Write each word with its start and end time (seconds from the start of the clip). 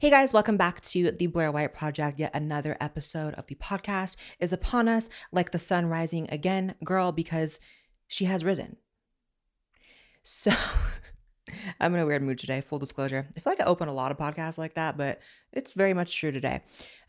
Hey 0.00 0.10
guys, 0.10 0.32
welcome 0.32 0.56
back 0.56 0.80
to 0.82 1.10
the 1.10 1.26
Blaire 1.26 1.52
White 1.52 1.74
Project. 1.74 2.20
Yet 2.20 2.30
another 2.32 2.76
episode 2.80 3.34
of 3.34 3.46
the 3.46 3.56
podcast 3.56 4.14
is 4.38 4.52
upon 4.52 4.86
us 4.86 5.10
like 5.32 5.50
the 5.50 5.58
sun 5.58 5.86
rising 5.86 6.28
again, 6.30 6.76
girl, 6.84 7.10
because 7.10 7.58
she 8.06 8.26
has 8.26 8.44
risen. 8.44 8.76
So 10.22 10.52
I'm 11.80 11.92
in 11.94 12.00
a 12.00 12.06
weird 12.06 12.22
mood 12.22 12.38
today, 12.38 12.60
full 12.60 12.78
disclosure. 12.78 13.26
I 13.36 13.40
feel 13.40 13.50
like 13.50 13.60
I 13.60 13.64
open 13.64 13.88
a 13.88 13.92
lot 13.92 14.12
of 14.12 14.18
podcasts 14.18 14.56
like 14.56 14.74
that, 14.74 14.96
but 14.96 15.18
it's 15.52 15.72
very 15.72 15.94
much 15.94 16.16
true 16.16 16.30
today. 16.30 16.62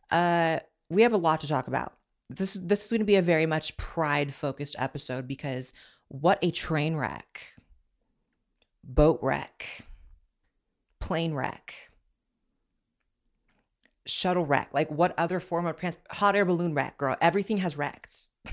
Uh, 0.10 0.58
we 0.90 1.04
have 1.04 1.14
a 1.14 1.18
lot 1.18 1.42
to 1.42 1.48
talk 1.48 1.68
about. 1.68 1.94
This, 2.28 2.56
this 2.56 2.86
is 2.86 2.90
going 2.90 3.02
to 3.02 3.06
be 3.06 3.18
a 3.18 3.22
very 3.22 3.46
much 3.46 3.78
pride 3.78 4.34
focused 4.34 4.76
episode 4.80 5.28
because 5.28 5.74
what 6.08 6.40
a 6.42 6.50
train 6.50 6.96
wreck, 6.96 7.54
boat 8.84 9.20
wreck, 9.22 9.86
plane 11.00 11.36
wreck 11.36 11.90
shuttle 14.10 14.46
wreck, 14.46 14.70
like 14.74 14.90
what 14.90 15.14
other 15.18 15.40
form 15.40 15.66
of 15.66 15.78
trans- 15.78 15.98
hot 16.12 16.36
air 16.36 16.46
balloon 16.46 16.74
wreck, 16.74 16.98
girl? 16.98 17.16
Everything 17.22 17.58
has 17.58 17.78
wrecked 17.78 18.28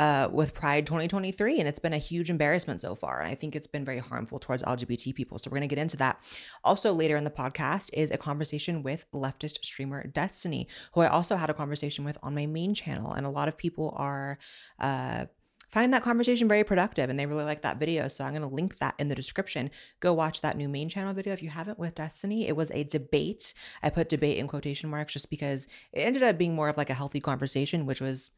uh, 0.00 0.28
with 0.32 0.54
Pride 0.54 0.86
2023, 0.86 1.60
and 1.60 1.68
it's 1.68 1.78
been 1.78 1.92
a 1.92 1.98
huge 1.98 2.30
embarrassment 2.30 2.80
so 2.80 2.94
far. 2.94 3.20
And 3.20 3.30
I 3.30 3.34
think 3.34 3.54
it's 3.54 3.66
been 3.66 3.84
very 3.84 3.98
harmful 3.98 4.38
towards 4.38 4.62
LGBT 4.62 5.14
people. 5.14 5.38
So 5.38 5.50
we're 5.50 5.58
going 5.58 5.68
to 5.68 5.74
get 5.74 5.80
into 5.80 5.96
that. 5.98 6.22
Also, 6.64 6.92
later 6.92 7.16
in 7.16 7.24
the 7.24 7.30
podcast 7.30 7.90
is 7.92 8.10
a 8.10 8.18
conversation 8.18 8.82
with 8.82 9.06
leftist 9.12 9.64
streamer 9.64 10.06
Destiny, 10.06 10.68
who 10.92 11.00
I 11.00 11.08
also 11.08 11.36
had 11.36 11.50
a 11.50 11.54
conversation 11.54 12.04
with 12.04 12.18
on 12.22 12.34
my 12.34 12.46
main 12.46 12.74
channel. 12.74 13.12
And 13.12 13.26
a 13.26 13.30
lot 13.30 13.48
of 13.48 13.56
people 13.56 13.94
are. 13.96 14.38
Uh, 14.78 15.26
find 15.74 15.92
that 15.92 16.04
conversation 16.04 16.46
very 16.46 16.62
productive 16.62 17.10
and 17.10 17.18
they 17.18 17.26
really 17.26 17.42
like 17.42 17.62
that 17.62 17.78
video. 17.78 18.06
So 18.06 18.22
I'm 18.22 18.30
going 18.30 18.48
to 18.48 18.54
link 18.54 18.78
that 18.78 18.94
in 19.00 19.08
the 19.08 19.14
description. 19.16 19.72
Go 19.98 20.12
watch 20.12 20.40
that 20.40 20.56
new 20.56 20.68
main 20.68 20.88
channel 20.88 21.12
video 21.12 21.32
if 21.32 21.42
you 21.42 21.50
haven't 21.50 21.80
with 21.80 21.96
Destiny. 21.96 22.46
It 22.46 22.54
was 22.54 22.70
a 22.70 22.84
debate. 22.84 23.52
I 23.82 23.90
put 23.90 24.08
debate 24.08 24.38
in 24.38 24.46
quotation 24.46 24.88
marks 24.88 25.14
just 25.14 25.30
because 25.30 25.66
it 25.92 26.02
ended 26.02 26.22
up 26.22 26.38
being 26.38 26.54
more 26.54 26.68
of 26.68 26.76
like 26.76 26.90
a 26.90 26.94
healthy 26.94 27.18
conversation, 27.18 27.86
which 27.86 28.00
was 28.00 28.30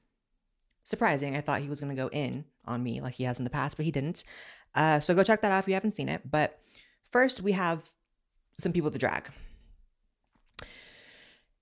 surprising. 0.84 1.37
I 1.37 1.42
thought 1.42 1.61
he 1.61 1.69
was 1.69 1.79
going 1.79 1.95
to 1.95 2.03
go 2.03 2.09
in 2.09 2.47
on 2.64 2.83
me 2.83 3.03
like 3.03 3.14
he 3.14 3.25
has 3.25 3.37
in 3.39 3.45
the 3.45 3.51
past, 3.51 3.77
but 3.77 3.84
he 3.84 3.92
didn't. 3.92 4.25
Uh, 4.75 5.01
so 5.01 5.14
go 5.14 5.23
check 5.23 5.42
that 5.42 5.53
out 5.53 5.62
if 5.62 5.69
you 5.69 5.75
haven't 5.75 5.91
seen 5.91 6.09
it. 6.09 6.23
But 6.25 6.59
first, 7.12 7.42
we 7.42 7.53
have 7.53 7.92
some 8.55 8.73
people 8.73 8.91
to 8.91 8.98
drag. 8.98 9.31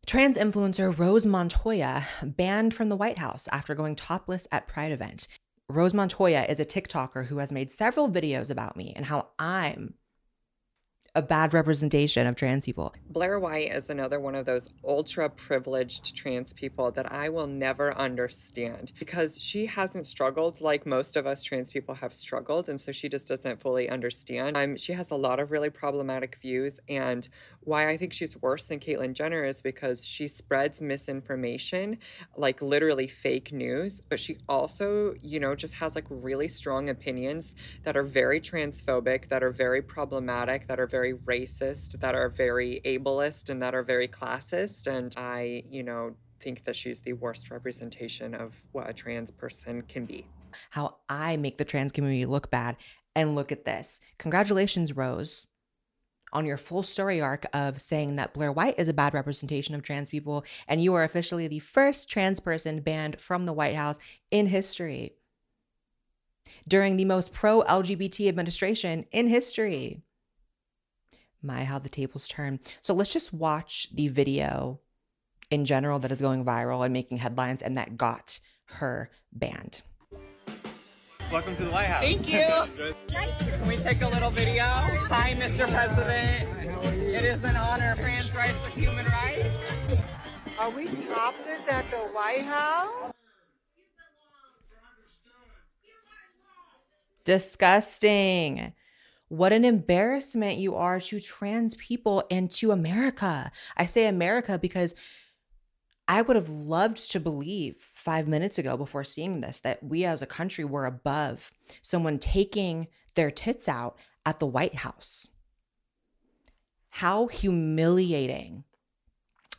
Trans 0.06 0.39
influencer 0.39 0.97
Rose 0.97 1.27
Montoya 1.27 2.05
banned 2.22 2.75
from 2.75 2.91
the 2.91 2.97
White 2.97 3.19
House 3.19 3.48
after 3.50 3.75
going 3.75 3.97
topless 3.97 4.47
at 4.52 4.69
Pride 4.69 4.92
event. 4.92 5.27
Rose 5.68 5.94
Montoya 5.94 6.44
is 6.48 6.60
a 6.60 6.64
TikToker 6.64 7.26
who 7.26 7.38
has 7.38 7.50
made 7.50 7.70
several 7.70 8.10
videos 8.10 8.50
about 8.50 8.76
me 8.76 8.92
and 8.94 9.06
how 9.06 9.28
I'm 9.38 9.94
a 11.16 11.22
bad 11.22 11.54
representation 11.54 12.26
of 12.26 12.34
trans 12.34 12.66
people. 12.66 12.92
Blaire 13.12 13.40
White 13.40 13.72
is 13.72 13.88
another 13.88 14.18
one 14.18 14.34
of 14.34 14.46
those 14.46 14.68
ultra 14.84 15.30
privileged 15.30 16.16
trans 16.16 16.52
people 16.52 16.90
that 16.90 17.12
I 17.12 17.28
will 17.28 17.46
never 17.46 17.96
understand 17.96 18.92
because 18.98 19.40
she 19.40 19.66
hasn't 19.66 20.06
struggled 20.06 20.61
like 20.61 20.86
most 20.86 21.16
of 21.16 21.24
us 21.24 21.44
trans 21.44 21.70
people 21.70 21.94
have 21.94 22.12
struggled. 22.12 22.68
And 22.68 22.80
so 22.80 22.90
she 22.90 23.08
just 23.08 23.28
doesn't 23.28 23.61
fully 23.61 23.89
understand. 23.89 24.56
Um, 24.56 24.77
she 24.77 24.92
has 24.94 25.12
a 25.12 25.16
lot 25.16 25.39
of 25.39 25.52
really 25.52 25.70
problematic 25.70 26.36
views. 26.42 26.80
And 26.89 27.28
why 27.60 27.89
I 27.89 27.96
think 27.96 28.12
she's 28.12 28.40
worse 28.42 28.66
than 28.66 28.80
Caitlyn 28.80 29.12
Jenner 29.12 29.44
is 29.44 29.62
because 29.62 30.06
she 30.06 30.27
spreads 30.27 30.80
misinformation, 30.80 31.98
like 32.36 32.60
literally 32.60 33.06
fake 33.06 33.52
news. 33.52 34.00
But 34.00 34.18
she 34.18 34.39
also, 34.48 35.14
you 35.22 35.39
know, 35.39 35.55
just 35.55 35.74
has 35.74 35.94
like 35.94 36.06
really 36.10 36.48
strong 36.48 36.89
opinions 36.89 37.55
that 37.84 37.96
are 37.96 38.02
very 38.02 38.40
transphobic, 38.40 39.28
that 39.28 39.44
are 39.44 39.52
very 39.52 39.80
problematic, 39.80 40.66
that 40.66 40.80
are 40.80 40.89
very 40.89 41.03
very 41.04 41.40
racist, 41.40 42.00
that 42.00 42.14
are 42.14 42.28
very 42.28 42.80
ableist, 42.84 43.50
and 43.50 43.62
that 43.62 43.74
are 43.74 43.82
very 43.82 44.08
classist. 44.08 44.86
And 44.86 45.14
I, 45.16 45.64
you 45.70 45.82
know, 45.82 46.14
think 46.40 46.64
that 46.64 46.76
she's 46.76 47.00
the 47.00 47.12
worst 47.12 47.50
representation 47.50 48.34
of 48.34 48.58
what 48.72 48.88
a 48.88 48.92
trans 48.92 49.30
person 49.30 49.82
can 49.82 50.06
be. 50.06 50.26
How 50.70 50.96
I 51.08 51.36
make 51.36 51.58
the 51.58 51.64
trans 51.64 51.92
community 51.92 52.26
look 52.26 52.50
bad. 52.50 52.76
And 53.16 53.36
look 53.36 53.52
at 53.52 53.64
this. 53.64 54.00
Congratulations, 54.18 54.96
Rose, 54.96 55.46
on 56.32 56.44
your 56.44 56.56
full 56.56 56.82
story 56.82 57.20
arc 57.20 57.46
of 57.52 57.80
saying 57.80 58.16
that 58.16 58.34
Blaire 58.34 58.52
White 58.52 58.74
is 58.76 58.88
a 58.88 58.92
bad 58.92 59.14
representation 59.14 59.76
of 59.76 59.84
trans 59.84 60.10
people. 60.10 60.44
And 60.66 60.82
you 60.82 60.94
are 60.94 61.04
officially 61.04 61.46
the 61.46 61.60
first 61.60 62.10
trans 62.10 62.40
person 62.40 62.80
banned 62.80 63.20
from 63.20 63.44
the 63.44 63.52
White 63.52 63.76
House 63.76 64.00
in 64.32 64.48
history 64.48 65.12
during 66.66 66.96
the 66.96 67.04
most 67.04 67.32
pro 67.32 67.62
LGBT 67.62 68.26
administration 68.26 69.04
in 69.12 69.28
history 69.28 70.02
my 71.44 71.64
how 71.64 71.78
the 71.78 71.88
tables 71.88 72.27
turn. 72.27 72.60
So 72.80 72.94
let's 72.94 73.12
just 73.12 73.32
watch 73.32 73.88
the 73.92 74.08
video 74.08 74.80
in 75.50 75.64
general 75.64 75.98
that 76.00 76.10
is 76.10 76.20
going 76.20 76.44
viral 76.44 76.84
and 76.84 76.92
making 76.92 77.18
headlines 77.18 77.62
and 77.62 77.77
that 77.77 77.96
got 77.96 78.40
her 78.66 79.10
banned. 79.32 79.83
Welcome 81.30 81.56
to 81.56 81.64
the 81.64 81.70
White 81.70 81.86
House. 81.86 82.02
Thank 82.04 82.33
you. 82.33 82.94
Can 83.08 83.68
we 83.68 83.77
take 83.77 84.02
a 84.02 84.08
little 84.08 84.30
video? 84.30 84.64
Hi, 84.64 85.34
Mr. 85.34 85.68
President. 85.68 86.48
It 86.84 87.24
is 87.24 87.42
an 87.44 87.56
honor. 87.56 87.94
Trans 87.96 88.34
rights 88.36 88.66
are 88.66 88.70
human 88.70 89.06
rights. 89.06 89.96
Are 90.58 90.70
we 90.70 90.86
topless 90.86 91.66
at 91.68 91.90
the 91.90 91.96
White 91.96 92.42
House? 92.42 93.12
Disgusting. 97.24 98.74
What 99.34 99.52
an 99.52 99.64
embarrassment 99.64 100.58
you 100.58 100.77
are 100.77 101.00
to 101.00 101.18
trans 101.18 101.74
people 101.74 102.24
and 102.30 102.48
to 102.52 102.70
America. 102.70 103.50
I 103.77 103.84
say 103.84 104.06
America 104.06 104.61
because 104.61 104.95
I 106.06 106.22
would 106.22 106.36
have 106.36 106.48
loved 106.48 107.11
to 107.11 107.18
believe 107.18 107.78
five 107.78 108.28
minutes 108.28 108.58
ago 108.58 108.77
before 108.77 109.02
seeing 109.02 109.40
this 109.40 109.58
that 109.61 109.83
we 109.83 110.05
as 110.05 110.22
a 110.22 110.27
country 110.27 110.64
were 110.64 110.86
above 110.86 111.50
someone 111.83 112.20
taking 112.20 112.86
their 113.17 113.33
tits 113.33 113.68
out 113.68 113.98
at 114.24 114.39
the 114.39 114.46
White 114.46 114.77
House. 114.77 115.30
How 116.92 117.27
humiliating 117.27 118.62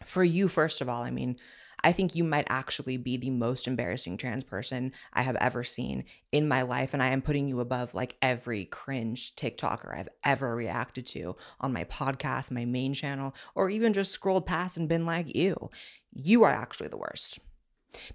for 0.05 0.23
you, 0.23 0.47
first 0.47 0.79
of 0.79 0.87
all. 0.87 1.03
I 1.03 1.11
mean, 1.11 1.35
I 1.85 1.91
think 1.91 2.15
you 2.15 2.23
might 2.23 2.47
actually 2.49 2.97
be 2.97 3.15
the 3.15 3.29
most 3.29 3.67
embarrassing 3.67 4.17
trans 4.17 4.43
person 4.43 4.91
I 5.13 5.21
have 5.21 5.35
ever 5.35 5.63
seen 5.63 6.05
in 6.31 6.47
my 6.47 6.63
life. 6.63 6.95
And 6.95 7.03
I 7.03 7.09
am 7.09 7.21
putting 7.21 7.47
you 7.47 7.59
above 7.59 7.93
like 7.93 8.17
every 8.23 8.65
cringe 8.65 9.35
TikToker 9.35 9.95
I've 9.95 10.09
ever 10.23 10.55
reacted 10.55 11.05
to 11.07 11.35
on 11.61 11.73
my 11.73 11.83
podcast, 11.83 12.49
my 12.49 12.65
main 12.65 12.95
channel, 12.95 13.35
or 13.53 13.69
even 13.69 13.93
just 13.93 14.11
scrolled 14.11 14.47
past 14.47 14.77
and 14.77 14.89
been 14.89 15.05
like, 15.05 15.35
you, 15.35 15.69
you 16.11 16.43
are 16.43 16.51
actually 16.51 16.87
the 16.87 16.97
worst 16.97 17.39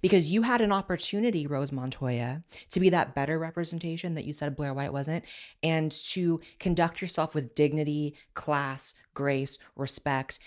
because 0.00 0.32
you 0.32 0.42
had 0.42 0.60
an 0.60 0.72
opportunity, 0.72 1.46
Rose 1.46 1.70
Montoya, 1.70 2.42
to 2.70 2.80
be 2.80 2.90
that 2.90 3.14
better 3.14 3.38
representation 3.38 4.14
that 4.16 4.24
you 4.24 4.32
said 4.32 4.56
Blaire 4.56 4.74
White 4.74 4.92
wasn't, 4.92 5.24
and 5.62 5.92
to 6.10 6.40
conduct 6.58 7.00
yourself 7.00 7.36
with 7.36 7.54
dignity, 7.54 8.16
class, 8.34 8.94
grace, 9.14 9.60
respect 9.76 10.40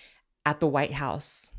at 0.46 0.60
the 0.60 0.68
White 0.68 0.94
House 0.94 1.52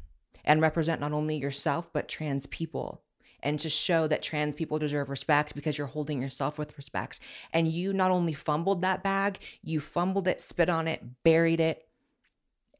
and 0.44 0.60
represent 0.60 1.00
not 1.00 1.12
only 1.12 1.36
yourself, 1.36 1.92
but 1.92 2.08
trans 2.08 2.46
people. 2.46 3.02
And 3.42 3.58
to 3.60 3.68
show 3.68 4.06
that 4.06 4.22
trans 4.22 4.56
people 4.56 4.78
deserve 4.78 5.10
respect 5.10 5.54
because 5.54 5.76
you're 5.76 5.86
holding 5.86 6.22
yourself 6.22 6.58
with 6.58 6.76
respect. 6.78 7.20
And 7.52 7.68
you 7.68 7.92
not 7.92 8.10
only 8.10 8.32
fumbled 8.32 8.80
that 8.82 9.02
bag, 9.02 9.38
you 9.62 9.80
fumbled 9.80 10.26
it, 10.26 10.40
spit 10.40 10.70
on 10.70 10.88
it, 10.88 11.02
buried 11.24 11.60
it, 11.60 11.86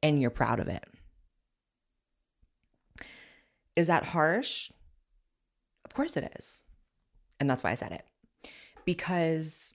and 0.03 0.21
you're 0.21 0.31
proud 0.31 0.61
of 0.61 0.69
it. 0.69 0.85
Is 3.77 3.89
that 3.89 4.07
harsh? 4.07 4.71
Of 5.85 5.93
course 5.93 6.17
it 6.17 6.33
is. 6.39 6.63
And 7.41 7.51
that's 7.51 7.63
why 7.63 7.73
I 7.73 7.75
said 7.75 7.93
it. 7.93 8.05
Because 8.85 9.75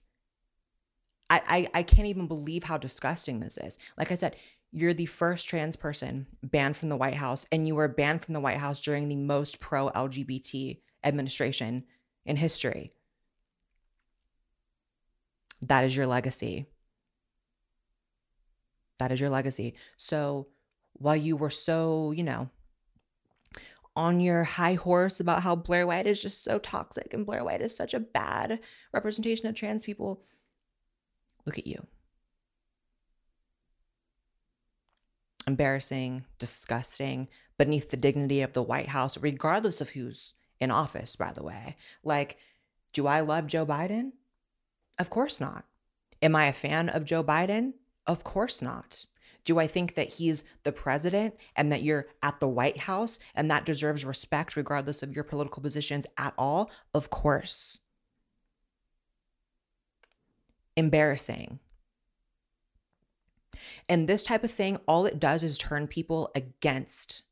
I, 1.28 1.42
I, 1.46 1.68
I 1.80 1.82
can't 1.82 2.08
even 2.08 2.26
believe 2.26 2.64
how 2.64 2.78
disgusting 2.78 3.40
this 3.40 3.58
is. 3.58 3.78
Like 3.96 4.10
I 4.10 4.16
said, 4.16 4.34
you're 4.72 4.94
the 4.94 5.06
first 5.06 5.48
trans 5.48 5.76
person 5.76 6.26
banned 6.42 6.76
from 6.76 6.88
the 6.88 6.96
White 6.96 7.14
House, 7.14 7.46
and 7.50 7.66
you 7.66 7.74
were 7.74 7.88
banned 7.88 8.24
from 8.24 8.34
the 8.34 8.40
White 8.40 8.58
House 8.58 8.80
during 8.80 9.08
the 9.08 9.16
most 9.16 9.58
pro 9.58 9.90
LGBT 9.90 10.80
administration 11.02 11.84
in 12.24 12.36
history. 12.36 12.92
That 15.62 15.84
is 15.84 15.94
your 15.94 16.06
legacy. 16.06 16.66
That 18.98 19.12
is 19.12 19.20
your 19.20 19.30
legacy. 19.30 19.74
So, 19.96 20.48
while 20.92 21.16
you 21.16 21.36
were 21.36 21.50
so, 21.50 22.12
you 22.12 22.22
know, 22.22 22.50
on 23.96 24.20
your 24.20 24.44
high 24.44 24.74
horse 24.74 25.20
about 25.20 25.42
how 25.42 25.56
Blaire 25.56 25.86
White 25.86 26.06
is 26.06 26.22
just 26.22 26.44
so 26.44 26.58
toxic 26.58 27.12
and 27.12 27.26
Blaire 27.26 27.44
White 27.44 27.60
is 27.60 27.76
such 27.76 27.94
a 27.94 28.00
bad 28.00 28.60
representation 28.92 29.48
of 29.48 29.54
trans 29.54 29.82
people. 29.82 30.22
Look 31.44 31.58
at 31.58 31.66
you. 31.66 31.86
Embarrassing, 35.46 36.24
disgusting, 36.38 37.28
beneath 37.58 37.90
the 37.90 37.96
dignity 37.96 38.40
of 38.42 38.52
the 38.52 38.62
White 38.62 38.88
House, 38.88 39.18
regardless 39.18 39.80
of 39.80 39.90
who's 39.90 40.34
in 40.60 40.70
office, 40.70 41.16
by 41.16 41.32
the 41.32 41.42
way. 41.42 41.76
Like, 42.04 42.38
do 42.92 43.06
I 43.06 43.20
love 43.20 43.46
Joe 43.46 43.66
Biden? 43.66 44.12
Of 44.98 45.10
course 45.10 45.40
not. 45.40 45.64
Am 46.22 46.36
I 46.36 46.46
a 46.46 46.52
fan 46.52 46.88
of 46.88 47.04
Joe 47.04 47.24
Biden? 47.24 47.74
Of 48.06 48.24
course 48.24 48.60
not. 48.60 49.06
Do 49.44 49.58
I 49.58 49.66
think 49.66 49.94
that 49.94 50.08
he's 50.08 50.44
the 50.64 50.72
president 50.72 51.34
and 51.56 51.72
that 51.72 51.82
you're 51.82 52.08
at 52.22 52.40
the 52.40 52.48
White 52.48 52.78
House 52.78 53.18
and 53.34 53.50
that 53.50 53.64
deserves 53.64 54.04
respect 54.04 54.56
regardless 54.56 55.02
of 55.02 55.14
your 55.14 55.24
political 55.24 55.62
positions 55.62 56.06
at 56.18 56.34
all? 56.36 56.70
Of 56.92 57.08
course. 57.10 57.80
Embarrassing. 60.76 61.58
And 63.88 64.08
this 64.08 64.22
type 64.22 64.44
of 64.44 64.50
thing, 64.50 64.78
all 64.86 65.06
it 65.06 65.18
does 65.18 65.42
is 65.42 65.58
turn 65.58 65.86
people 65.86 66.30
against 66.34 67.22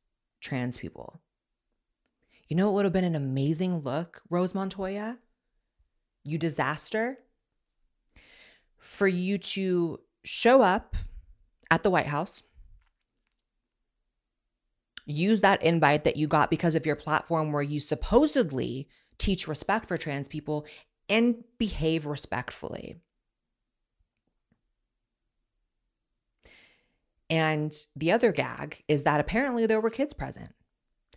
trans 0.40 0.76
people. 0.76 1.20
You 2.48 2.56
know 2.56 2.66
what 2.66 2.76
would 2.76 2.84
have 2.86 2.92
been 2.92 3.04
an 3.04 3.14
amazing 3.14 3.80
look, 3.80 4.22
Rose 4.30 4.54
Montoya? 4.54 5.18
You 6.24 6.38
disaster. 6.38 7.18
For 8.78 9.06
you 9.06 9.38
to 9.38 10.00
show 10.24 10.62
up 10.62 10.96
at 11.70 11.82
the 11.82 11.90
White 11.90 12.06
House, 12.06 12.42
use 15.04 15.40
that 15.40 15.62
invite 15.62 16.04
that 16.04 16.16
you 16.16 16.26
got 16.26 16.50
because 16.50 16.74
of 16.74 16.86
your 16.86 16.96
platform 16.96 17.52
where 17.52 17.62
you 17.62 17.80
supposedly 17.80 18.88
teach 19.18 19.48
respect 19.48 19.88
for 19.88 19.98
trans 19.98 20.28
people 20.28 20.64
and 21.08 21.44
behave 21.58 22.06
respectfully. 22.06 22.96
And 27.30 27.72
the 27.94 28.12
other 28.12 28.32
gag 28.32 28.82
is 28.88 29.04
that 29.04 29.20
apparently 29.20 29.66
there 29.66 29.80
were 29.80 29.90
kids 29.90 30.14
present. 30.14 30.54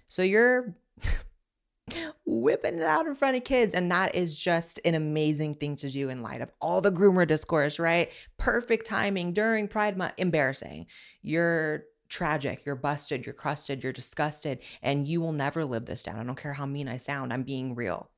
So 0.08 0.24
you're 0.24 0.76
whipping 2.26 2.78
it 2.78 2.84
out 2.84 3.08
in 3.08 3.16
front 3.16 3.38
of 3.38 3.44
kids. 3.44 3.74
And 3.74 3.92
that 3.92 4.14
is 4.14 4.38
just 4.38 4.80
an 4.84 4.96
amazing 4.96 5.56
thing 5.56 5.76
to 5.78 5.90
do 5.90 6.10
in 6.10 6.22
light 6.22 6.42
of 6.42 6.52
all 6.60 6.82
the 6.82 6.92
groomer 6.92 7.26
discourse, 7.26 7.80
right? 7.80 8.12
Perfect 8.38 8.86
timing 8.86 9.34
during 9.34 9.68
Pride 9.68 9.98
Month. 9.98 10.14
Embarrassing. 10.18 10.88
You're 11.22 11.86
tragic. 12.10 12.66
You're 12.66 12.76
busted. 12.76 13.26
You're 13.26 13.34
crusted. 13.34 13.82
You're 13.84 13.94
disgusted. 13.94 14.60
And 14.82 15.08
you 15.08 15.22
will 15.22 15.32
never 15.32 15.64
live 15.64 15.86
this 15.86 16.04
down. 16.04 16.20
I 16.20 16.24
don't 16.24 16.36
care 16.36 16.54
how 16.54 16.66
mean 16.66 16.90
I 16.90 16.98
sound. 16.98 17.32
I'm 17.32 17.44
being 17.44 17.74
real. 17.74 18.10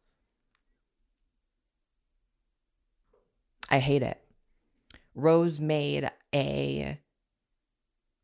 I 3.70 3.80
hate 3.80 4.04
it. 4.04 4.20
Rose 5.16 5.60
made 5.60 6.10
a 6.34 7.00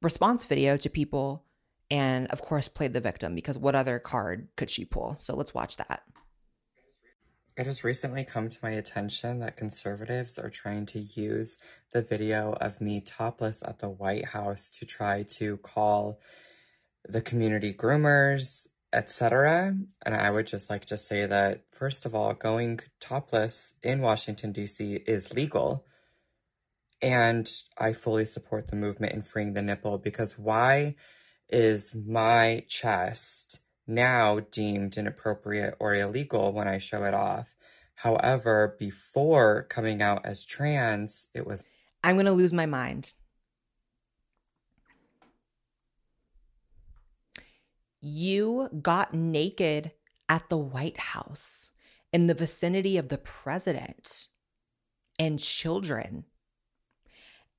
response 0.01 0.45
video 0.45 0.77
to 0.77 0.89
people 0.89 1.45
and 1.91 2.27
of 2.27 2.41
course 2.41 2.67
played 2.67 2.93
the 2.93 3.01
victim 3.01 3.35
because 3.35 3.57
what 3.57 3.75
other 3.75 3.99
card 3.99 4.47
could 4.55 4.69
she 4.69 4.85
pull? 4.85 5.15
So 5.19 5.35
let's 5.35 5.53
watch 5.53 5.77
that. 5.77 6.03
It 7.57 7.65
has 7.65 7.83
recently 7.83 8.23
come 8.23 8.47
to 8.47 8.59
my 8.63 8.69
attention 8.71 9.39
that 9.41 9.57
conservatives 9.57 10.39
are 10.39 10.49
trying 10.49 10.85
to 10.87 10.99
use 10.99 11.57
the 11.91 12.01
video 12.01 12.53
of 12.53 12.79
me 12.79 13.01
topless 13.01 13.61
at 13.61 13.79
the 13.79 13.89
White 13.89 14.27
House 14.27 14.69
to 14.79 14.85
try 14.85 15.23
to 15.23 15.57
call 15.57 16.21
the 17.03 17.21
community 17.21 17.73
groomers, 17.73 18.67
etc. 18.93 19.75
And 20.05 20.15
I 20.15 20.31
would 20.31 20.47
just 20.47 20.69
like 20.69 20.85
to 20.85 20.95
say 20.95 21.25
that, 21.25 21.63
first 21.69 22.05
of 22.05 22.15
all, 22.15 22.33
going 22.33 22.79
topless 23.01 23.73
in 23.83 23.99
Washington, 23.99 24.53
D.C. 24.53 25.03
is 25.05 25.33
legal. 25.33 25.85
And 27.01 27.49
I 27.77 27.93
fully 27.93 28.25
support 28.25 28.67
the 28.67 28.75
movement 28.75 29.13
in 29.13 29.21
freeing 29.21 29.53
the 29.53 29.61
nipple 29.61 29.97
because 29.97 30.37
why 30.37 30.95
is 31.47 31.95
my 31.95 32.63
chest 32.67 33.61
now 33.87 34.39
deemed 34.51 34.97
inappropriate 34.97 35.75
or 35.79 35.95
illegal 35.95 36.51
when 36.51 36.67
I 36.67 36.77
show 36.77 37.05
it 37.05 37.13
off? 37.13 37.55
However, 37.95 38.75
before 38.79 39.63
coming 39.63 40.01
out 40.01 40.25
as 40.25 40.45
trans, 40.45 41.27
it 41.33 41.45
was. 41.45 41.65
I'm 42.03 42.15
going 42.15 42.25
to 42.25 42.31
lose 42.31 42.53
my 42.53 42.65
mind. 42.65 43.13
You 48.01 48.69
got 48.81 49.13
naked 49.13 49.91
at 50.29 50.47
the 50.47 50.57
White 50.57 50.97
House 50.97 51.71
in 52.13 52.27
the 52.27 52.33
vicinity 52.33 52.97
of 52.97 53.09
the 53.09 53.17
president 53.17 54.29
and 55.17 55.39
children. 55.39 56.23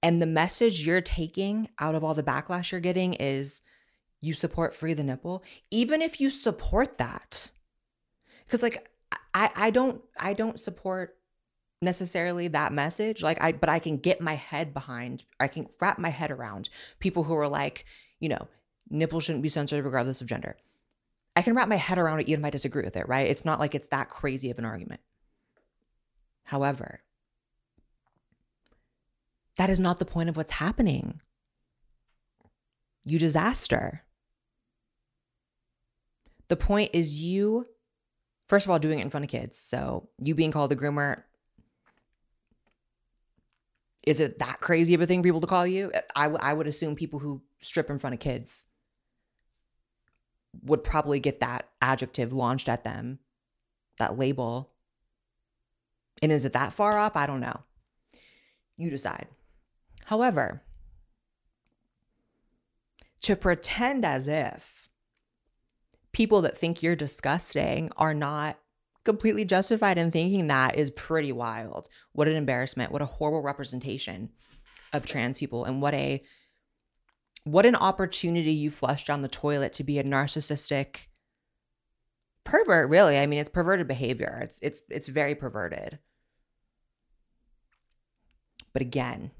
And 0.02 0.20
the 0.20 0.26
message 0.26 0.84
you're 0.84 1.00
taking 1.00 1.68
out 1.78 1.94
of 1.94 2.02
all 2.02 2.14
the 2.14 2.22
backlash 2.22 2.72
you're 2.72 2.80
getting 2.80 3.14
is 3.14 3.62
you 4.20 4.34
support 4.34 4.74
free 4.74 4.94
the 4.94 5.02
nipple, 5.02 5.42
even 5.70 6.02
if 6.02 6.20
you 6.20 6.30
support 6.30 6.98
that. 6.98 7.50
Cuz 8.48 8.62
like 8.62 8.90
I 9.34 9.50
I 9.54 9.70
don't 9.70 10.02
I 10.18 10.32
don't 10.32 10.58
support 10.58 11.16
necessarily 11.82 12.48
that 12.48 12.72
message 12.72 13.22
like 13.22 13.42
I 13.42 13.52
but 13.52 13.70
I 13.70 13.78
can 13.78 13.96
get 13.96 14.20
my 14.20 14.34
head 14.34 14.74
behind 14.74 15.24
I 15.38 15.48
can 15.48 15.66
wrap 15.80 15.98
my 15.98 16.10
head 16.10 16.30
around 16.30 16.68
people 16.98 17.24
who 17.24 17.34
are 17.34 17.48
like, 17.48 17.86
you 18.18 18.28
know, 18.28 18.48
nipple 18.90 19.20
shouldn't 19.20 19.42
be 19.42 19.48
censored 19.48 19.84
regardless 19.84 20.20
of 20.20 20.26
gender. 20.26 20.56
I 21.36 21.42
can 21.42 21.54
wrap 21.54 21.68
my 21.68 21.76
head 21.76 21.98
around 21.98 22.20
it 22.20 22.28
even 22.28 22.40
if 22.40 22.46
I 22.46 22.50
disagree 22.50 22.84
with 22.84 22.96
it, 22.96 23.08
right? 23.08 23.26
It's 23.26 23.44
not 23.44 23.60
like 23.60 23.74
it's 23.74 23.88
that 23.88 24.10
crazy 24.10 24.50
of 24.50 24.58
an 24.58 24.64
argument. 24.64 25.00
However, 26.44 27.02
that 29.56 29.70
is 29.70 29.80
not 29.80 29.98
the 29.98 30.04
point 30.04 30.28
of 30.28 30.36
what's 30.36 30.52
happening. 30.52 31.20
You 33.04 33.18
disaster. 33.18 34.04
The 36.48 36.56
point 36.56 36.90
is 36.92 37.20
you, 37.22 37.66
first 38.46 38.66
of 38.66 38.70
all, 38.70 38.78
doing 38.78 38.98
it 38.98 39.02
in 39.02 39.10
front 39.10 39.24
of 39.24 39.30
kids. 39.30 39.58
So 39.58 40.08
you 40.18 40.34
being 40.34 40.50
called 40.50 40.72
a 40.72 40.76
groomer, 40.76 41.22
is 44.06 44.20
it 44.20 44.38
that 44.38 44.60
crazy 44.60 44.94
of 44.94 45.00
a 45.00 45.06
thing 45.06 45.20
for 45.20 45.28
people 45.28 45.40
to 45.40 45.46
call 45.46 45.66
you? 45.66 45.92
I, 46.16 46.24
w- 46.24 46.40
I 46.42 46.52
would 46.52 46.66
assume 46.66 46.96
people 46.96 47.18
who 47.18 47.42
strip 47.60 47.90
in 47.90 47.98
front 47.98 48.14
of 48.14 48.20
kids 48.20 48.66
would 50.62 50.82
probably 50.82 51.20
get 51.20 51.40
that 51.40 51.68
adjective 51.80 52.32
launched 52.32 52.68
at 52.68 52.82
them, 52.82 53.18
that 53.98 54.18
label. 54.18 54.70
And 56.22 56.32
is 56.32 56.44
it 56.44 56.54
that 56.54 56.72
far 56.72 56.98
off? 56.98 57.16
I 57.16 57.26
don't 57.26 57.40
know. 57.40 57.60
You 58.76 58.90
decide. 58.90 59.28
However, 60.10 60.60
to 63.20 63.36
pretend 63.36 64.04
as 64.04 64.26
if 64.26 64.88
people 66.10 66.42
that 66.42 66.58
think 66.58 66.82
you're 66.82 66.96
disgusting 66.96 67.92
are 67.96 68.12
not 68.12 68.58
completely 69.04 69.44
justified 69.44 69.98
in 69.98 70.10
thinking 70.10 70.48
that 70.48 70.74
is 70.74 70.90
pretty 70.90 71.30
wild. 71.30 71.88
What 72.10 72.26
an 72.26 72.34
embarrassment. 72.34 72.90
What 72.90 73.02
a 73.02 73.06
horrible 73.06 73.40
representation 73.40 74.30
of 74.92 75.06
trans 75.06 75.38
people 75.38 75.64
and 75.64 75.80
what 75.80 75.94
a 75.94 76.24
what 77.44 77.64
an 77.64 77.76
opportunity 77.76 78.52
you 78.52 78.68
flushed 78.68 79.06
down 79.06 79.22
the 79.22 79.28
toilet 79.28 79.72
to 79.74 79.84
be 79.84 80.00
a 80.00 80.04
narcissistic 80.04 81.06
pervert 82.42 82.90
really 82.90 83.16
i 83.16 83.26
mean 83.26 83.38
it's 83.38 83.48
perverted 83.48 83.86
behavior 83.86 84.40
it's 84.42 84.58
it's 84.60 84.82
it's 84.88 85.06
very 85.06 85.36
perverted 85.36 86.00
but 88.72 88.82
again 88.82 89.30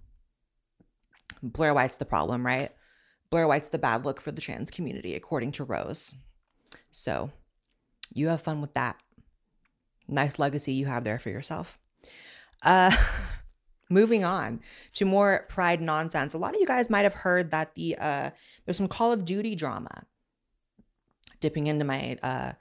Blaire 1.44 1.74
White's 1.74 1.96
the 1.96 2.04
problem, 2.04 2.44
right? 2.44 2.70
Blaire 3.32 3.48
White's 3.48 3.68
the 3.68 3.78
bad 3.78 4.04
look 4.04 4.20
for 4.20 4.32
the 4.32 4.40
trans 4.40 4.70
community, 4.70 5.14
according 5.14 5.52
to 5.52 5.64
Rose. 5.64 6.14
So 6.90 7.30
you 8.12 8.28
have 8.28 8.40
fun 8.40 8.60
with 8.60 8.74
that. 8.74 8.96
Nice 10.08 10.38
legacy 10.38 10.72
you 10.72 10.86
have 10.86 11.04
there 11.04 11.18
for 11.18 11.30
yourself. 11.30 11.78
Uh, 12.62 12.90
moving 13.90 14.24
on 14.24 14.60
to 14.94 15.04
more 15.04 15.46
pride 15.48 15.80
nonsense. 15.80 16.34
A 16.34 16.38
lot 16.38 16.54
of 16.54 16.60
you 16.60 16.66
guys 16.66 16.90
might 16.90 17.02
have 17.02 17.14
heard 17.14 17.50
that 17.50 17.74
the 17.74 17.96
uh, 17.98 18.30
there's 18.64 18.76
some 18.76 18.88
Call 18.88 19.12
of 19.12 19.24
Duty 19.24 19.54
drama. 19.54 20.04
Dipping 21.40 21.68
into 21.68 21.84
my 21.84 22.18
uh, 22.22 22.52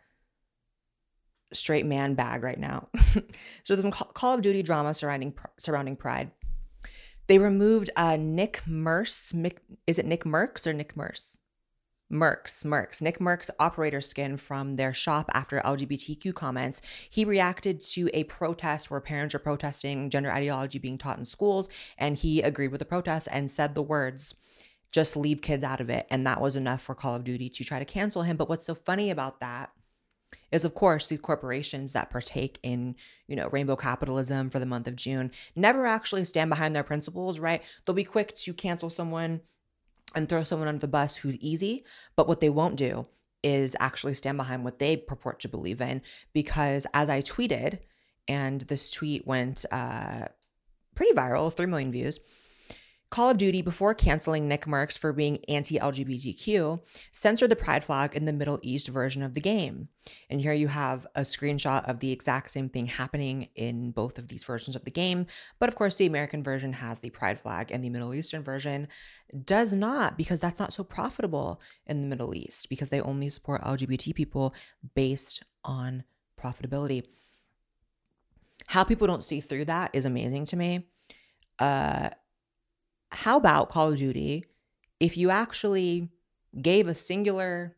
straight 1.54 1.86
man 1.86 2.14
bag 2.14 2.44
right 2.44 2.60
now. 2.60 2.88
so 3.14 3.22
there's 3.68 3.82
some 3.82 3.92
Call 3.92 4.36
of 4.36 4.42
Duty 4.42 4.64
drama 4.64 4.94
surrounding 4.94 5.34
surrounding 5.60 5.96
Pride. 5.96 6.32
They 7.30 7.38
removed 7.38 7.92
uh, 7.96 8.18
Nick 8.20 8.64
Mercs. 8.68 9.52
Is 9.86 10.00
it 10.00 10.06
Nick 10.08 10.24
Mercs 10.24 10.66
or 10.66 10.74
Nick 10.74 10.98
Merce? 10.98 11.38
Mercs, 12.12 12.66
Mercs, 12.66 13.04
Nick 13.04 13.20
Mercs 13.20 13.52
operator 13.60 14.02
skin 14.02 14.36
from 14.36 14.78
their 14.78 14.96
shop 14.96 15.30
after 15.32 15.60
LGBTQ 15.60 16.34
comments. 16.34 16.82
He 17.08 17.24
reacted 17.24 17.82
to 17.82 18.10
a 18.16 18.24
protest 18.24 18.90
where 18.90 19.00
parents 19.00 19.36
are 19.36 19.40
protesting 19.40 20.10
gender 20.10 20.32
ideology 20.32 20.80
being 20.80 20.98
taught 20.98 21.20
in 21.20 21.26
schools, 21.26 21.70
and 22.00 22.18
he 22.18 22.42
agreed 22.42 22.70
with 22.72 22.80
the 22.80 22.86
protest 22.86 23.28
and 23.32 23.52
said 23.52 23.76
the 23.76 23.84
words, 23.84 24.34
just 24.92 25.16
leave 25.16 25.44
kids 25.44 25.64
out 25.64 25.82
of 25.82 25.92
it. 25.92 26.08
And 26.10 26.26
that 26.26 26.42
was 26.42 26.56
enough 26.56 26.82
for 26.82 26.96
Call 26.96 27.14
of 27.14 27.24
Duty 27.24 27.48
to 27.50 27.64
try 27.64 27.78
to 27.78 27.86
cancel 27.86 28.24
him. 28.24 28.38
But 28.38 28.50
what's 28.50 28.66
so 28.66 28.74
funny 28.74 29.12
about 29.12 29.40
that 29.40 29.70
is 30.52 30.66
of 30.66 30.74
course 30.74 31.08
these 31.08 31.20
corporations 31.20 31.94
that 31.94 32.10
partake 32.10 32.60
in 32.64 32.96
you 33.28 33.36
know 33.36 33.50
rainbow 33.50 33.76
capitalism 33.76 34.50
for 34.50 34.60
the 34.60 34.66
month 34.66 34.88
of 34.88 34.96
june 34.96 35.32
never 35.56 35.86
actually 35.86 36.26
stand 36.26 36.50
behind 36.50 36.76
their 36.76 36.84
principles 36.84 37.40
right? 37.40 37.64
They'll 37.86 37.96
be 37.96 38.04
quick 38.04 38.36
to 38.38 38.54
cancel 38.54 38.90
someone 38.90 39.42
and 40.16 40.28
throw 40.28 40.44
someone 40.44 40.68
under 40.68 40.80
the 40.80 40.88
bus 40.88 41.18
who's 41.18 41.38
easy 41.38 41.84
but 42.16 42.28
what 42.28 42.40
they 42.40 42.50
won't 42.50 42.76
do 42.76 43.06
is 43.42 43.76
actually 43.80 44.16
stand 44.16 44.38
behind 44.38 44.64
what 44.64 44.80
they 44.80 44.98
purport 44.98 45.40
to 45.40 45.50
believe 45.50 45.82
in 45.82 46.02
because 46.34 46.86
as 46.94 47.10
i 47.10 47.22
tweeted 47.22 47.80
and 48.28 48.62
this 48.62 48.92
tweet 48.92 49.26
went 49.26 49.66
uh, 49.72 50.26
pretty 50.96 51.14
viral 51.14 51.54
3 51.54 51.66
million 51.68 51.92
views 51.92 52.20
Call 53.10 53.32
of 53.32 53.40
Duty, 53.40 53.64
before 53.64 53.96
canceling 53.96 54.48
Nick 54.48 54.68
Marks 54.68 54.96
for 54.96 55.12
being 55.12 55.40
anti 55.48 55.80
LGBTQ, 55.80 56.80
censored 57.12 57.50
the 57.50 57.56
pride 57.56 57.84
flag 57.84 58.16
in 58.16 58.26
the 58.26 58.34
Middle 58.34 58.60
East 58.62 58.88
version 58.88 59.24
of 59.24 59.34
the 59.34 59.42
game. 59.42 59.90
And 60.30 60.40
here 60.40 60.54
you 60.54 60.68
have 60.68 61.08
a 61.16 61.22
screenshot 61.22 61.90
of 61.90 62.00
the 62.00 62.12
exact 62.12 62.52
same 62.52 62.70
thing 62.70 62.86
happening 62.86 63.50
in 63.56 63.92
both 63.92 64.20
of 64.20 64.28
these 64.28 64.44
versions 64.44 64.76
of 64.76 64.86
the 64.86 64.92
game. 64.92 65.26
But 65.58 65.70
of 65.70 65.76
course, 65.76 65.96
the 65.96 66.06
American 66.06 66.44
version 66.44 66.74
has 66.74 67.00
the 67.00 67.10
pride 67.10 67.40
flag, 67.40 67.72
and 67.72 67.84
the 67.84 67.90
Middle 67.90 68.14
Eastern 68.14 68.44
version 68.44 68.88
does 69.44 69.74
not, 69.74 70.16
because 70.16 70.40
that's 70.40 70.60
not 70.60 70.74
so 70.74 70.84
profitable 70.84 71.62
in 71.88 72.02
the 72.02 72.08
Middle 72.08 72.36
East, 72.36 72.70
because 72.70 72.92
they 72.92 73.02
only 73.02 73.30
support 73.30 73.64
LGBT 73.64 74.14
people 74.14 74.54
based 74.94 75.44
on 75.64 76.04
profitability. 76.40 77.06
How 78.68 78.84
people 78.84 79.08
don't 79.08 79.24
see 79.24 79.42
through 79.42 79.66
that 79.66 79.90
is 79.94 80.06
amazing 80.06 80.46
to 80.46 80.56
me. 80.56 80.86
Uh, 81.58 82.10
how 83.12 83.38
about 83.38 83.70
Call 83.70 83.92
of 83.92 83.98
Duty 83.98 84.46
if 85.00 85.18
you 85.18 85.30
actually 85.30 86.10
gave 86.62 86.88
a 86.88 86.94
singular 86.94 87.78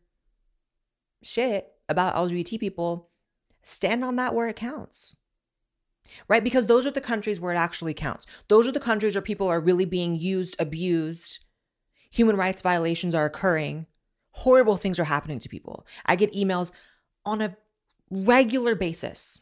shit 1.22 1.72
about 1.88 2.14
LGBT 2.14 2.58
people, 2.58 3.10
stand 3.62 4.04
on 4.04 4.16
that 4.16 4.34
where 4.34 4.48
it 4.48 4.56
counts? 4.56 5.16
Right? 6.28 6.44
Because 6.44 6.66
those 6.66 6.86
are 6.86 6.90
the 6.90 7.00
countries 7.00 7.40
where 7.40 7.54
it 7.54 7.58
actually 7.58 7.94
counts. 7.94 8.26
Those 8.48 8.66
are 8.66 8.72
the 8.72 8.80
countries 8.80 9.14
where 9.14 9.22
people 9.22 9.48
are 9.48 9.60
really 9.60 9.84
being 9.84 10.16
used, 10.16 10.56
abused, 10.60 11.38
human 12.10 12.36
rights 12.36 12.60
violations 12.60 13.14
are 13.14 13.24
occurring, 13.24 13.86
horrible 14.32 14.76
things 14.76 14.98
are 14.98 15.04
happening 15.04 15.38
to 15.38 15.48
people. 15.48 15.86
I 16.04 16.16
get 16.16 16.34
emails 16.34 16.70
on 17.24 17.40
a 17.40 17.56
regular 18.10 18.74
basis. 18.74 19.40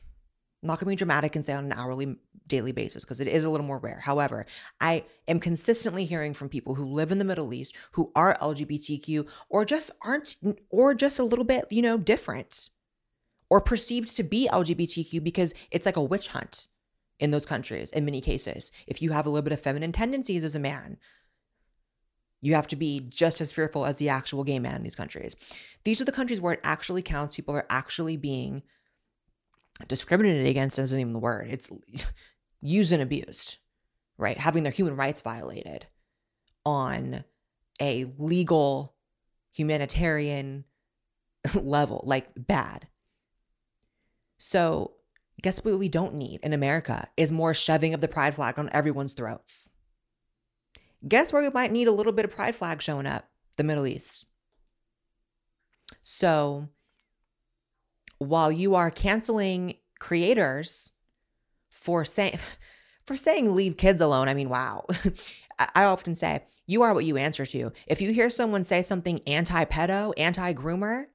Not 0.63 0.79
gonna 0.79 0.91
be 0.91 0.97
dramatic 0.97 1.37
and 1.37 1.45
say 1.45 1.55
on 1.55 1.65
an 1.65 1.73
hourly 1.73 2.17
daily 2.47 2.73
basis 2.73 3.05
because 3.05 3.21
it 3.21 3.29
is 3.29 3.45
a 3.45 3.51
little 3.51 3.67
more 3.67 3.79
rare. 3.79 4.01
However, 4.01 4.45
I 4.81 5.05
am 5.27 5.41
consistently 5.41 6.05
hearing 6.05 6.35
from 6.35 6.49
people 6.49 6.75
who 6.75 6.85
live 6.85 7.11
in 7.13 7.19
the 7.19 7.25
Middle 7.25 7.55
East 7.55 7.75
who 7.93 8.13
are 8.15 8.37
LGBTQ 8.43 9.27
or 9.49 9.65
just 9.65 9.91
aren't 10.03 10.37
or 10.69 10.95
just 10.95 11.19
a 11.19 11.25
little 11.25 11.45
bit, 11.45 11.67
you 11.71 11.81
know, 11.81 11.97
different 11.97 12.69
or 13.49 13.61
perceived 13.61 14.15
to 14.17 14.23
be 14.23 14.49
LGBTQ 14.51 15.23
because 15.25 15.55
it's 15.71 15.87
like 15.87 15.97
a 15.97 16.03
witch 16.03 16.29
hunt 16.29 16.69
in 17.19 17.31
those 17.31 17.47
countries 17.47 17.91
in 17.91 18.05
many 18.05 18.21
cases. 18.21 18.71
If 18.87 19.01
you 19.01 19.13
have 19.13 19.27
a 19.27 19.31
little 19.31 19.43
bit 19.43 19.53
of 19.53 19.61
feminine 19.61 19.93
tendencies 19.93 20.45
as 20.45 20.55
a 20.55 20.61
man, 20.61 20.99
you 22.41 22.55
have 22.55 22.67
to 22.69 22.77
be 22.77 23.01
just 23.01 23.41
as 23.41 23.53
fearful 23.53 23.85
as 23.85 23.99
the 23.99 24.09
actual 24.09 24.45
gay 24.45 24.59
man 24.59 24.75
in 24.75 24.83
these 24.83 24.95
countries. 24.95 25.37
These 25.85 26.01
are 26.01 26.07
the 26.07 26.13
countries 26.13 26.41
where 26.41 26.55
it 26.55 26.61
actually 26.65 27.03
counts. 27.03 27.37
People 27.37 27.55
are 27.55 27.67
actually 27.69 28.17
being 28.17 28.63
discriminated 29.89 30.47
against 30.47 30.79
isn't 30.79 30.99
even 30.99 31.13
the 31.13 31.19
word. 31.19 31.49
It's 31.51 31.71
used 32.61 32.93
and 32.93 33.03
abused, 33.03 33.59
right? 34.19 34.39
Having 34.39 34.65
their 34.65 34.73
human 34.73 34.97
rights 34.97 35.21
violated 35.21 35.87
on 36.65 37.25
a 37.81 38.13
legal 38.19 38.95
humanitarian 39.53 40.65
level, 41.55 42.03
like 42.05 42.29
bad. 42.37 42.89
So, 44.39 44.93
guess 45.43 45.65
what 45.65 45.79
we 45.79 45.89
don't 45.89 46.15
need 46.15 46.41
in 46.43 46.53
America 46.53 47.09
is 47.17 47.33
more 47.33 47.55
shoving 47.55 47.95
of 47.95 48.01
the 48.01 48.09
pride 48.09 48.35
flag 48.35 48.59
on 48.59 48.71
everyone's 48.73 49.15
throats. 49.15 49.71
Guess 51.07 51.33
where 51.33 51.43
we 51.43 51.51
might 51.51 51.73
need 51.73 51.89
a 51.89 51.93
little 51.93 52.13
bit 52.13 52.27
of 52.27 52.31
pride 52.31 52.55
flag 52.55 52.83
showing 52.83 53.07
up? 53.07 53.29
The 53.57 53.65
Middle 53.65 53.87
East. 53.87 54.27
So, 56.03 56.69
while 58.21 58.53
you 58.53 58.75
are 58.75 58.91
canceling 58.91 59.75
creators 59.99 60.93
for 61.71 62.05
saying 62.05 62.39
for 63.07 63.17
saying 63.17 63.57
leave 63.57 63.77
kids 63.77 64.01
alone, 64.01 64.29
I 64.29 64.35
mean, 64.35 64.49
wow. 64.49 64.87
I 65.75 65.85
often 65.85 66.15
say, 66.15 66.45
you 66.67 66.83
are 66.83 66.95
what 66.95 67.05
you 67.05 67.17
answer 67.17 67.45
to. 67.45 67.73
If 67.87 68.01
you 68.01 68.13
hear 68.13 68.31
someone 68.31 68.65
say 68.65 68.83
something 68.83 69.21
anti 69.27 69.65
pedo, 69.65 70.13
anti 70.17 70.55
groomer, 70.55 71.07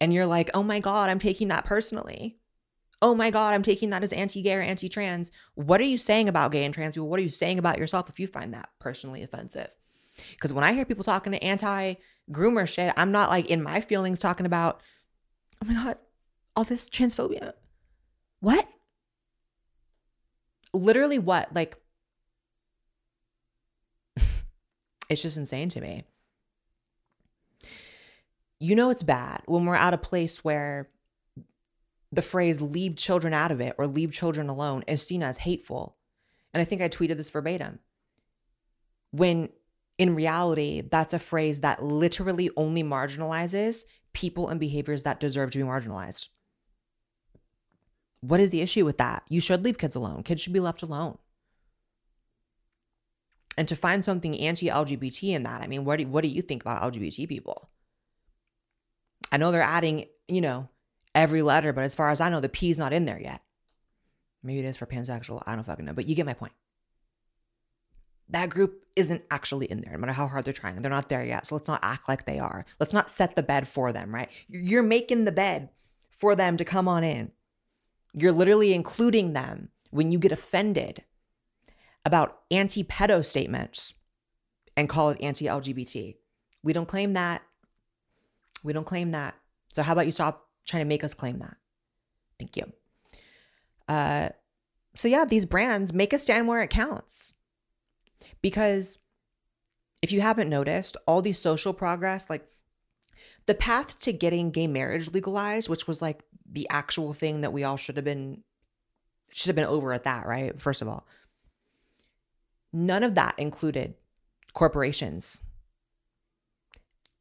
and 0.00 0.14
you're 0.14 0.26
like, 0.26 0.50
oh 0.54 0.62
my 0.62 0.78
God, 0.78 1.10
I'm 1.10 1.18
taking 1.18 1.48
that 1.48 1.64
personally. 1.64 2.38
Oh 3.00 3.14
my 3.14 3.30
God, 3.30 3.52
I'm 3.52 3.62
taking 3.62 3.90
that 3.90 4.04
as 4.04 4.12
anti 4.12 4.42
gay 4.42 4.54
or 4.54 4.60
anti 4.60 4.88
trans. 4.88 5.32
What 5.54 5.80
are 5.80 5.84
you 5.84 5.98
saying 5.98 6.28
about 6.28 6.52
gay 6.52 6.64
and 6.64 6.72
trans 6.72 6.94
people? 6.94 7.08
What 7.08 7.18
are 7.18 7.24
you 7.24 7.28
saying 7.28 7.58
about 7.58 7.78
yourself 7.78 8.08
if 8.08 8.20
you 8.20 8.26
find 8.26 8.54
that 8.54 8.68
personally 8.78 9.22
offensive? 9.22 9.74
Because 10.30 10.52
when 10.52 10.64
I 10.64 10.72
hear 10.72 10.84
people 10.84 11.04
talking 11.04 11.32
to 11.32 11.42
anti 11.42 11.94
groomer 12.30 12.68
shit, 12.68 12.92
I'm 12.96 13.10
not 13.10 13.30
like 13.30 13.46
in 13.46 13.62
my 13.62 13.80
feelings 13.80 14.20
talking 14.20 14.46
about, 14.46 14.80
oh 15.62 15.66
my 15.66 15.74
God, 15.74 15.96
all 16.56 16.64
this 16.64 16.88
transphobia. 16.88 17.52
What? 18.40 18.66
literally 20.72 21.18
what? 21.18 21.54
Like, 21.54 21.76
it's 25.08 25.22
just 25.22 25.36
insane 25.36 25.68
to 25.70 25.80
me. 25.80 26.04
You 28.58 28.76
know, 28.76 28.90
it's 28.90 29.02
bad 29.02 29.42
when 29.46 29.64
we're 29.64 29.74
at 29.74 29.94
a 29.94 29.98
place 29.98 30.44
where 30.44 30.88
the 32.12 32.22
phrase 32.22 32.60
leave 32.60 32.96
children 32.96 33.34
out 33.34 33.50
of 33.50 33.60
it 33.60 33.74
or 33.78 33.86
leave 33.86 34.12
children 34.12 34.48
alone 34.48 34.84
is 34.86 35.04
seen 35.04 35.22
as 35.22 35.38
hateful. 35.38 35.96
And 36.54 36.60
I 36.60 36.64
think 36.64 36.82
I 36.82 36.88
tweeted 36.88 37.16
this 37.16 37.30
verbatim. 37.30 37.80
When 39.10 39.48
in 39.98 40.14
reality, 40.14 40.82
that's 40.82 41.12
a 41.12 41.18
phrase 41.18 41.62
that 41.62 41.82
literally 41.82 42.50
only 42.56 42.82
marginalizes 42.82 43.84
people 44.12 44.48
and 44.48 44.60
behaviors 44.60 45.02
that 45.02 45.20
deserve 45.20 45.50
to 45.50 45.58
be 45.58 45.64
marginalized. 45.64 46.28
What 48.22 48.40
is 48.40 48.52
the 48.52 48.60
issue 48.60 48.84
with 48.84 48.98
that? 48.98 49.24
You 49.28 49.40
should 49.40 49.64
leave 49.64 49.78
kids 49.78 49.96
alone. 49.96 50.22
Kids 50.22 50.40
should 50.40 50.52
be 50.52 50.60
left 50.60 50.82
alone. 50.82 51.18
And 53.58 53.68
to 53.68 53.76
find 53.76 54.04
something 54.04 54.38
anti-LGBT 54.38 55.34
in 55.34 55.42
that, 55.42 55.60
I 55.60 55.66
mean, 55.66 55.84
what 55.84 55.98
do, 55.98 56.06
what 56.06 56.22
do 56.22 56.30
you 56.30 56.40
think 56.40 56.62
about 56.62 56.80
LGBT 56.80 57.28
people? 57.28 57.68
I 59.30 59.36
know 59.36 59.50
they're 59.50 59.60
adding, 59.60 60.06
you 60.28 60.40
know, 60.40 60.68
every 61.14 61.42
letter, 61.42 61.72
but 61.72 61.84
as 61.84 61.94
far 61.94 62.10
as 62.10 62.20
I 62.20 62.28
know, 62.28 62.40
the 62.40 62.48
P's 62.48 62.78
not 62.78 62.92
in 62.92 63.04
there 63.04 63.20
yet. 63.20 63.42
Maybe 64.42 64.60
it 64.60 64.66
is 64.66 64.76
for 64.76 64.86
pansexual. 64.86 65.42
I 65.44 65.54
don't 65.54 65.64
fucking 65.64 65.84
know, 65.84 65.92
but 65.92 66.08
you 66.08 66.14
get 66.14 66.26
my 66.26 66.34
point. 66.34 66.52
That 68.28 68.50
group 68.50 68.84
isn't 68.96 69.22
actually 69.30 69.66
in 69.66 69.80
there, 69.82 69.92
no 69.92 69.98
matter 69.98 70.12
how 70.12 70.28
hard 70.28 70.44
they're 70.44 70.54
trying. 70.54 70.80
They're 70.80 70.90
not 70.90 71.08
there 71.08 71.24
yet. 71.24 71.46
So 71.46 71.54
let's 71.56 71.68
not 71.68 71.80
act 71.82 72.08
like 72.08 72.24
they 72.24 72.38
are. 72.38 72.64
Let's 72.78 72.92
not 72.92 73.10
set 73.10 73.36
the 73.36 73.42
bed 73.42 73.68
for 73.68 73.92
them, 73.92 74.14
right? 74.14 74.30
You're 74.48 74.82
making 74.82 75.24
the 75.24 75.32
bed 75.32 75.70
for 76.10 76.34
them 76.36 76.56
to 76.56 76.64
come 76.64 76.88
on 76.88 77.04
in. 77.04 77.32
You're 78.14 78.32
literally 78.32 78.74
including 78.74 79.32
them 79.32 79.70
when 79.90 80.12
you 80.12 80.18
get 80.18 80.32
offended 80.32 81.04
about 82.04 82.40
anti 82.50 82.82
pedo 82.82 83.24
statements 83.24 83.94
and 84.76 84.88
call 84.88 85.10
it 85.10 85.22
anti 85.22 85.46
LGBT. 85.46 86.16
We 86.62 86.72
don't 86.72 86.88
claim 86.88 87.14
that. 87.14 87.42
We 88.62 88.72
don't 88.72 88.86
claim 88.86 89.12
that. 89.12 89.34
So, 89.68 89.82
how 89.82 89.92
about 89.92 90.06
you 90.06 90.12
stop 90.12 90.48
trying 90.66 90.82
to 90.82 90.88
make 90.88 91.04
us 91.04 91.14
claim 91.14 91.38
that? 91.38 91.56
Thank 92.38 92.56
you. 92.56 92.72
Uh, 93.88 94.28
so, 94.94 95.08
yeah, 95.08 95.24
these 95.24 95.46
brands 95.46 95.92
make 95.92 96.12
a 96.12 96.18
stand 96.18 96.48
where 96.48 96.62
it 96.62 96.70
counts. 96.70 97.34
Because 98.40 98.98
if 100.02 100.12
you 100.12 100.20
haven't 100.20 100.48
noticed, 100.48 100.96
all 101.06 101.22
these 101.22 101.38
social 101.38 101.72
progress, 101.72 102.28
like 102.28 102.46
the 103.46 103.54
path 103.54 103.98
to 104.00 104.12
getting 104.12 104.50
gay 104.50 104.66
marriage 104.66 105.10
legalized, 105.12 105.68
which 105.68 105.86
was 105.86 106.02
like 106.02 106.22
the 106.52 106.66
actual 106.70 107.12
thing 107.12 107.40
that 107.40 107.52
we 107.52 107.64
all 107.64 107.76
should 107.76 107.96
have 107.96 108.04
been 108.04 108.42
should 109.32 109.48
have 109.48 109.56
been 109.56 109.64
over 109.64 109.92
at 109.92 110.04
that, 110.04 110.26
right? 110.26 110.60
First 110.60 110.82
of 110.82 110.88
all. 110.88 111.06
None 112.72 113.02
of 113.02 113.14
that 113.14 113.34
included 113.38 113.94
corporations. 114.54 115.42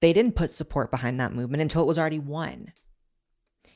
They 0.02 0.14
didn't 0.14 0.36
put 0.36 0.52
support 0.52 0.92
behind 0.92 1.20
that 1.20 1.34
movement 1.34 1.62
until 1.62 1.84
it 1.84 1.88
was 1.88 2.00
already 2.00 2.20
won. 2.20 2.74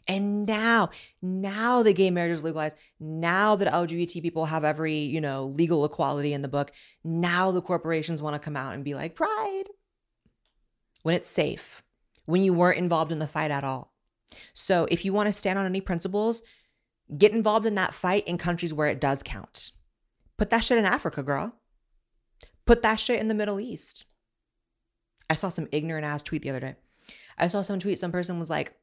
And 0.07 0.45
now, 0.45 0.89
now 1.21 1.81
the 1.81 1.93
gay 1.93 2.11
marriage 2.11 2.31
is 2.31 2.43
legalized. 2.43 2.77
Now 2.99 3.55
that 3.55 3.71
LGBT 3.71 4.21
people 4.21 4.45
have 4.45 4.63
every, 4.63 4.95
you 4.95 5.19
know, 5.19 5.47
legal 5.47 5.83
equality 5.83 6.33
in 6.33 6.41
the 6.41 6.47
book, 6.47 6.71
now 7.03 7.51
the 7.51 7.61
corporations 7.61 8.21
want 8.21 8.35
to 8.35 8.39
come 8.39 8.55
out 8.55 8.73
and 8.73 8.83
be 8.83 8.93
like, 8.93 9.15
pride. 9.15 9.65
When 11.01 11.15
it's 11.15 11.29
safe, 11.29 11.83
when 12.25 12.43
you 12.43 12.53
weren't 12.53 12.77
involved 12.77 13.11
in 13.11 13.19
the 13.19 13.27
fight 13.27 13.51
at 13.51 13.63
all. 13.63 13.94
So 14.53 14.87
if 14.89 15.05
you 15.05 15.13
want 15.13 15.27
to 15.27 15.33
stand 15.33 15.59
on 15.59 15.65
any 15.65 15.81
principles, 15.81 16.41
get 17.17 17.31
involved 17.31 17.65
in 17.65 17.75
that 17.75 17.93
fight 17.93 18.27
in 18.27 18.37
countries 18.37 18.73
where 18.73 18.87
it 18.87 18.99
does 19.01 19.23
count. 19.23 19.71
Put 20.37 20.49
that 20.49 20.63
shit 20.63 20.77
in 20.77 20.85
Africa, 20.85 21.23
girl. 21.23 21.55
Put 22.65 22.81
that 22.81 22.99
shit 22.99 23.19
in 23.19 23.27
the 23.27 23.35
Middle 23.35 23.59
East. 23.59 24.05
I 25.29 25.35
saw 25.35 25.49
some 25.49 25.67
ignorant 25.71 26.05
ass 26.05 26.21
tweet 26.23 26.41
the 26.41 26.49
other 26.49 26.59
day. 26.59 26.75
I 27.37 27.47
saw 27.47 27.61
some 27.61 27.79
tweet, 27.79 27.99
some 27.99 28.11
person 28.11 28.39
was 28.39 28.49
like, 28.49 28.73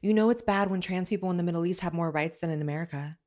you 0.00 0.14
know, 0.14 0.30
it's 0.30 0.42
bad 0.42 0.70
when 0.70 0.80
trans 0.80 1.08
people 1.08 1.30
in 1.30 1.36
the 1.36 1.42
Middle 1.42 1.66
East 1.66 1.80
have 1.80 1.92
more 1.94 2.10
rights 2.10 2.40
than 2.40 2.50
in 2.50 2.62
America. 2.62 3.18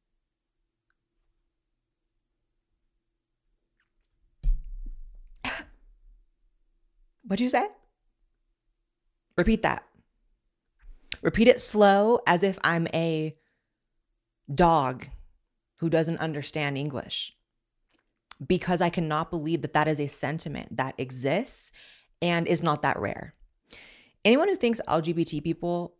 What'd 7.23 7.41
you 7.41 7.49
say? 7.49 7.67
Repeat 9.37 9.63
that. 9.63 9.85
Repeat 11.25 11.47
it 11.47 11.59
slow 11.59 12.19
as 12.27 12.43
if 12.43 12.59
I'm 12.63 12.87
a 12.93 13.35
dog 14.53 15.07
who 15.77 15.89
doesn't 15.89 16.19
understand 16.19 16.77
English. 16.77 17.35
Because 18.45 18.79
I 18.79 18.91
cannot 18.91 19.31
believe 19.31 19.63
that 19.63 19.73
that 19.73 19.87
is 19.87 19.99
a 19.99 20.05
sentiment 20.05 20.77
that 20.77 20.93
exists 20.99 21.71
and 22.21 22.45
is 22.45 22.61
not 22.61 22.83
that 22.83 22.99
rare. 22.99 23.33
Anyone 24.23 24.49
who 24.49 24.55
thinks 24.55 24.79
LGBT 24.87 25.43
people, 25.43 25.95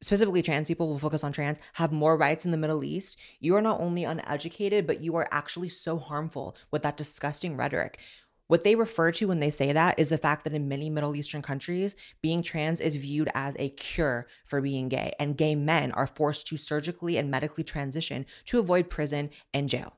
specifically 0.00 0.40
trans 0.40 0.68
people, 0.68 0.86
will 0.86 0.98
focus 0.98 1.24
on 1.24 1.32
trans, 1.32 1.58
have 1.72 1.90
more 1.90 2.16
rights 2.16 2.44
in 2.44 2.52
the 2.52 2.56
Middle 2.56 2.84
East, 2.84 3.18
you 3.40 3.56
are 3.56 3.62
not 3.62 3.80
only 3.80 4.04
uneducated, 4.04 4.86
but 4.86 5.00
you 5.00 5.16
are 5.16 5.26
actually 5.32 5.68
so 5.68 5.98
harmful 5.98 6.56
with 6.70 6.82
that 6.82 6.96
disgusting 6.96 7.56
rhetoric. 7.56 7.98
What 8.46 8.62
they 8.62 8.74
refer 8.74 9.10
to 9.12 9.28
when 9.28 9.40
they 9.40 9.50
say 9.50 9.72
that 9.72 9.98
is 9.98 10.10
the 10.10 10.18
fact 10.18 10.44
that 10.44 10.52
in 10.52 10.68
many 10.68 10.90
Middle 10.90 11.16
Eastern 11.16 11.40
countries, 11.40 11.96
being 12.20 12.42
trans 12.42 12.80
is 12.80 12.96
viewed 12.96 13.30
as 13.34 13.56
a 13.58 13.70
cure 13.70 14.26
for 14.44 14.60
being 14.60 14.88
gay, 14.88 15.12
and 15.18 15.36
gay 15.36 15.54
men 15.54 15.92
are 15.92 16.06
forced 16.06 16.46
to 16.48 16.56
surgically 16.56 17.16
and 17.16 17.30
medically 17.30 17.64
transition 17.64 18.26
to 18.46 18.58
avoid 18.58 18.90
prison 18.90 19.30
and 19.54 19.68
jail. 19.68 19.96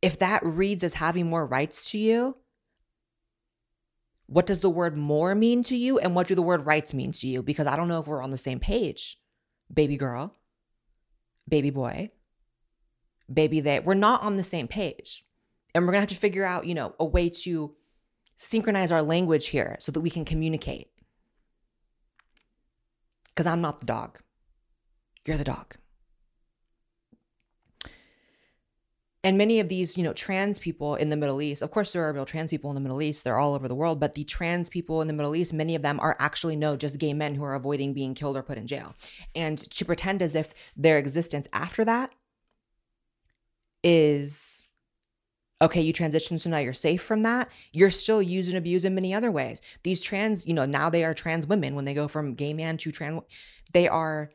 If 0.00 0.20
that 0.20 0.44
reads 0.44 0.84
as 0.84 0.94
having 0.94 1.28
more 1.28 1.44
rights 1.44 1.90
to 1.90 1.98
you, 1.98 2.36
what 4.26 4.46
does 4.46 4.60
the 4.60 4.70
word 4.70 4.96
more 4.96 5.34
mean 5.34 5.64
to 5.64 5.76
you? 5.76 5.98
And 5.98 6.14
what 6.14 6.28
do 6.28 6.36
the 6.36 6.42
word 6.42 6.66
rights 6.66 6.94
mean 6.94 7.10
to 7.12 7.26
you? 7.26 7.42
Because 7.42 7.66
I 7.66 7.76
don't 7.76 7.88
know 7.88 7.98
if 7.98 8.06
we're 8.06 8.22
on 8.22 8.30
the 8.30 8.38
same 8.38 8.60
page, 8.60 9.16
baby 9.72 9.96
girl, 9.96 10.36
baby 11.48 11.70
boy 11.70 12.12
baby 13.32 13.60
they 13.60 13.80
we're 13.80 13.94
not 13.94 14.22
on 14.22 14.36
the 14.36 14.42
same 14.42 14.68
page. 14.68 15.24
And 15.74 15.86
we're 15.86 15.92
to 15.92 16.00
have 16.00 16.08
to 16.08 16.14
figure 16.14 16.44
out 16.44 16.66
you 16.66 16.74
know 16.74 16.94
a 16.98 17.04
way 17.04 17.28
to 17.28 17.74
synchronize 18.36 18.92
our 18.92 19.02
language 19.02 19.48
here 19.48 19.76
so 19.80 19.92
that 19.92 20.00
we 20.00 20.10
can 20.10 20.24
communicate. 20.24 20.88
Because 23.28 23.46
i'm 23.46 23.60
not 23.60 23.78
the 23.80 23.86
dog. 23.86 24.18
You're 25.24 25.36
the 25.36 25.44
dog. 25.44 25.74
And 29.24 29.36
many 29.36 29.60
of 29.60 29.68
these 29.68 29.98
you 29.98 30.04
know 30.04 30.12
trans 30.12 30.58
people 30.58 30.94
in 30.94 31.10
the 31.10 31.16
middle 31.16 31.42
east 31.42 31.60
of 31.62 31.70
course 31.70 31.92
there 31.92 32.02
are 32.02 32.12
real 32.12 32.24
trans 32.24 32.50
people 32.50 32.70
in 32.70 32.74
the 32.74 32.80
middle 32.80 33.02
east. 33.02 33.24
They're 33.24 33.38
all 33.38 33.54
over 33.54 33.68
the 33.68 33.74
world. 33.74 34.00
But 34.00 34.14
the 34.14 34.24
trans 34.24 34.70
people 34.70 35.02
in 35.02 35.06
the 35.06 35.12
middle 35.12 35.36
east 35.36 35.52
many 35.52 35.74
of 35.74 35.82
them 35.82 36.00
are 36.00 36.16
actually 36.18 36.56
no 36.56 36.76
just 36.76 36.98
gay 36.98 37.12
men 37.12 37.34
who 37.34 37.44
are 37.44 37.54
avoiding 37.54 37.92
being 37.92 38.14
killed 38.14 38.36
or 38.36 38.42
put 38.42 38.58
in 38.58 38.66
jail. 38.66 38.94
And 39.34 39.58
to 39.58 39.84
pretend 39.84 40.22
as 40.22 40.34
if 40.34 40.54
their 40.76 40.98
existence 40.98 41.46
after 41.52 41.84
that 41.84 42.14
is 43.82 44.68
okay, 45.60 45.80
you 45.80 45.92
transition, 45.92 46.38
so 46.38 46.50
now 46.50 46.58
you're 46.58 46.72
safe 46.72 47.02
from 47.02 47.24
that. 47.24 47.48
You're 47.72 47.90
still 47.90 48.22
used 48.22 48.48
and 48.48 48.58
abused 48.58 48.84
in 48.84 48.94
many 48.94 49.12
other 49.12 49.32
ways. 49.32 49.60
These 49.82 50.02
trans, 50.02 50.46
you 50.46 50.54
know, 50.54 50.66
now 50.66 50.88
they 50.88 51.04
are 51.04 51.14
trans 51.14 51.46
women 51.46 51.74
when 51.74 51.84
they 51.84 51.94
go 51.94 52.06
from 52.06 52.34
gay 52.34 52.52
man 52.52 52.76
to 52.78 52.92
trans, 52.92 53.22
they 53.72 53.88
are 53.88 54.30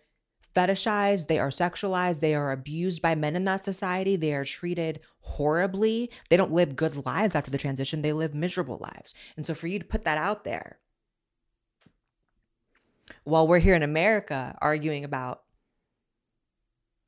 fetishized, 0.54 1.28
they 1.28 1.40
are 1.40 1.50
sexualized, 1.50 2.20
they 2.20 2.36
are 2.36 2.52
abused 2.52 3.02
by 3.02 3.16
men 3.16 3.36
in 3.36 3.46
that 3.46 3.64
society, 3.64 4.16
they 4.16 4.34
are 4.34 4.46
treated 4.46 5.00
horribly. 5.22 6.12
They 6.30 6.38
don't 6.38 6.52
live 6.52 6.76
good 6.76 7.06
lives 7.06 7.36
after 7.36 7.50
the 7.50 7.58
transition, 7.58 8.02
they 8.02 8.14
live 8.14 8.36
miserable 8.36 8.78
lives. 8.80 9.16
And 9.38 9.46
so 9.46 9.54
for 9.54 9.68
you 9.68 9.80
to 9.80 9.86
put 9.86 10.06
that 10.06 10.18
out 10.18 10.44
there, 10.44 10.80
while 13.24 13.48
we're 13.48 13.60
here 13.60 13.76
in 13.76 13.84
America 13.84 14.58
arguing 14.62 15.04
about 15.04 15.44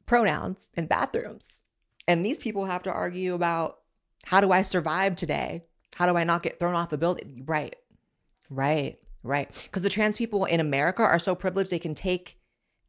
pronouns 0.06 0.70
and 0.76 0.90
bathrooms, 0.90 1.65
and 2.08 2.26
these 2.26 2.40
people 2.40 2.66
have 2.66 2.84
to 2.84 2.92
argue 2.92 3.34
about 3.34 3.80
how 4.24 4.42
do 4.42 4.52
I 4.52 4.62
survive 4.62 5.16
today? 5.16 5.64
How 5.96 6.06
do 6.06 6.18
I 6.18 6.24
not 6.24 6.44
get 6.44 6.60
thrown 6.60 6.76
off 6.76 6.94
a 6.94 6.98
building? 6.98 7.44
Right, 7.46 7.76
right, 8.50 8.98
right. 9.24 9.50
Because 9.64 9.84
the 9.84 9.90
trans 9.90 10.18
people 10.18 10.46
in 10.46 10.60
America 10.60 11.04
are 11.04 11.20
so 11.20 11.36
privileged, 11.36 11.72
they 11.72 11.80
can 11.80 11.96
take 11.96 12.40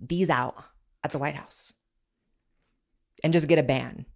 these 0.00 0.30
out 0.30 0.56
at 1.04 1.12
the 1.12 1.18
White 1.18 1.34
House 1.34 1.72
and 3.22 3.32
just 3.32 3.48
get 3.48 3.58
a 3.58 3.62
ban. 3.62 4.06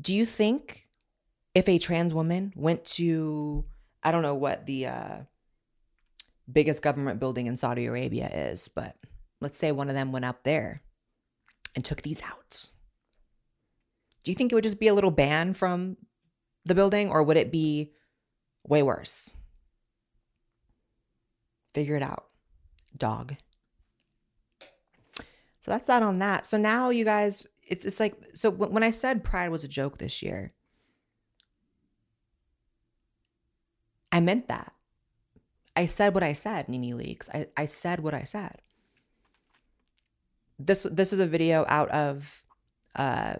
Do 0.00 0.14
you 0.14 0.26
think 0.26 0.88
if 1.54 1.68
a 1.68 1.78
trans 1.78 2.12
woman 2.12 2.52
went 2.56 2.84
to, 2.84 3.64
I 4.02 4.10
don't 4.10 4.22
know 4.22 4.34
what 4.34 4.66
the 4.66 4.86
uh, 4.86 5.18
biggest 6.50 6.82
government 6.82 7.20
building 7.20 7.46
in 7.46 7.56
Saudi 7.56 7.86
Arabia 7.86 8.28
is, 8.28 8.68
but 8.68 8.96
let's 9.40 9.58
say 9.58 9.70
one 9.70 9.88
of 9.88 9.94
them 9.94 10.12
went 10.12 10.24
up 10.24 10.42
there 10.42 10.82
and 11.76 11.84
took 11.84 12.02
these 12.02 12.20
out 12.22 12.70
do 14.24 14.30
you 14.30 14.34
think 14.34 14.50
it 14.50 14.54
would 14.54 14.64
just 14.64 14.80
be 14.80 14.88
a 14.88 14.94
little 14.94 15.10
ban 15.10 15.54
from 15.54 15.96
the 16.64 16.74
building 16.74 17.10
or 17.10 17.22
would 17.22 17.36
it 17.36 17.52
be 17.52 17.92
way 18.66 18.82
worse? 18.82 19.32
Figure 21.74 21.96
it 21.96 22.02
out, 22.02 22.26
dog. 22.96 23.36
So 25.60 25.70
that's 25.70 25.86
that 25.86 26.02
on 26.02 26.18
that. 26.18 26.46
So 26.46 26.56
now 26.56 26.90
you 26.90 27.04
guys, 27.04 27.46
it's 27.66 27.84
it's 27.84 28.00
like 28.00 28.14
so 28.34 28.50
when 28.50 28.82
I 28.82 28.90
said 28.90 29.24
pride 29.24 29.50
was 29.50 29.64
a 29.64 29.68
joke 29.68 29.98
this 29.98 30.22
year, 30.22 30.50
I 34.12 34.20
meant 34.20 34.48
that. 34.48 34.72
I 35.76 35.86
said 35.86 36.14
what 36.14 36.22
I 36.22 36.34
said, 36.34 36.68
Nene 36.68 36.94
Leakes. 36.96 37.28
I, 37.34 37.46
I 37.56 37.64
said 37.64 38.00
what 38.00 38.14
I 38.14 38.22
said. 38.24 38.60
This 40.58 40.84
this 40.84 41.12
is 41.12 41.18
a 41.18 41.26
video 41.26 41.64
out 41.68 41.88
of 41.90 42.44
uh 42.94 43.36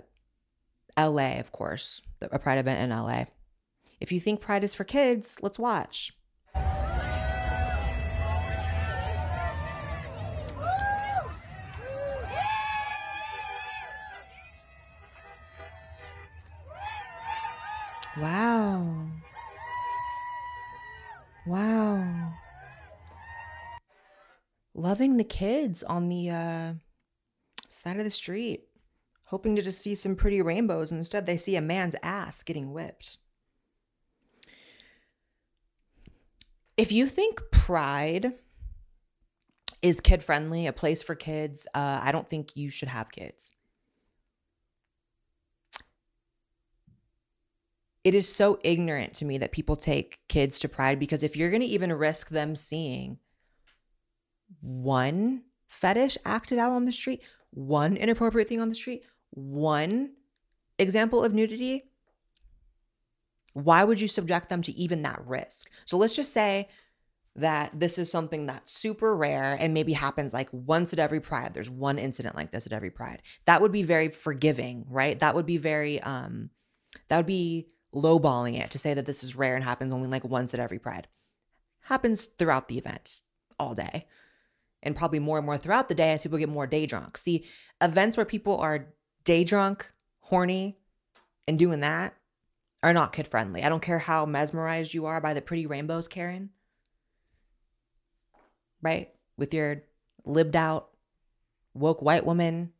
LA, 0.98 1.38
of 1.38 1.52
course, 1.52 2.02
a 2.20 2.38
Pride 2.38 2.58
event 2.58 2.80
in 2.80 2.96
LA. 2.96 3.24
If 4.00 4.12
you 4.12 4.20
think 4.20 4.40
Pride 4.40 4.64
is 4.64 4.74
for 4.74 4.84
kids, 4.84 5.38
let's 5.42 5.58
watch. 5.58 6.12
Wow. 18.16 19.08
Wow. 21.46 22.34
Loving 24.74 25.16
the 25.16 25.24
kids 25.24 25.82
on 25.82 26.08
the 26.08 26.30
uh, 26.30 26.74
side 27.68 27.98
of 27.98 28.04
the 28.04 28.10
street 28.10 28.62
hoping 29.34 29.56
to 29.56 29.62
just 29.62 29.80
see 29.80 29.96
some 29.96 30.14
pretty 30.14 30.40
rainbows. 30.40 30.92
And 30.92 30.98
instead, 31.00 31.26
they 31.26 31.36
see 31.36 31.56
a 31.56 31.60
man's 31.60 31.96
ass 32.04 32.44
getting 32.44 32.72
whipped. 32.72 33.18
If 36.76 36.92
you 36.92 37.08
think 37.08 37.40
pride 37.50 38.34
is 39.82 39.98
kid 39.98 40.22
friendly, 40.22 40.68
a 40.68 40.72
place 40.72 41.02
for 41.02 41.16
kids, 41.16 41.66
uh, 41.74 41.98
I 42.00 42.12
don't 42.12 42.28
think 42.28 42.50
you 42.54 42.70
should 42.70 42.86
have 42.86 43.10
kids. 43.10 43.50
It 48.04 48.14
is 48.14 48.32
so 48.32 48.60
ignorant 48.62 49.14
to 49.14 49.24
me 49.24 49.38
that 49.38 49.50
people 49.50 49.74
take 49.74 50.20
kids 50.28 50.60
to 50.60 50.68
pride 50.68 51.00
because 51.00 51.24
if 51.24 51.36
you're 51.36 51.50
going 51.50 51.60
to 51.60 51.66
even 51.66 51.92
risk 51.92 52.28
them 52.28 52.54
seeing 52.54 53.18
one 54.60 55.42
fetish 55.66 56.18
acted 56.24 56.60
out 56.60 56.70
on 56.70 56.84
the 56.84 56.92
street, 56.92 57.20
one 57.50 57.96
inappropriate 57.96 58.48
thing 58.48 58.60
on 58.60 58.68
the 58.68 58.76
street, 58.76 59.02
one 59.34 60.12
example 60.78 61.24
of 61.24 61.34
nudity, 61.34 61.84
why 63.52 63.84
would 63.84 64.00
you 64.00 64.08
subject 64.08 64.48
them 64.48 64.62
to 64.62 64.72
even 64.72 65.02
that 65.02 65.22
risk? 65.26 65.70
So 65.84 65.96
let's 65.96 66.16
just 66.16 66.32
say 66.32 66.68
that 67.36 67.78
this 67.78 67.98
is 67.98 68.10
something 68.10 68.46
that's 68.46 68.72
super 68.72 69.14
rare 69.16 69.56
and 69.58 69.74
maybe 69.74 69.92
happens 69.92 70.32
like 70.32 70.48
once 70.52 70.92
at 70.92 70.98
every 70.98 71.20
pride. 71.20 71.52
There's 71.52 71.70
one 71.70 71.98
incident 71.98 72.36
like 72.36 72.52
this 72.52 72.66
at 72.66 72.72
every 72.72 72.90
pride. 72.90 73.22
That 73.46 73.60
would 73.60 73.72
be 73.72 73.82
very 73.82 74.08
forgiving, 74.08 74.86
right? 74.88 75.18
That 75.18 75.34
would 75.34 75.46
be 75.46 75.56
very 75.56 76.00
um 76.00 76.50
that 77.08 77.16
would 77.16 77.26
be 77.26 77.68
lowballing 77.94 78.58
it 78.58 78.70
to 78.72 78.78
say 78.78 78.94
that 78.94 79.06
this 79.06 79.24
is 79.24 79.36
rare 79.36 79.54
and 79.54 79.64
happens 79.64 79.92
only 79.92 80.08
like 80.08 80.24
once 80.24 80.54
at 80.54 80.60
every 80.60 80.78
pride. 80.78 81.08
Happens 81.82 82.24
throughout 82.38 82.68
the 82.68 82.78
event 82.78 83.22
all 83.58 83.74
day. 83.74 84.06
And 84.82 84.94
probably 84.94 85.18
more 85.18 85.38
and 85.38 85.46
more 85.46 85.56
throughout 85.56 85.88
the 85.88 85.94
day 85.94 86.12
as 86.12 86.22
people 86.22 86.38
get 86.38 86.48
more 86.48 86.66
day 86.66 86.84
drunk. 86.86 87.16
See, 87.16 87.46
events 87.80 88.16
where 88.16 88.26
people 88.26 88.58
are 88.58 88.92
day 89.24 89.44
drunk, 89.44 89.90
horny, 90.20 90.78
and 91.48 91.58
doing 91.58 91.80
that 91.80 92.14
are 92.82 92.92
not 92.92 93.12
kid 93.12 93.26
friendly. 93.26 93.62
I 93.62 93.68
don't 93.68 93.82
care 93.82 93.98
how 93.98 94.26
mesmerized 94.26 94.94
you 94.94 95.06
are 95.06 95.20
by 95.20 95.34
the 95.34 95.42
pretty 95.42 95.66
rainbows, 95.66 96.08
Karen. 96.08 96.50
Right? 98.82 99.10
With 99.36 99.54
your 99.54 99.82
libbed 100.24 100.56
out, 100.56 100.90
woke 101.72 102.02
white 102.02 102.26
woman, 102.26 102.72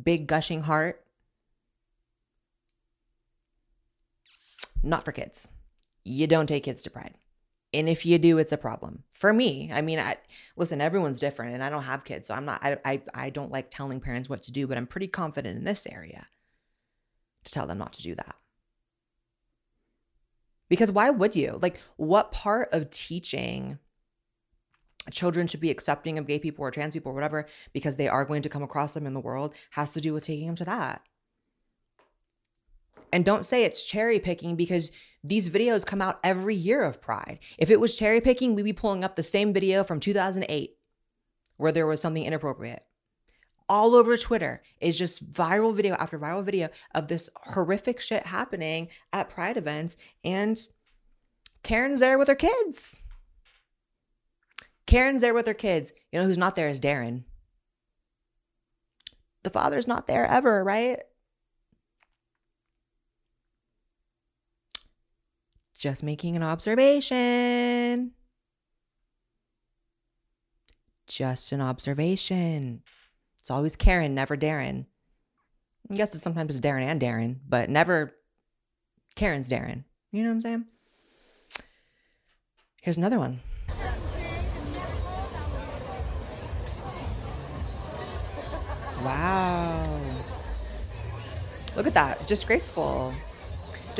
big 0.00 0.26
gushing 0.26 0.62
heart. 0.62 1.04
not 4.82 5.04
for 5.04 5.12
kids. 5.12 5.48
You 6.04 6.26
don't 6.26 6.46
take 6.46 6.64
kids 6.64 6.82
to 6.84 6.90
Pride. 6.90 7.14
And 7.72 7.88
if 7.88 8.04
you 8.04 8.18
do, 8.18 8.38
it's 8.38 8.52
a 8.52 8.58
problem. 8.58 9.04
For 9.14 9.32
me, 9.32 9.70
I 9.72 9.80
mean, 9.80 10.00
I 10.00 10.16
listen, 10.56 10.80
everyone's 10.80 11.20
different 11.20 11.54
and 11.54 11.62
I 11.62 11.70
don't 11.70 11.84
have 11.84 12.04
kids, 12.04 12.28
so 12.28 12.34
I'm 12.34 12.44
not 12.44 12.64
I 12.64 12.78
I, 12.84 13.02
I 13.14 13.30
don't 13.30 13.52
like 13.52 13.70
telling 13.70 14.00
parents 14.00 14.28
what 14.28 14.42
to 14.44 14.52
do, 14.52 14.66
but 14.66 14.76
I'm 14.76 14.86
pretty 14.86 15.08
confident 15.08 15.56
in 15.56 15.64
this 15.64 15.86
area 15.90 16.26
to 17.44 17.52
tell 17.52 17.66
them 17.66 17.78
not 17.78 17.92
to 17.94 18.02
do 18.02 18.14
that. 18.14 18.34
Because 20.68 20.92
why 20.92 21.10
would 21.10 21.34
you? 21.34 21.58
Like, 21.60 21.80
what 21.96 22.32
part 22.32 22.68
of 22.72 22.90
teaching 22.90 23.78
children 25.10 25.46
should 25.46 25.60
be 25.60 25.70
accepting 25.70 26.18
of 26.18 26.26
gay 26.26 26.38
people 26.38 26.64
or 26.64 26.70
trans 26.70 26.94
people 26.94 27.10
or 27.10 27.14
whatever, 27.14 27.46
because 27.72 27.96
they 27.96 28.08
are 28.08 28.24
going 28.24 28.42
to 28.42 28.48
come 28.48 28.62
across 28.62 28.94
them 28.94 29.06
in 29.06 29.14
the 29.14 29.20
world, 29.20 29.54
has 29.70 29.92
to 29.94 30.00
do 30.00 30.12
with 30.12 30.24
taking 30.24 30.46
them 30.46 30.56
to 30.56 30.64
that? 30.64 31.02
And 33.12 33.24
don't 33.24 33.46
say 33.46 33.64
it's 33.64 33.84
cherry 33.84 34.18
picking 34.18 34.56
because 34.56 34.90
these 35.22 35.50
videos 35.50 35.84
come 35.84 36.00
out 36.00 36.20
every 36.24 36.54
year 36.54 36.82
of 36.82 37.02
Pride. 37.02 37.40
If 37.58 37.70
it 37.70 37.80
was 37.80 37.96
cherry 37.96 38.20
picking, 38.20 38.54
we'd 38.54 38.62
be 38.62 38.72
pulling 38.72 39.04
up 39.04 39.16
the 39.16 39.22
same 39.22 39.52
video 39.52 39.84
from 39.84 40.00
2008 40.00 40.76
where 41.56 41.72
there 41.72 41.86
was 41.86 42.00
something 42.00 42.24
inappropriate. 42.24 42.82
All 43.68 43.94
over 43.94 44.16
Twitter 44.16 44.62
is 44.80 44.98
just 44.98 45.30
viral 45.30 45.74
video 45.74 45.94
after 45.94 46.18
viral 46.18 46.44
video 46.44 46.70
of 46.94 47.06
this 47.06 47.30
horrific 47.44 48.00
shit 48.00 48.26
happening 48.26 48.88
at 49.12 49.28
Pride 49.28 49.56
events. 49.56 49.96
And 50.24 50.60
Karen's 51.62 52.00
there 52.00 52.18
with 52.18 52.28
her 52.28 52.34
kids. 52.34 53.00
Karen's 54.86 55.20
there 55.20 55.34
with 55.34 55.46
her 55.46 55.54
kids. 55.54 55.92
You 56.10 56.18
know 56.18 56.26
who's 56.26 56.38
not 56.38 56.56
there 56.56 56.68
is 56.68 56.80
Darren. 56.80 57.24
The 59.42 59.50
father's 59.50 59.86
not 59.86 60.06
there 60.06 60.26
ever, 60.26 60.64
right? 60.64 61.00
Just 65.80 66.02
making 66.02 66.36
an 66.36 66.42
observation. 66.42 68.12
Just 71.06 71.52
an 71.52 71.62
observation. 71.62 72.82
It's 73.38 73.50
always 73.50 73.76
Karen, 73.76 74.14
never 74.14 74.36
Darren. 74.36 74.84
I 75.90 75.94
guess 75.94 76.14
it's 76.14 76.22
sometimes 76.22 76.54
it's 76.54 76.64
Darren 76.64 76.82
and 76.82 77.00
Darren, 77.00 77.38
but 77.48 77.70
never 77.70 78.12
Karen's 79.16 79.48
Darren. 79.48 79.84
You 80.12 80.22
know 80.22 80.28
what 80.28 80.34
I'm 80.34 80.40
saying? 80.42 80.64
Here's 82.82 82.98
another 82.98 83.18
one. 83.18 83.40
Wow. 89.02 89.98
Look 91.74 91.86
at 91.86 91.94
that. 91.94 92.26
Disgraceful. 92.26 93.14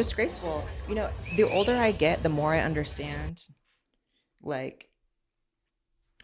Disgraceful. 0.00 0.64
You 0.88 0.94
know, 0.94 1.10
the 1.36 1.42
older 1.42 1.76
I 1.76 1.92
get, 1.92 2.22
the 2.22 2.30
more 2.30 2.54
I 2.54 2.60
understand 2.60 3.42
like 4.40 4.88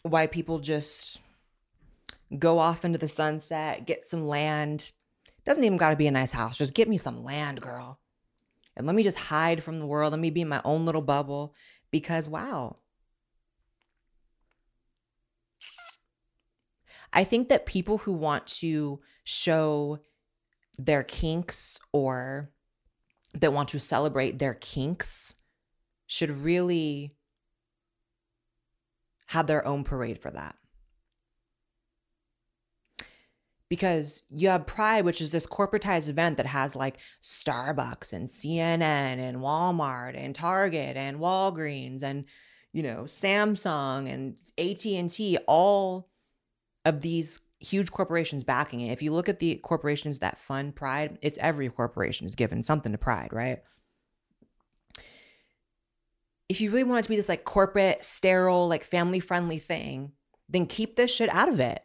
why 0.01 0.29
people 0.29 0.61
just 0.61 1.21
go 2.39 2.59
off 2.59 2.87
into 2.87 2.97
the 2.97 3.07
sunset, 3.07 3.87
get 3.87 4.07
some 4.07 4.27
land. 4.27 4.93
Doesn't 5.45 5.63
even 5.63 5.77
got 5.77 5.91
to 5.91 5.97
be 5.97 6.07
a 6.07 6.11
nice 6.11 6.33
house. 6.33 6.57
Just 6.57 6.73
get 6.73 6.89
me 6.89 6.97
some 6.97 7.23
land, 7.23 7.61
girl. 7.61 8.01
And 8.79 8.87
let 8.87 8.97
me 8.97 9.03
just 9.03 9.19
hide 9.19 9.63
from 9.63 9.79
the 9.79 9.87
world. 9.87 10.11
Let 10.11 10.21
me 10.21 10.31
be 10.31 10.41
in 10.41 10.49
my 10.49 10.63
own 10.65 10.87
little 10.87 11.03
bubble 11.03 11.55
because 11.91 12.27
wow. 12.27 12.77
I 17.13 17.25
think 17.25 17.51
that 17.51 17.67
people 17.67 17.99
who 17.99 18.15
want 18.15 18.47
to 18.47 19.01
show 19.25 19.99
their 20.79 21.03
kinks 21.03 21.79
or 21.93 22.53
that 23.41 23.53
want 23.53 23.69
to 23.71 23.79
celebrate 23.79 24.39
their 24.39 24.55
kinks 24.55 25.35
should 26.07 26.31
really 26.31 27.13
have 29.27 29.47
their 29.47 29.67
own 29.67 29.85
parade 29.85 30.21
for 30.21 30.31
that. 30.31 30.57
Because 33.69 34.23
you 34.31 34.49
have 34.49 34.67
Pride, 34.67 35.05
which 35.05 35.21
is 35.21 35.33
this 35.33 35.47
corporatized 35.47 36.09
event 36.09 36.37
that 36.37 36.47
has 36.47 36.77
like 36.77 36.99
Starbucks 37.21 38.13
and 38.13 38.29
CNN 38.29 38.81
and 38.81 39.39
Walmart 39.39 40.17
and 40.17 40.35
Target 40.35 40.97
and 40.97 41.19
Walgreens 41.19 42.05
and 42.05 42.27
you 42.73 42.85
know 42.85 43.05
Samsung 43.05 44.09
and 44.09 44.37
AT&T 44.57 45.39
all 45.49 46.09
of 46.85 47.01
these 47.01 47.41
huge 47.61 47.91
corporations 47.91 48.45
backing 48.45 48.81
it. 48.81 48.93
If 48.93 49.03
you 49.03 49.13
look 49.13 49.29
at 49.29 49.39
the 49.39 49.57
corporations 49.57 50.19
that 50.19 50.39
fund 50.39 50.77
Pride, 50.77 51.19
it's 51.23 51.39
every 51.39 51.69
corporation 51.69 52.27
is 52.27 52.35
given 52.35 52.63
something 52.63 52.93
to 52.93 52.99
Pride, 52.99 53.33
right? 53.33 53.61
If 56.49 56.61
you 56.61 56.71
really 56.71 56.85
want 56.85 57.01
it 57.01 57.03
to 57.05 57.09
be 57.09 57.17
this 57.17 57.29
like 57.29 57.45
corporate, 57.45 58.05
sterile, 58.05 58.69
like 58.69 58.85
family 58.85 59.21
friendly 59.21 59.59
thing, 59.59 60.13
then 60.49 60.67
keep 60.67 60.97
this 60.97 61.15
shit 61.15 61.29
out 61.31 61.49
of 61.49 61.59
it. 61.59 61.83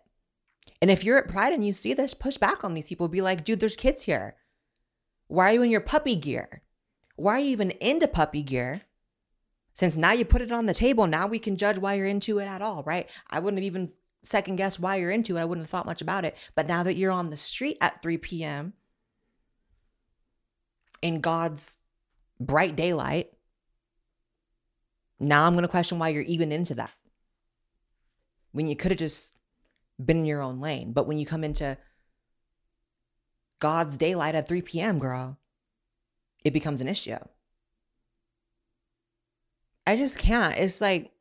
And 0.81 0.91
if 0.91 1.03
you're 1.03 1.17
at 1.17 1.27
Pride 1.27 1.53
and 1.53 1.65
you 1.65 1.73
see 1.73 1.93
this, 1.93 2.13
push 2.13 2.37
back 2.37 2.63
on 2.63 2.73
these 2.73 2.87
people. 2.87 3.07
Be 3.07 3.21
like, 3.21 3.43
dude, 3.43 3.59
there's 3.59 3.75
kids 3.75 4.03
here. 4.03 4.35
Why 5.27 5.51
are 5.51 5.53
you 5.53 5.61
in 5.61 5.71
your 5.71 5.81
puppy 5.81 6.15
gear? 6.15 6.63
Why 7.15 7.35
are 7.35 7.39
you 7.39 7.51
even 7.51 7.71
into 7.71 8.07
puppy 8.07 8.43
gear? 8.43 8.81
Since 9.73 9.95
now 9.95 10.11
you 10.11 10.25
put 10.25 10.41
it 10.41 10.51
on 10.51 10.65
the 10.65 10.73
table, 10.73 11.07
now 11.07 11.27
we 11.27 11.39
can 11.39 11.55
judge 11.55 11.77
why 11.77 11.93
you're 11.93 12.05
into 12.05 12.39
it 12.39 12.45
at 12.45 12.61
all, 12.61 12.83
right? 12.83 13.09
I 13.29 13.39
wouldn't 13.39 13.59
have 13.59 13.65
even 13.65 13.91
second 14.23 14.55
guess 14.55 14.79
why 14.79 14.97
you're 14.97 15.11
into 15.11 15.37
it. 15.37 15.41
I 15.41 15.45
wouldn't 15.45 15.65
have 15.65 15.69
thought 15.69 15.85
much 15.85 16.01
about 16.01 16.25
it. 16.25 16.37
But 16.55 16.67
now 16.67 16.83
that 16.83 16.95
you're 16.95 17.11
on 17.11 17.29
the 17.29 17.37
street 17.37 17.77
at 17.81 18.01
3 18.01 18.17
p.m. 18.17 18.73
in 21.01 21.21
God's 21.21 21.77
bright 22.39 22.75
daylight, 22.75 23.31
now 25.19 25.45
I'm 25.45 25.53
going 25.53 25.63
to 25.63 25.67
question 25.67 25.99
why 25.99 26.09
you're 26.09 26.23
even 26.23 26.51
into 26.51 26.75
that. 26.75 26.91
When 28.51 28.67
you 28.67 28.75
could 28.75 28.91
have 28.91 28.99
just 28.99 29.35
been 30.05 30.19
in 30.19 30.25
your 30.25 30.41
own 30.41 30.59
lane. 30.59 30.93
But 30.93 31.07
when 31.07 31.17
you 31.17 31.25
come 31.25 31.43
into 31.43 31.77
God's 33.59 33.97
daylight 33.97 34.35
at 34.35 34.47
3 34.47 34.61
p.m., 34.61 34.99
girl, 34.99 35.37
it 36.43 36.53
becomes 36.53 36.81
an 36.81 36.87
issue. 36.87 37.17
I 39.85 39.95
just 39.95 40.17
can't. 40.17 40.57
It's 40.57 40.81
like, 40.81 41.11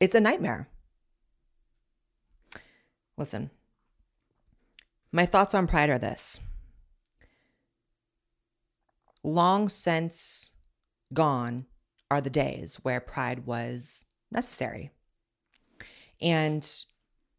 it's 0.00 0.14
a 0.14 0.20
nightmare. 0.20 0.68
Listen, 3.16 3.50
my 5.12 5.26
thoughts 5.26 5.54
on 5.54 5.66
pride 5.66 5.90
are 5.90 5.98
this 5.98 6.40
long 9.24 9.68
since 9.68 10.50
gone 11.12 11.66
are 12.10 12.20
the 12.20 12.30
days 12.30 12.76
where 12.82 13.00
pride 13.00 13.46
was 13.46 14.04
necessary. 14.30 14.90
And 16.20 16.62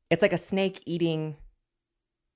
it's 0.10 0.22
like 0.22 0.34
a 0.34 0.38
snake 0.38 0.82
eating 0.86 1.38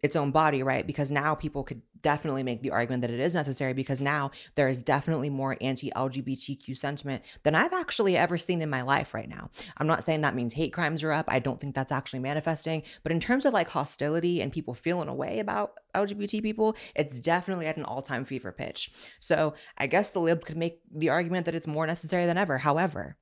its 0.01 0.15
own 0.15 0.31
body, 0.31 0.63
right? 0.63 0.85
Because 0.85 1.11
now 1.11 1.35
people 1.35 1.63
could 1.63 1.81
definitely 2.03 2.43
make 2.43 2.61
the 2.61 2.71
argument 2.71 3.01
that 3.01 3.09
it 3.09 3.19
is 3.19 3.33
necessary 3.33 3.73
because 3.73 3.99
now 3.99 4.29
there 4.55 4.67
is 4.67 4.83
definitely 4.83 5.29
more 5.29 5.57
anti 5.61 5.91
LGBTQ 5.95 6.77
sentiment 6.77 7.23
than 7.41 7.55
I've 7.55 7.73
actually 7.73 8.15
ever 8.15 8.37
seen 8.37 8.61
in 8.61 8.69
my 8.69 8.83
life 8.83 9.13
right 9.13 9.27
now. 9.27 9.49
I'm 9.77 9.87
not 9.87 10.03
saying 10.03 10.21
that 10.21 10.35
means 10.35 10.53
hate 10.53 10.73
crimes 10.73 11.03
are 11.03 11.11
up. 11.11 11.25
I 11.27 11.39
don't 11.39 11.59
think 11.59 11.73
that's 11.73 11.91
actually 11.91 12.19
manifesting. 12.19 12.83
But 13.01 13.11
in 13.11 13.19
terms 13.19 13.45
of 13.45 13.53
like 13.53 13.69
hostility 13.69 14.41
and 14.41 14.51
people 14.51 14.73
feeling 14.73 15.09
a 15.09 15.15
way 15.15 15.39
about 15.39 15.73
LGBT 15.95 16.43
people, 16.43 16.75
it's 16.95 17.19
definitely 17.19 17.65
at 17.65 17.77
an 17.77 17.85
all 17.85 18.01
time 18.01 18.25
fever 18.25 18.51
pitch. 18.51 18.91
So 19.19 19.55
I 19.77 19.87
guess 19.87 20.09
the 20.09 20.19
lib 20.19 20.45
could 20.45 20.57
make 20.57 20.81
the 20.93 21.09
argument 21.09 21.45
that 21.45 21.55
it's 21.55 21.67
more 21.67 21.87
necessary 21.87 22.25
than 22.25 22.37
ever. 22.37 22.59
However, 22.59 23.17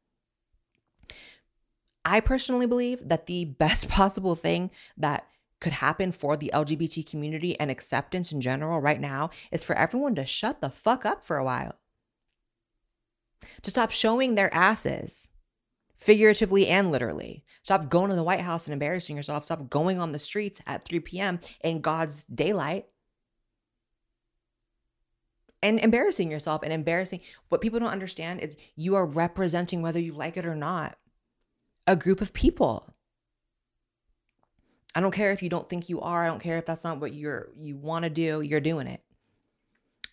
I 2.03 2.19
personally 2.19 2.65
believe 2.65 3.07
that 3.07 3.27
the 3.27 3.45
best 3.59 3.87
possible 3.87 4.35
thing 4.35 4.71
that 4.97 5.27
could 5.61 5.71
happen 5.71 6.11
for 6.11 6.35
the 6.35 6.51
LGBT 6.53 7.09
community 7.09 7.57
and 7.59 7.71
acceptance 7.71 8.31
in 8.31 8.41
general 8.41 8.81
right 8.81 8.99
now 8.99 9.29
is 9.51 9.63
for 9.63 9.77
everyone 9.77 10.15
to 10.15 10.25
shut 10.25 10.59
the 10.59 10.69
fuck 10.69 11.05
up 11.05 11.23
for 11.23 11.37
a 11.37 11.45
while. 11.45 11.79
To 13.61 13.69
stop 13.69 13.91
showing 13.91 14.35
their 14.35 14.53
asses, 14.53 15.29
figuratively 15.95 16.67
and 16.67 16.91
literally. 16.91 17.45
Stop 17.63 17.89
going 17.89 18.09
to 18.09 18.15
the 18.15 18.23
White 18.23 18.41
House 18.41 18.67
and 18.67 18.73
embarrassing 18.73 19.15
yourself. 19.15 19.45
Stop 19.45 19.69
going 19.69 19.99
on 19.99 20.11
the 20.11 20.19
streets 20.19 20.59
at 20.67 20.83
3 20.83 20.99
p.m. 20.99 21.39
in 21.63 21.79
God's 21.79 22.23
daylight 22.23 22.87
and 25.63 25.79
embarrassing 25.79 26.31
yourself 26.31 26.63
and 26.63 26.73
embarrassing. 26.73 27.21
What 27.49 27.61
people 27.61 27.79
don't 27.79 27.89
understand 27.89 28.39
is 28.39 28.55
you 28.75 28.95
are 28.95 29.05
representing, 29.05 29.81
whether 29.81 29.99
you 29.99 30.13
like 30.13 30.37
it 30.37 30.45
or 30.45 30.55
not, 30.55 30.97
a 31.85 31.95
group 31.95 32.19
of 32.19 32.33
people. 32.33 32.90
I 34.93 35.01
don't 35.01 35.11
care 35.11 35.31
if 35.31 35.41
you 35.41 35.49
don't 35.49 35.69
think 35.69 35.89
you 35.89 36.01
are. 36.01 36.23
I 36.23 36.27
don't 36.27 36.41
care 36.41 36.57
if 36.57 36.65
that's 36.65 36.83
not 36.83 36.99
what 36.99 37.13
you're 37.13 37.49
you 37.57 37.77
want 37.77 38.03
to 38.03 38.09
do. 38.09 38.41
You're 38.41 38.59
doing 38.59 38.87
it. 38.87 39.01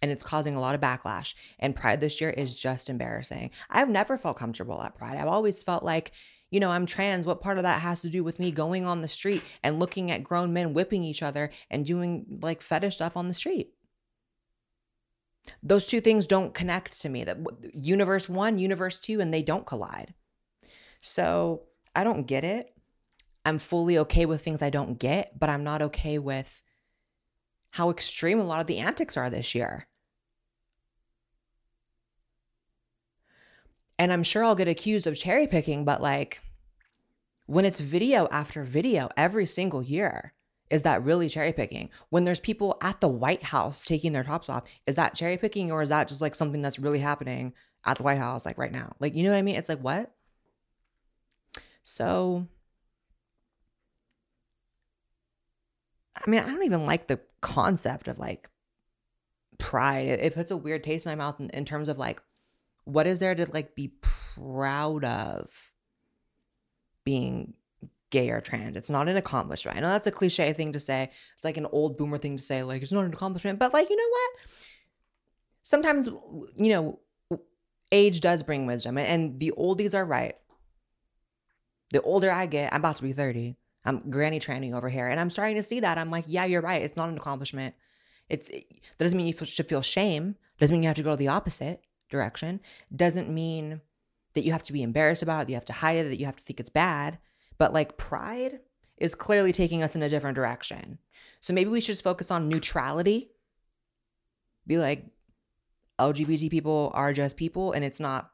And 0.00 0.10
it's 0.12 0.22
causing 0.22 0.54
a 0.54 0.60
lot 0.60 0.76
of 0.76 0.80
backlash. 0.80 1.34
And 1.58 1.74
Pride 1.74 2.00
this 2.00 2.20
year 2.20 2.30
is 2.30 2.58
just 2.58 2.88
embarrassing. 2.88 3.50
I've 3.68 3.88
never 3.88 4.16
felt 4.16 4.38
comfortable 4.38 4.80
at 4.80 4.94
Pride. 4.94 5.16
I've 5.16 5.26
always 5.26 5.62
felt 5.62 5.82
like, 5.82 6.12
you 6.50 6.60
know, 6.60 6.70
I'm 6.70 6.86
trans. 6.86 7.26
What 7.26 7.40
part 7.40 7.58
of 7.58 7.64
that 7.64 7.82
has 7.82 8.02
to 8.02 8.10
do 8.10 8.22
with 8.22 8.38
me 8.38 8.52
going 8.52 8.86
on 8.86 9.02
the 9.02 9.08
street 9.08 9.42
and 9.64 9.80
looking 9.80 10.12
at 10.12 10.22
grown 10.22 10.52
men 10.52 10.72
whipping 10.72 11.02
each 11.02 11.22
other 11.22 11.50
and 11.68 11.84
doing 11.84 12.38
like 12.40 12.62
fetish 12.62 12.94
stuff 12.94 13.16
on 13.16 13.26
the 13.26 13.34
street? 13.34 13.72
those 15.62 15.86
two 15.86 16.00
things 16.00 16.26
don't 16.26 16.54
connect 16.54 17.00
to 17.00 17.08
me. 17.08 17.24
That 17.24 17.38
universe 17.72 18.28
one, 18.28 18.58
universe 18.58 19.00
two, 19.00 19.20
and 19.20 19.32
they 19.32 19.42
don't 19.42 19.66
collide. 19.66 20.14
So 21.00 21.62
I 21.94 22.04
don't 22.04 22.26
get 22.26 22.44
it. 22.44 22.72
I'm 23.48 23.58
fully 23.58 23.96
okay 23.96 24.26
with 24.26 24.44
things 24.44 24.60
I 24.60 24.68
don't 24.68 24.98
get, 24.98 25.38
but 25.38 25.48
I'm 25.48 25.64
not 25.64 25.80
okay 25.80 26.18
with 26.18 26.62
how 27.70 27.88
extreme 27.88 28.40
a 28.40 28.44
lot 28.44 28.60
of 28.60 28.66
the 28.66 28.78
antics 28.78 29.16
are 29.16 29.30
this 29.30 29.54
year. 29.54 29.86
And 33.98 34.12
I'm 34.12 34.22
sure 34.22 34.44
I'll 34.44 34.54
get 34.54 34.68
accused 34.68 35.06
of 35.06 35.18
cherry 35.18 35.46
picking, 35.46 35.86
but 35.86 36.02
like 36.02 36.42
when 37.46 37.64
it's 37.64 37.80
video 37.80 38.28
after 38.30 38.64
video 38.64 39.08
every 39.16 39.46
single 39.46 39.82
year, 39.82 40.34
is 40.68 40.82
that 40.82 41.02
really 41.02 41.30
cherry 41.30 41.54
picking? 41.54 41.88
When 42.10 42.24
there's 42.24 42.40
people 42.40 42.76
at 42.82 43.00
the 43.00 43.08
White 43.08 43.44
House 43.44 43.80
taking 43.80 44.12
their 44.12 44.24
tops 44.24 44.50
off, 44.50 44.64
is 44.86 44.96
that 44.96 45.14
cherry 45.14 45.38
picking 45.38 45.72
or 45.72 45.80
is 45.80 45.88
that 45.88 46.08
just 46.08 46.20
like 46.20 46.34
something 46.34 46.60
that's 46.60 46.78
really 46.78 46.98
happening 46.98 47.54
at 47.86 47.96
the 47.96 48.02
White 48.02 48.18
House 48.18 48.44
like 48.44 48.58
right 48.58 48.70
now? 48.70 48.94
Like, 49.00 49.14
you 49.14 49.22
know 49.22 49.30
what 49.30 49.38
I 49.38 49.42
mean? 49.42 49.56
It's 49.56 49.70
like, 49.70 49.80
what? 49.80 50.12
So, 51.82 52.46
I 56.26 56.30
mean, 56.30 56.40
I 56.40 56.48
don't 56.48 56.64
even 56.64 56.86
like 56.86 57.06
the 57.06 57.20
concept 57.40 58.08
of 58.08 58.18
like 58.18 58.48
pride. 59.58 60.08
It, 60.08 60.20
it 60.20 60.34
puts 60.34 60.50
a 60.50 60.56
weird 60.56 60.84
taste 60.84 61.06
in 61.06 61.12
my 61.12 61.16
mouth 61.16 61.40
in, 61.40 61.50
in 61.50 61.64
terms 61.64 61.88
of 61.88 61.98
like, 61.98 62.20
what 62.84 63.06
is 63.06 63.18
there 63.18 63.34
to 63.34 63.50
like 63.52 63.74
be 63.74 63.92
proud 64.34 65.04
of 65.04 65.72
being 67.04 67.54
gay 68.10 68.30
or 68.30 68.40
trans. 68.40 68.76
It's 68.76 68.90
not 68.90 69.08
an 69.08 69.16
accomplishment. 69.16 69.76
I 69.76 69.80
know 69.80 69.88
that's 69.88 70.06
a 70.06 70.12
cliche 70.12 70.52
thing 70.52 70.72
to 70.72 70.80
say. 70.80 71.10
It's 71.34 71.44
like 71.44 71.56
an 71.56 71.66
old 71.72 71.98
boomer 71.98 72.18
thing 72.18 72.36
to 72.36 72.42
say, 72.42 72.62
like, 72.62 72.82
it's 72.82 72.92
not 72.92 73.04
an 73.04 73.12
accomplishment. 73.12 73.58
But, 73.58 73.72
like, 73.72 73.90
you 73.90 73.96
know 73.96 74.08
what? 74.08 74.30
Sometimes, 75.62 76.08
you 76.56 76.70
know, 76.70 76.98
age 77.92 78.20
does 78.20 78.42
bring 78.42 78.66
wisdom. 78.66 78.98
And 78.98 79.38
the 79.38 79.52
oldies 79.58 79.94
are 79.94 80.04
right. 80.04 80.36
The 81.90 82.02
older 82.02 82.30
I 82.30 82.46
get, 82.46 82.72
I'm 82.72 82.80
about 82.80 82.96
to 82.96 83.02
be 83.02 83.12
30. 83.12 83.56
I'm 83.88 84.10
granny 84.10 84.38
tranny 84.40 84.74
over 84.74 84.88
here. 84.88 85.08
And 85.08 85.18
I'm 85.18 85.30
starting 85.30 85.56
to 85.56 85.62
see 85.62 85.80
that. 85.80 85.98
I'm 85.98 86.10
like, 86.10 86.24
yeah, 86.26 86.44
you're 86.44 86.60
right. 86.60 86.82
It's 86.82 86.96
not 86.96 87.08
an 87.08 87.16
accomplishment. 87.16 87.74
It's 88.28 88.48
that 88.48 88.64
doesn't 88.98 89.16
mean 89.16 89.26
you 89.26 89.46
should 89.46 89.66
feel 89.66 89.82
shame. 89.82 90.36
Doesn't 90.58 90.74
mean 90.74 90.82
you 90.82 90.88
have 90.88 90.96
to 90.96 91.02
go 91.02 91.16
the 91.16 91.28
opposite 91.28 91.82
direction. 92.10 92.60
Doesn't 92.94 93.30
mean 93.30 93.80
that 94.34 94.44
you 94.44 94.52
have 94.52 94.62
to 94.64 94.72
be 94.72 94.82
embarrassed 94.82 95.22
about 95.22 95.40
it, 95.40 95.44
that 95.46 95.52
you 95.52 95.56
have 95.56 95.64
to 95.64 95.72
hide 95.72 95.96
it, 95.96 96.08
that 96.10 96.20
you 96.20 96.26
have 96.26 96.36
to 96.36 96.42
think 96.44 96.60
it's 96.60 96.70
bad 96.70 97.18
but 97.58 97.72
like 97.72 97.98
pride 97.98 98.60
is 98.96 99.14
clearly 99.14 99.52
taking 99.52 99.82
us 99.82 99.94
in 99.94 100.02
a 100.02 100.08
different 100.08 100.36
direction. 100.36 100.98
So 101.40 101.52
maybe 101.52 101.70
we 101.70 101.80
should 101.80 101.92
just 101.92 102.04
focus 102.04 102.30
on 102.30 102.48
neutrality. 102.48 103.30
Be 104.66 104.78
like, 104.78 105.04
LGBT 105.98 106.50
people 106.50 106.90
are 106.94 107.12
just 107.12 107.36
people 107.36 107.72
and 107.72 107.84
it's 107.84 108.00
not 108.00 108.30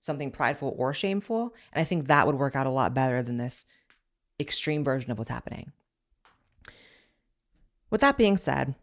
something 0.00 0.30
prideful 0.30 0.74
or 0.78 0.94
shameful. 0.94 1.54
And 1.72 1.80
I 1.80 1.84
think 1.84 2.06
that 2.06 2.26
would 2.26 2.36
work 2.36 2.56
out 2.56 2.66
a 2.66 2.70
lot 2.70 2.94
better 2.94 3.22
than 3.22 3.36
this 3.36 3.66
extreme 4.40 4.84
version 4.84 5.10
of 5.10 5.18
what's 5.18 5.30
happening. 5.30 5.72
With 7.90 8.00
that 8.00 8.16
being 8.16 8.36
said, 8.36 8.74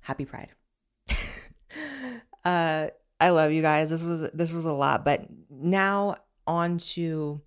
happy 0.00 0.24
pride. 0.24 0.52
uh 2.44 2.88
I 3.20 3.30
love 3.30 3.50
you 3.50 3.62
guys. 3.62 3.90
This 3.90 4.04
was 4.04 4.30
this 4.32 4.52
was 4.52 4.64
a 4.64 4.72
lot, 4.72 5.04
but 5.04 5.26
now 5.50 6.16
on 6.46 6.78
to 6.78 7.42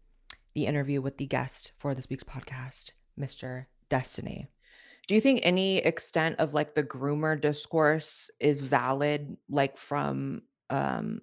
the 0.53 0.65
interview 0.65 1.01
with 1.01 1.17
the 1.17 1.25
guest 1.25 1.71
for 1.77 1.95
this 1.95 2.09
week's 2.09 2.23
podcast, 2.23 2.91
Mr. 3.19 3.67
Destiny. 3.89 4.47
Do 5.07 5.15
you 5.15 5.21
think 5.21 5.41
any 5.43 5.77
extent 5.77 6.37
of 6.39 6.53
like 6.53 6.73
the 6.73 6.83
groomer 6.83 7.39
discourse 7.39 8.29
is 8.39 8.61
valid, 8.61 9.37
like 9.49 9.77
from 9.77 10.43
um, 10.69 11.21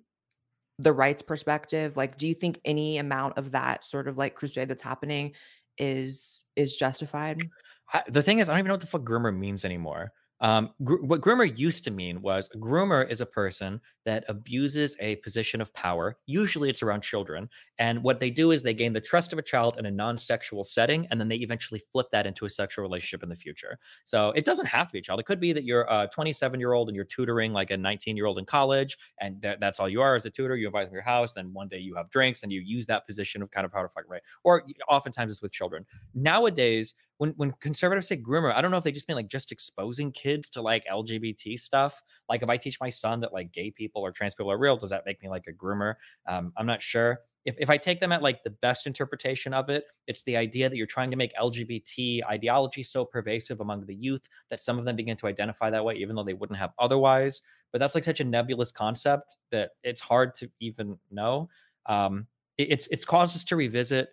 the 0.79 0.93
rights 0.93 1.23
perspective? 1.23 1.97
Like, 1.97 2.17
do 2.17 2.27
you 2.27 2.35
think 2.35 2.61
any 2.65 2.99
amount 2.99 3.39
of 3.39 3.53
that 3.53 3.85
sort 3.85 4.09
of 4.09 4.17
like 4.17 4.35
crusade 4.35 4.69
that's 4.69 4.83
happening 4.83 5.35
is 5.79 6.43
is 6.57 6.77
justified? 6.77 7.49
I, 7.93 8.03
the 8.09 8.23
thing 8.23 8.39
is, 8.41 8.49
I 8.49 8.53
don't 8.53 8.61
even 8.61 8.69
know 8.69 8.75
what 8.75 8.81
the 8.81 8.87
fuck 8.87 9.03
groomer 9.03 9.37
means 9.37 9.65
anymore. 9.65 10.13
Um, 10.41 10.71
gr- 10.85 11.03
what 11.03 11.21
groomer 11.21 11.59
used 11.59 11.85
to 11.85 11.91
mean 11.91 12.23
was 12.23 12.49
a 12.55 12.59
groomer 12.59 13.09
is 13.09 13.21
a 13.21 13.27
person 13.27 13.81
that 14.05 14.25
abuses 14.29 14.97
a 15.01 15.17
position 15.17 15.61
of 15.61 15.73
power. 15.75 16.17
Usually 16.27 16.71
it's 16.71 16.83
around 16.83 17.03
children. 17.03 17.51
And 17.79 18.03
what 18.03 18.21
they 18.21 18.31
do 18.31 18.53
is 18.53 18.63
they 18.63 18.75
gain 18.75 18.93
the 18.93 19.01
trust 19.01 19.33
of 19.33 19.39
a 19.39 19.43
child 19.43 19.77
in 19.79 19.87
a 19.87 19.91
non 19.91 20.17
sexual 20.17 20.65
setting, 20.65 21.07
and 21.11 21.21
then 21.21 21.29
they 21.29 21.37
eventually 21.37 21.83
flip 21.93 22.07
that 22.13 22.27
into 22.27 22.45
a 22.45 22.51
sexual 22.51 22.83
relationship 22.83 23.23
in 23.23 23.29
the 23.29 23.37
future. 23.37 23.79
So 24.05 24.31
it 24.31 24.45
doesn't 24.45 24.67
have 24.67 24.89
to 24.89 24.93
be 24.93 24.99
a 25.01 25.03
child. 25.03 25.21
It 25.21 25.27
could 25.27 25.41
be 25.41 25.53
that 25.53 25.65
you're 25.65 25.83
a 25.83 26.09
27 26.13 26.59
year 26.61 26.73
old 26.73 26.89
and 26.89 26.97
you're 26.97 27.05
tutoring 27.05 27.53
like 27.53 27.71
a 27.71 27.77
19 27.77 28.17
year 28.17 28.27
old 28.27 28.39
in 28.39 28.45
college, 28.45 28.97
and 29.21 29.43
th- 29.43 29.59
that's 29.61 29.81
all 29.81 29.89
you 29.89 30.01
are 30.01 30.15
as 30.15 30.27
a 30.27 30.31
tutor. 30.31 30.57
You 30.57 30.67
invite 30.67 30.87
them 30.87 30.91
to 30.91 30.95
your 30.95 31.03
house, 31.03 31.35
then 31.35 31.53
one 31.53 31.69
day 31.69 31.79
you 31.79 31.95
have 31.97 32.11
drinks 32.11 32.43
and 32.43 32.53
you 32.53 32.61
use 32.61 32.87
that 32.87 33.07
position 33.07 33.43
of 33.43 33.51
kind 33.51 33.65
of 33.65 33.73
power 33.73 33.89
right. 34.09 34.23
Or 34.45 34.65
oftentimes 34.89 35.33
it's 35.33 35.43
with 35.43 35.53
children. 35.53 35.85
Nowadays, 36.15 36.95
when 37.19 37.31
when 37.31 37.53
conservatives 37.61 38.09
say 38.09 38.17
groomer, 38.17 38.55
I 38.55 38.63
don't 38.63 38.71
know 38.71 38.77
if 38.79 38.85
they 38.85 38.93
just 38.93 39.09
mean 39.09 39.17
like 39.17 39.29
just 39.29 39.53
exposing 39.53 40.13
kids 40.13 40.49
to 40.51 40.63
like 40.63 40.85
LGBT 40.91 41.59
stuff. 41.59 42.03
Like 42.29 42.43
if 42.43 42.49
I 42.49 42.57
teach 42.57 42.81
my 42.81 42.91
son 42.91 43.21
that 43.21 43.33
like 43.33 43.53
gay 43.53 43.71
people 43.71 44.03
or 44.03 44.13
trans 44.13 44.35
people 44.35 44.51
are 44.51 44.59
real, 44.59 44.77
does 44.77 44.91
that 44.91 45.05
make 45.05 45.23
me 45.23 45.29
like 45.29 45.47
a 45.49 45.53
groomer? 45.53 45.95
Um, 46.27 46.53
I'm 46.57 46.67
not 46.67 46.81
sure. 46.81 47.21
If, 47.45 47.57
if 47.59 47.71
I 47.71 47.77
take 47.77 47.99
them 48.01 48.13
at 48.13 48.23
like 48.23 48.43
the 48.43 48.51
best 48.51 48.87
interpretation 48.87 49.55
of 49.55 49.69
it, 49.71 49.85
it's 50.07 50.23
the 50.25 50.37
idea 50.37 50.69
that 50.69 50.77
you're 50.77 50.87
trying 50.87 51.11
to 51.11 51.17
make 51.17 51.35
LGBT 51.35 52.25
ideology 52.25 52.83
so 52.83 53.05
pervasive 53.05 53.61
among 53.61 53.87
the 53.87 53.95
youth 53.95 54.29
that 54.51 54.61
some 54.61 54.79
of 54.79 54.85
them 54.85 54.97
begin 54.97 55.17
to 55.17 55.27
identify 55.27 55.71
that 55.71 55.85
way, 55.85 55.95
even 55.95 56.15
though 56.15 56.25
they 56.25 56.35
wouldn't 56.35 56.59
have 56.59 56.73
otherwise. 56.79 57.43
But 57.73 57.79
that's 57.79 57.95
like 57.95 58.05
such 58.05 58.21
a 58.21 58.25
nebulous 58.25 58.71
concept 58.71 59.37
that 59.51 59.71
it's 59.83 60.01
hard 60.01 60.35
to 60.37 60.51
even 60.61 60.99
know. 61.11 61.49
Um, 61.87 62.27
it, 62.59 62.71
it's 62.71 62.87
it's 62.89 63.05
caused 63.05 63.35
us 63.35 63.45
to 63.45 63.57
revisit 63.57 64.11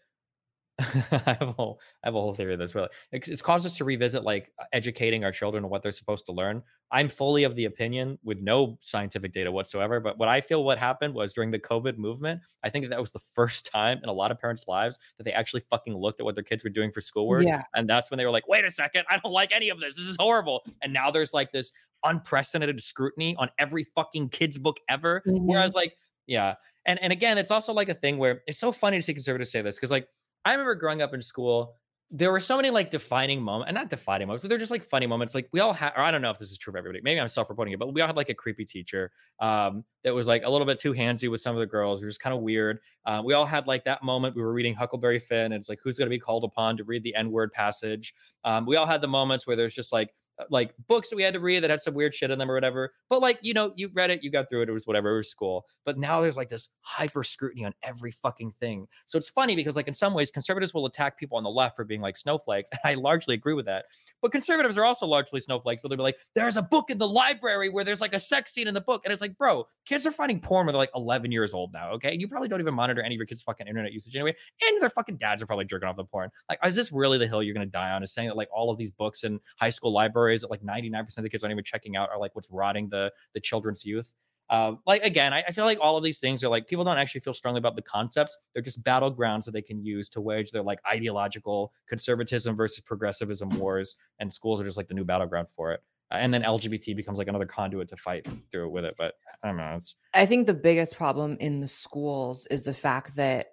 I 0.80 1.38
have 1.40 1.42
a 1.42 1.52
whole 1.54 1.80
I 2.04 2.08
have 2.08 2.16
a 2.16 2.20
whole 2.20 2.34
theory 2.34 2.54
of 2.54 2.60
this 2.60 2.76
really. 2.76 2.90
It's 3.14 3.42
caused 3.42 3.66
us 3.66 3.78
to 3.78 3.86
revisit 3.86 4.24
like 4.24 4.52
educating 4.74 5.24
our 5.24 5.32
children 5.32 5.64
on 5.64 5.70
what 5.70 5.82
they're 5.82 5.92
supposed 5.92 6.26
to 6.26 6.34
learn. 6.34 6.64
I'm 6.92 7.08
fully 7.08 7.46
of 7.46 7.56
the 7.56 7.66
opinion 7.66 8.20
with 8.24 8.42
no 8.42 8.78
scientific 8.82 9.32
data 9.32 9.52
whatsoever, 9.52 10.02
but 10.02 10.18
what 10.18 10.28
I 10.28 10.42
feel 10.42 10.66
what 10.66 10.78
happened 10.78 11.14
was 11.14 11.34
during 11.34 11.50
the 11.50 11.60
COVID 11.60 11.98
movement, 11.98 12.42
I 12.62 12.70
think 12.70 12.84
that, 12.86 12.90
that 12.90 13.00
was 13.00 13.14
the 13.14 13.20
first 13.36 13.72
time 13.72 14.00
in 14.04 14.10
a 14.10 14.14
lot 14.14 14.32
of 14.32 14.40
parents' 14.40 14.68
lives 14.68 15.00
that 15.18 15.24
they 15.24 15.32
actually 15.32 15.62
fucking 15.70 15.96
looked 15.96 16.20
at 16.20 16.26
what 16.26 16.36
their 16.36 16.44
kids 16.44 16.64
were 16.66 16.70
doing 16.70 16.92
for 16.92 17.00
schoolwork. 17.00 17.46
Yeah. 17.46 17.64
And 17.74 17.90
that's 17.90 18.12
when 18.12 18.18
they 18.18 18.26
were 18.26 18.32
like, 18.32 18.48
wait 18.48 18.66
a 18.66 18.72
second, 18.72 19.06
I 19.10 19.18
don't 19.20 19.32
like 19.32 19.54
any 19.54 19.70
of 19.70 19.80
this. 19.80 19.96
This 19.96 20.08
is 20.08 20.18
horrible. 20.20 20.66
And 20.82 20.92
now 20.92 21.10
there's 21.10 21.34
like 21.34 21.54
this 21.54 21.72
unprecedented 22.04 22.82
scrutiny 22.82 23.36
on 23.38 23.50
every 23.60 23.86
fucking 23.96 24.30
kid's 24.30 24.58
book 24.58 24.78
ever. 24.90 25.24
Mhm. 25.26 25.46
Whereas 25.46 25.74
like, 25.74 25.96
yeah. 26.28 26.56
And 26.86 27.02
and 27.02 27.14
again, 27.14 27.38
it's 27.38 27.52
also 27.52 27.74
like 27.74 27.90
a 27.90 27.94
thing 27.94 28.18
where 28.18 28.42
it's 28.46 28.60
so 28.60 28.72
funny 28.72 28.98
to 28.98 29.02
see 29.02 29.14
conservatives 29.14 29.52
say 29.52 29.62
this 29.62 29.78
because 29.78 29.92
like 29.92 30.08
I 30.46 30.52
remember 30.52 30.76
growing 30.76 31.02
up 31.02 31.14
in 31.14 31.22
school, 31.22 31.76
there 32.12 32.32
were 32.32 32.40
so 32.40 32.56
many 32.56 32.70
like 32.70 32.92
defining 32.92 33.42
moments, 33.42 33.68
and 33.68 33.76
not 33.76 33.90
defining 33.90 34.28
moments, 34.28 34.44
but 34.44 34.50
they're 34.50 34.60
just 34.60 34.72
like 34.72 34.84
funny 34.84 35.08
moments. 35.08 35.34
Like 35.34 35.50
we 35.52 35.60
all 35.60 35.74
had, 35.74 35.92
or 35.98 36.04
I 36.04 36.12
don't 36.12 36.22
know 36.22 36.30
if 36.30 36.38
this 36.38 36.52
is 36.52 36.58
true 36.58 36.72
for 36.72 36.78
everybody. 36.78 37.02
Maybe 37.04 37.20
I'm 37.20 37.28
self-reporting 37.28 37.74
it, 37.74 37.80
but 37.80 37.94
we 37.94 38.00
all 38.00 38.08
had 38.08 38.16
like 38.16 38.30
a 38.30 38.36
creepy 38.36 38.64
teacher 38.64 39.12
um, 39.40 39.84
that 40.04 40.14
was 40.14 40.28
like 40.28 40.44
a 40.46 40.50
little 40.50 40.68
bit 40.68 40.80
too 40.80 40.94
handsy 40.94 41.30
with 41.30 41.42
some 41.42 41.56
of 41.56 41.60
the 41.60 41.66
girls. 41.66 42.02
It 42.04 42.06
was 42.06 42.20
kind 42.20 42.36
of 42.36 42.42
weird. 42.42 42.80
Uh, 43.06 43.24
we 43.26 43.34
all 43.34 43.46
had 43.46 43.66
like 43.66 43.84
that 43.86 44.04
moment 44.04 44.36
we 44.36 44.44
were 44.44 44.54
reading 44.54 44.76
Huckleberry 44.76 45.18
Finn, 45.20 45.52
and 45.52 45.56
it's 45.56 45.68
like 45.68 45.80
who's 45.84 45.98
going 45.98 46.06
to 46.06 46.12
be 46.16 46.20
called 46.20 46.44
upon 46.44 46.78
to 46.78 46.84
read 46.84 47.02
the 47.02 47.16
N-word 47.16 47.52
passage. 47.52 48.14
Um, 48.44 48.68
we 48.68 48.76
all 48.76 48.86
had 48.86 49.02
the 49.02 49.08
moments 49.08 49.48
where 49.48 49.56
there's 49.56 49.74
just 49.74 49.92
like 49.92 50.14
Uh, 50.38 50.43
like 50.50 50.74
books 50.88 51.10
that 51.10 51.15
we 51.15 51.24
had 51.24 51.34
to 51.34 51.39
read 51.39 51.62
that 51.62 51.69
had 51.69 51.80
some 51.80 51.93
weird 51.93 52.13
shit 52.13 52.32
in 52.32 52.39
them 52.39 52.50
or 52.50 52.54
whatever. 52.54 52.91
But 53.10 53.21
like, 53.21 53.39
you 53.41 53.54
know, 53.54 53.74
you 53.76 53.89
read 53.93 54.12
it, 54.12 54.24
you 54.24 54.32
got 54.32 54.50
through 54.50 54.63
it, 54.63 54.69
it 54.69 54.74
was 54.74 54.86
whatever, 54.86 55.13
it 55.13 55.17
was 55.17 55.30
school. 55.30 55.65
But 55.86 55.98
now 55.98 56.21
there's 56.21 56.38
like 56.38 56.50
this 56.50 56.69
hyper 56.82 57.24
scrutiny 57.24 57.65
on 57.65 57.74
every 57.84 58.12
fucking 58.12 58.54
thing. 58.60 58.88
So 59.06 59.17
it's 59.17 59.30
funny 59.30 59.56
because 59.56 59.76
like 59.76 59.88
in 59.88 59.93
some 59.93 60.13
ways 60.13 60.32
conservatives 60.32 60.74
will 60.74 60.86
attack 60.86 61.17
people 61.17 61.38
on 61.38 61.43
the 61.43 61.50
left 61.50 61.76
for 61.76 61.86
being 61.86 62.02
like 62.02 62.17
snowflakes. 62.17 62.69
And 62.76 62.82
I 62.84 62.95
largely 62.95 63.36
agree 63.36 63.54
with 63.54 63.67
that. 63.67 63.86
But 64.21 64.34
conservatives 64.34 64.78
are 64.78 64.84
also 64.84 65.08
largely 65.08 65.39
snowflakes 65.39 65.82
where 65.82 65.89
they'll 65.89 65.98
be 65.98 66.04
like, 66.04 66.17
there's 66.36 66.58
a 66.58 66.62
book 66.62 66.89
in 66.89 66.98
the 66.98 67.08
library 67.08 67.69
where 67.69 67.86
there's 67.86 68.02
like 68.02 68.13
a 68.13 68.19
sex 68.19 68.54
scene 68.54 68.67
in 68.67 68.74
the 68.74 68.82
book. 68.82 69.04
And 69.06 69.13
it's 69.13 69.21
like, 69.21 69.38
bro, 69.38 69.65
kids 69.86 70.06
are 70.06 70.12
finding 70.12 70.41
porn 70.41 70.65
when 70.65 70.74
they're 70.74 70.80
like 70.80 70.89
11 70.93 71.32
years 71.32 71.54
old 71.54 71.71
now. 71.71 71.91
Okay. 71.91 72.12
And 72.12 72.19
you 72.19 72.28
probably 72.28 72.50
don't 72.50 72.60
even 72.60 72.74
monitor 72.74 73.02
any 73.02 73.15
of 73.15 73.17
your 73.17 73.26
kids' 73.26 73.41
fucking 73.41 73.67
internet 73.67 73.93
usage 73.93 74.13
anyway. 74.15 74.36
And 74.62 74.82
their 74.82 74.89
fucking 74.89 75.17
dads 75.17 75.41
are 75.41 75.45
probably 75.45 75.65
jerking 75.65 75.88
off 75.88 75.95
the 75.95 76.04
porn. 76.04 76.30
Like, 76.50 76.60
is 76.65 76.76
this 76.76 76.91
really 76.91 77.17
the 77.17 77.28
hill 77.28 77.41
you're 77.41 77.54
going 77.54 77.65
to 77.65 77.71
die 77.71 77.91
on? 77.91 78.04
Is 78.04 78.13
saying 78.13 78.28
that 78.28 78.38
like 78.38 78.50
all 78.54 78.69
of 78.69 78.78
these 78.78 78.91
books 78.91 79.24
in 79.24 79.39
high 79.58 79.69
school 79.69 79.93
libraries 79.93 80.25
that 80.42 80.52
like 80.52 80.62
99% 80.62 81.18
of 81.18 81.24
the 81.24 81.30
kids 81.30 81.44
aren't 81.44 81.52
even 81.52 81.64
checking 81.64 81.96
out 81.96 82.10
are 82.10 82.20
like 82.20 82.36
what's 82.36 82.50
rotting 82.52 82.90
the 82.90 83.12
the 83.34 83.40
children's 83.40 83.86
youth. 83.86 84.14
Um, 84.50 84.80
like 84.86 85.04
again, 85.04 85.34
I, 85.34 85.44
I 85.48 85.52
feel 85.52 85.66
like 85.66 85.80
all 85.82 85.98
of 85.98 86.04
these 86.04 86.20
things 86.20 86.44
are 86.44 86.50
like 86.50 86.68
people 86.68 86.86
don't 86.86 86.98
actually 86.98 87.22
feel 87.22 87.34
strongly 87.34 87.58
about 87.58 87.76
the 87.76 87.82
concepts. 87.82 88.38
They're 88.54 88.62
just 88.62 88.84
battlegrounds 88.84 89.46
that 89.46 89.52
they 89.52 89.62
can 89.62 89.84
use 89.84 90.08
to 90.10 90.22
wage 90.22 90.52
their 90.52 90.62
like 90.62 90.80
ideological 90.90 91.74
conservatism 91.88 92.56
versus 92.56 92.82
progressivism 92.82 93.50
wars, 93.58 93.96
and 94.20 94.32
schools 94.32 94.62
are 94.62 94.64
just 94.64 94.78
like 94.78 94.88
the 94.88 94.94
new 94.94 95.06
battleground 95.06 95.50
for 95.50 95.72
it. 95.72 95.82
Uh, 96.12 96.16
and 96.16 96.34
then 96.34 96.44
LGBT 96.44 96.96
becomes 96.96 97.18
like 97.18 97.28
another 97.28 97.48
conduit 97.48 97.90
to 97.90 97.98
fight 97.98 98.28
through 98.52 98.70
with 98.70 98.86
it. 98.86 98.96
But 98.98 99.16
I 99.44 99.48
don't 99.48 99.58
know. 99.58 99.74
It's 99.78 99.96
I 100.14 100.26
think 100.28 100.46
the 100.46 100.54
biggest 100.54 100.96
problem 100.96 101.38
in 101.40 101.58
the 101.58 101.68
schools 101.68 102.46
is 102.52 102.64
the 102.64 102.74
fact 102.74 103.16
that 103.16 103.48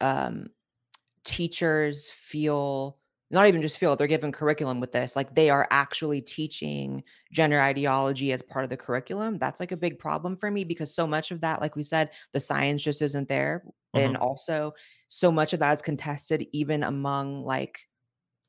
um, 0.00 0.48
teachers 1.24 2.10
feel 2.10 2.98
not 3.30 3.46
even 3.46 3.62
just 3.62 3.78
feel 3.78 3.96
they're 3.96 4.06
given 4.06 4.32
curriculum 4.32 4.80
with 4.80 4.92
this 4.92 5.16
like 5.16 5.34
they 5.34 5.50
are 5.50 5.66
actually 5.70 6.20
teaching 6.20 7.02
gender 7.32 7.60
ideology 7.60 8.32
as 8.32 8.42
part 8.42 8.64
of 8.64 8.70
the 8.70 8.76
curriculum 8.76 9.38
that's 9.38 9.60
like 9.60 9.72
a 9.72 9.76
big 9.76 9.98
problem 9.98 10.36
for 10.36 10.50
me 10.50 10.64
because 10.64 10.94
so 10.94 11.06
much 11.06 11.30
of 11.30 11.40
that 11.40 11.60
like 11.60 11.76
we 11.76 11.82
said 11.82 12.10
the 12.32 12.40
science 12.40 12.82
just 12.82 13.02
isn't 13.02 13.28
there 13.28 13.64
and 13.94 14.16
Mhm. 14.16 14.20
also 14.20 14.72
so 15.08 15.30
much 15.32 15.52
of 15.52 15.60
that 15.60 15.72
is 15.72 15.82
contested 15.82 16.46
even 16.52 16.82
among 16.82 17.44
like 17.44 17.88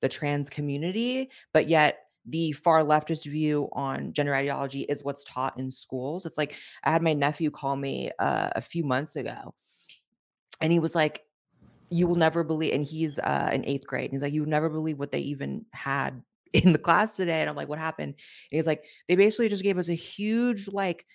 the 0.01 0.09
trans 0.09 0.49
community 0.49 1.29
but 1.53 1.67
yet 1.67 1.99
the 2.27 2.51
far 2.53 2.83
leftist 2.83 3.25
view 3.25 3.69
on 3.73 4.11
gender 4.13 4.33
ideology 4.35 4.81
is 4.81 5.03
what's 5.03 5.23
taught 5.23 5.57
in 5.59 5.71
schools 5.71 6.25
it's 6.25 6.37
like 6.37 6.57
i 6.83 6.91
had 6.91 7.01
my 7.01 7.13
nephew 7.13 7.51
call 7.51 7.75
me 7.75 8.11
uh, 8.19 8.49
a 8.55 8.61
few 8.61 8.83
months 8.83 9.15
ago 9.15 9.53
and 10.61 10.71
he 10.71 10.79
was 10.79 10.95
like 10.95 11.24
you 11.89 12.07
will 12.07 12.15
never 12.15 12.43
believe 12.43 12.73
and 12.73 12.83
he's 12.83 13.19
uh 13.19 13.49
in 13.53 13.65
eighth 13.65 13.85
grade 13.85 14.05
and 14.05 14.13
he's 14.13 14.21
like 14.21 14.33
you 14.33 14.45
never 14.45 14.69
believe 14.69 14.97
what 14.97 15.11
they 15.11 15.19
even 15.19 15.65
had 15.71 16.21
in 16.53 16.71
the 16.71 16.79
class 16.79 17.17
today. 17.17 17.41
And 17.41 17.49
i'm 17.49 17.55
like 17.55 17.69
what 17.69 17.79
happened? 17.79 18.13
And 18.13 18.57
he's 18.57 18.67
like 18.67 18.83
they 19.07 19.15
basically 19.15 19.49
just 19.49 19.63
gave 19.63 19.77
us 19.77 19.89
a 19.89 19.93
huge 19.93 20.67
like 20.67 21.05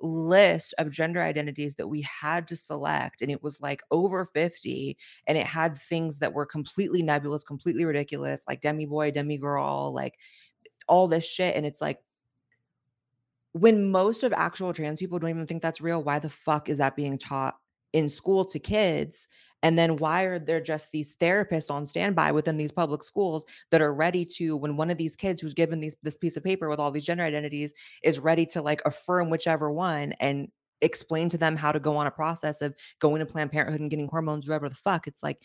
list 0.00 0.74
of 0.78 0.92
gender 0.92 1.20
identities 1.20 1.74
that 1.74 1.88
we 1.88 2.02
had 2.02 2.46
to 2.46 2.54
select 2.54 3.20
and 3.20 3.32
it 3.32 3.42
was 3.42 3.60
like 3.60 3.80
over 3.90 4.24
50 4.26 4.96
and 5.26 5.36
it 5.36 5.44
had 5.44 5.76
things 5.76 6.20
that 6.20 6.32
were 6.32 6.46
completely 6.46 7.02
nebulous 7.02 7.42
completely 7.42 7.84
ridiculous 7.84 8.44
like 8.46 8.60
demi 8.60 8.86
boy 8.86 9.10
demi 9.10 9.36
girl 9.36 9.92
like 9.92 10.14
all 10.88 11.06
this 11.06 11.24
shit. 11.24 11.54
And 11.54 11.64
it's 11.64 11.80
like 11.80 11.98
when 13.52 13.90
most 13.90 14.22
of 14.22 14.32
actual 14.32 14.72
trans 14.72 14.98
people 14.98 15.18
don't 15.18 15.30
even 15.30 15.46
think 15.46 15.62
that's 15.62 15.80
real, 15.80 16.02
why 16.02 16.18
the 16.18 16.28
fuck 16.28 16.68
is 16.68 16.78
that 16.78 16.96
being 16.96 17.18
taught 17.18 17.56
in 17.92 18.08
school 18.08 18.44
to 18.46 18.58
kids? 18.58 19.28
And 19.62 19.78
then 19.78 19.96
why 19.96 20.22
are 20.24 20.38
there 20.38 20.60
just 20.60 20.92
these 20.92 21.16
therapists 21.16 21.70
on 21.70 21.84
standby 21.84 22.32
within 22.32 22.56
these 22.56 22.72
public 22.72 23.02
schools 23.02 23.44
that 23.70 23.82
are 23.82 23.92
ready 23.92 24.24
to, 24.36 24.56
when 24.56 24.76
one 24.76 24.90
of 24.90 24.98
these 24.98 25.16
kids 25.16 25.40
who's 25.40 25.54
given 25.54 25.80
these 25.80 25.96
this 26.02 26.18
piece 26.18 26.36
of 26.36 26.44
paper 26.44 26.68
with 26.68 26.78
all 26.78 26.90
these 26.90 27.04
gender 27.04 27.24
identities 27.24 27.74
is 28.02 28.20
ready 28.20 28.46
to 28.46 28.62
like 28.62 28.80
affirm 28.84 29.30
whichever 29.30 29.70
one 29.70 30.12
and 30.20 30.48
explain 30.80 31.28
to 31.28 31.38
them 31.38 31.56
how 31.56 31.72
to 31.72 31.80
go 31.80 31.96
on 31.96 32.06
a 32.06 32.10
process 32.10 32.62
of 32.62 32.74
going 33.00 33.18
to 33.18 33.26
Planned 33.26 33.50
Parenthood 33.50 33.80
and 33.80 33.90
getting 33.90 34.06
hormones, 34.06 34.46
whatever 34.46 34.68
the 34.68 34.76
fuck. 34.76 35.08
It's 35.08 35.24
like, 35.24 35.42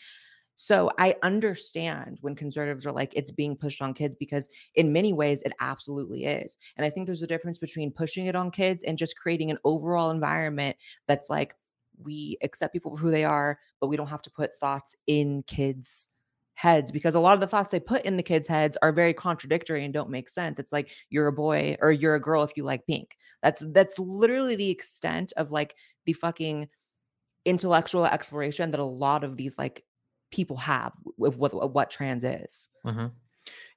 so 0.54 0.88
I 1.00 1.16
understand 1.24 2.18
when 2.20 2.36
conservatives 2.36 2.86
are 2.86 2.92
like, 2.92 3.12
it's 3.16 3.32
being 3.32 3.56
pushed 3.56 3.82
on 3.82 3.94
kids 3.94 4.14
because 4.14 4.48
in 4.76 4.92
many 4.92 5.12
ways 5.12 5.42
it 5.42 5.52
absolutely 5.58 6.26
is. 6.26 6.56
And 6.76 6.86
I 6.86 6.90
think 6.90 7.06
there's 7.06 7.24
a 7.24 7.26
difference 7.26 7.58
between 7.58 7.90
pushing 7.90 8.26
it 8.26 8.36
on 8.36 8.52
kids 8.52 8.84
and 8.84 8.96
just 8.96 9.16
creating 9.16 9.50
an 9.50 9.58
overall 9.64 10.10
environment 10.12 10.76
that's 11.08 11.28
like, 11.28 11.56
we 12.02 12.36
accept 12.42 12.72
people 12.72 12.92
for 12.92 12.98
who 12.98 13.10
they 13.10 13.24
are, 13.24 13.58
but 13.80 13.88
we 13.88 13.96
don't 13.96 14.08
have 14.08 14.22
to 14.22 14.30
put 14.30 14.54
thoughts 14.54 14.96
in 15.06 15.42
kids' 15.44 16.08
heads 16.54 16.92
because 16.92 17.14
a 17.14 17.20
lot 17.20 17.34
of 17.34 17.40
the 17.40 17.46
thoughts 17.46 17.70
they 17.70 17.80
put 17.80 18.04
in 18.04 18.16
the 18.16 18.22
kids' 18.22 18.48
heads 18.48 18.76
are 18.80 18.92
very 18.92 19.12
contradictory 19.12 19.84
and 19.84 19.92
don't 19.92 20.10
make 20.10 20.28
sense. 20.28 20.58
It's 20.58 20.72
like 20.72 20.90
you're 21.10 21.26
a 21.26 21.32
boy 21.32 21.76
or 21.80 21.90
you're 21.92 22.14
a 22.14 22.20
girl 22.20 22.42
if 22.42 22.56
you 22.56 22.64
like 22.64 22.86
pink. 22.86 23.16
That's 23.42 23.62
that's 23.72 23.98
literally 23.98 24.56
the 24.56 24.70
extent 24.70 25.32
of 25.36 25.50
like 25.50 25.74
the 26.06 26.12
fucking 26.12 26.68
intellectual 27.44 28.06
exploration 28.06 28.70
that 28.70 28.80
a 28.80 28.84
lot 28.84 29.24
of 29.24 29.36
these 29.36 29.58
like 29.58 29.84
people 30.30 30.56
have 30.56 30.92
with 31.16 31.36
what 31.36 31.72
what 31.72 31.90
trans 31.90 32.24
is. 32.24 32.70
Mhm. 32.86 33.12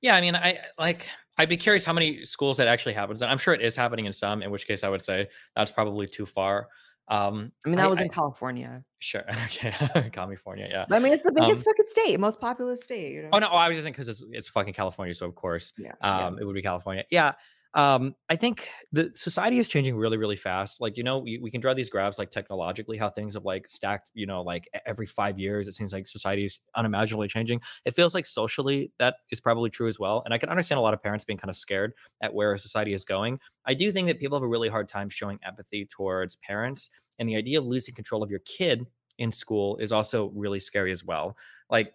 Yeah, 0.02 0.16
I 0.16 0.22
mean, 0.22 0.36
I 0.36 0.60
like. 0.78 1.08
I'd 1.40 1.50
be 1.50 1.58
curious 1.58 1.86
how 1.86 1.94
many 1.94 2.26
schools 2.26 2.58
that 2.58 2.68
actually 2.68 2.94
happens, 2.94 3.22
and 3.22 3.30
I'm 3.30 3.38
sure 3.38 3.54
it 3.54 3.62
is 3.62 3.76
happening 3.76 4.06
in 4.06 4.14
some. 4.14 4.42
In 4.42 4.50
which 4.50 4.66
case, 4.66 4.84
I 4.84 4.90
would 4.90 5.04
say 5.04 5.28
that's 5.56 5.72
probably 5.72 6.08
too 6.08 6.26
far. 6.26 6.68
Um, 7.10 7.52
I 7.66 7.70
mean, 7.70 7.78
that 7.78 7.86
I, 7.86 7.88
was 7.88 8.00
I 8.00 8.04
in 8.04 8.10
California. 8.10 8.84
sure, 9.00 9.24
okay, 9.46 9.74
California, 10.12 10.68
yeah. 10.70 10.86
I 10.92 11.00
mean, 11.00 11.14
it's 11.14 11.24
the 11.24 11.32
biggest 11.32 11.66
Um, 11.66 11.72
fucking 11.72 11.86
state, 11.88 12.20
most 12.20 12.42
populous 12.42 12.84
state. 12.84 13.14
You 13.14 13.22
know? 13.24 13.30
Oh 13.34 13.40
no, 13.40 13.48
I 13.48 13.70
was 13.70 13.78
just 13.78 13.86
saying 13.86 13.94
because 13.94 14.08
it's 14.10 14.24
it's 14.32 14.48
fucking 14.50 14.74
California, 14.74 15.14
so 15.16 15.26
of 15.26 15.36
course, 15.36 15.74
Yeah, 15.78 15.94
yeah. 16.02 16.18
um, 16.28 16.38
it 16.40 16.44
would 16.46 16.56
be 16.56 16.62
California. 16.62 17.06
Yeah. 17.10 17.34
Um, 17.74 18.16
I 18.30 18.36
think 18.36 18.70
the 18.92 19.12
society 19.14 19.60
is 19.60 19.68
changing 19.68 19.96
really, 19.96 20.18
really 20.18 20.36
fast. 20.36 20.82
Like, 20.82 20.98
you 20.98 21.04
know, 21.04 21.20
we, 21.20 21.38
we 21.38 21.52
can 21.52 21.62
draw 21.62 21.74
these 21.74 21.90
graphs 21.90 22.18
like 22.18 22.32
technologically, 22.32 22.98
how 22.98 23.10
things 23.10 23.36
have 23.36 23.46
like 23.46 23.68
stacked, 23.68 24.10
you 24.14 24.26
know, 24.26 24.42
like 24.42 24.68
every 24.86 25.06
five 25.06 25.38
years, 25.38 25.68
it 25.68 25.74
seems 25.74 25.94
like 25.94 26.08
society 26.08 26.46
is 26.46 26.60
unimaginably 26.76 27.28
changing. 27.28 27.62
It 27.86 27.94
feels 27.94 28.16
like 28.16 28.26
socially 28.26 28.92
that 29.00 29.18
is 29.32 29.40
probably 29.40 29.70
true 29.70 29.88
as 29.88 30.00
well. 30.00 30.24
And 30.26 30.34
I 30.34 30.38
can 30.38 30.50
understand 30.50 30.80
a 30.80 30.82
lot 30.82 30.94
of 30.94 31.04
parents 31.04 31.24
being 31.24 31.38
kind 31.38 31.50
of 31.50 31.56
scared 31.56 31.94
at 32.22 32.34
where 32.34 32.58
society 32.58 32.94
is 32.94 33.06
going. 33.06 33.40
I 33.66 33.74
do 33.74 33.92
think 33.92 34.08
that 34.08 34.20
people 34.20 34.38
have 34.38 34.44
a 34.44 34.48
really 34.48 34.70
hard 34.70 34.90
time 34.90 35.10
showing 35.10 35.40
empathy 35.46 35.86
towards 35.86 36.36
parents. 36.38 36.90
And 37.20 37.30
the 37.30 37.36
idea 37.36 37.60
of 37.60 37.66
losing 37.66 37.94
control 37.94 38.24
of 38.24 38.32
your 38.32 38.40
kid 38.40 38.88
in 39.20 39.32
school 39.32 39.78
is 39.78 39.92
also 39.92 40.32
really 40.36 40.60
scary 40.60 40.92
as 40.92 41.04
well. 41.04 41.36
Like, 41.70 41.94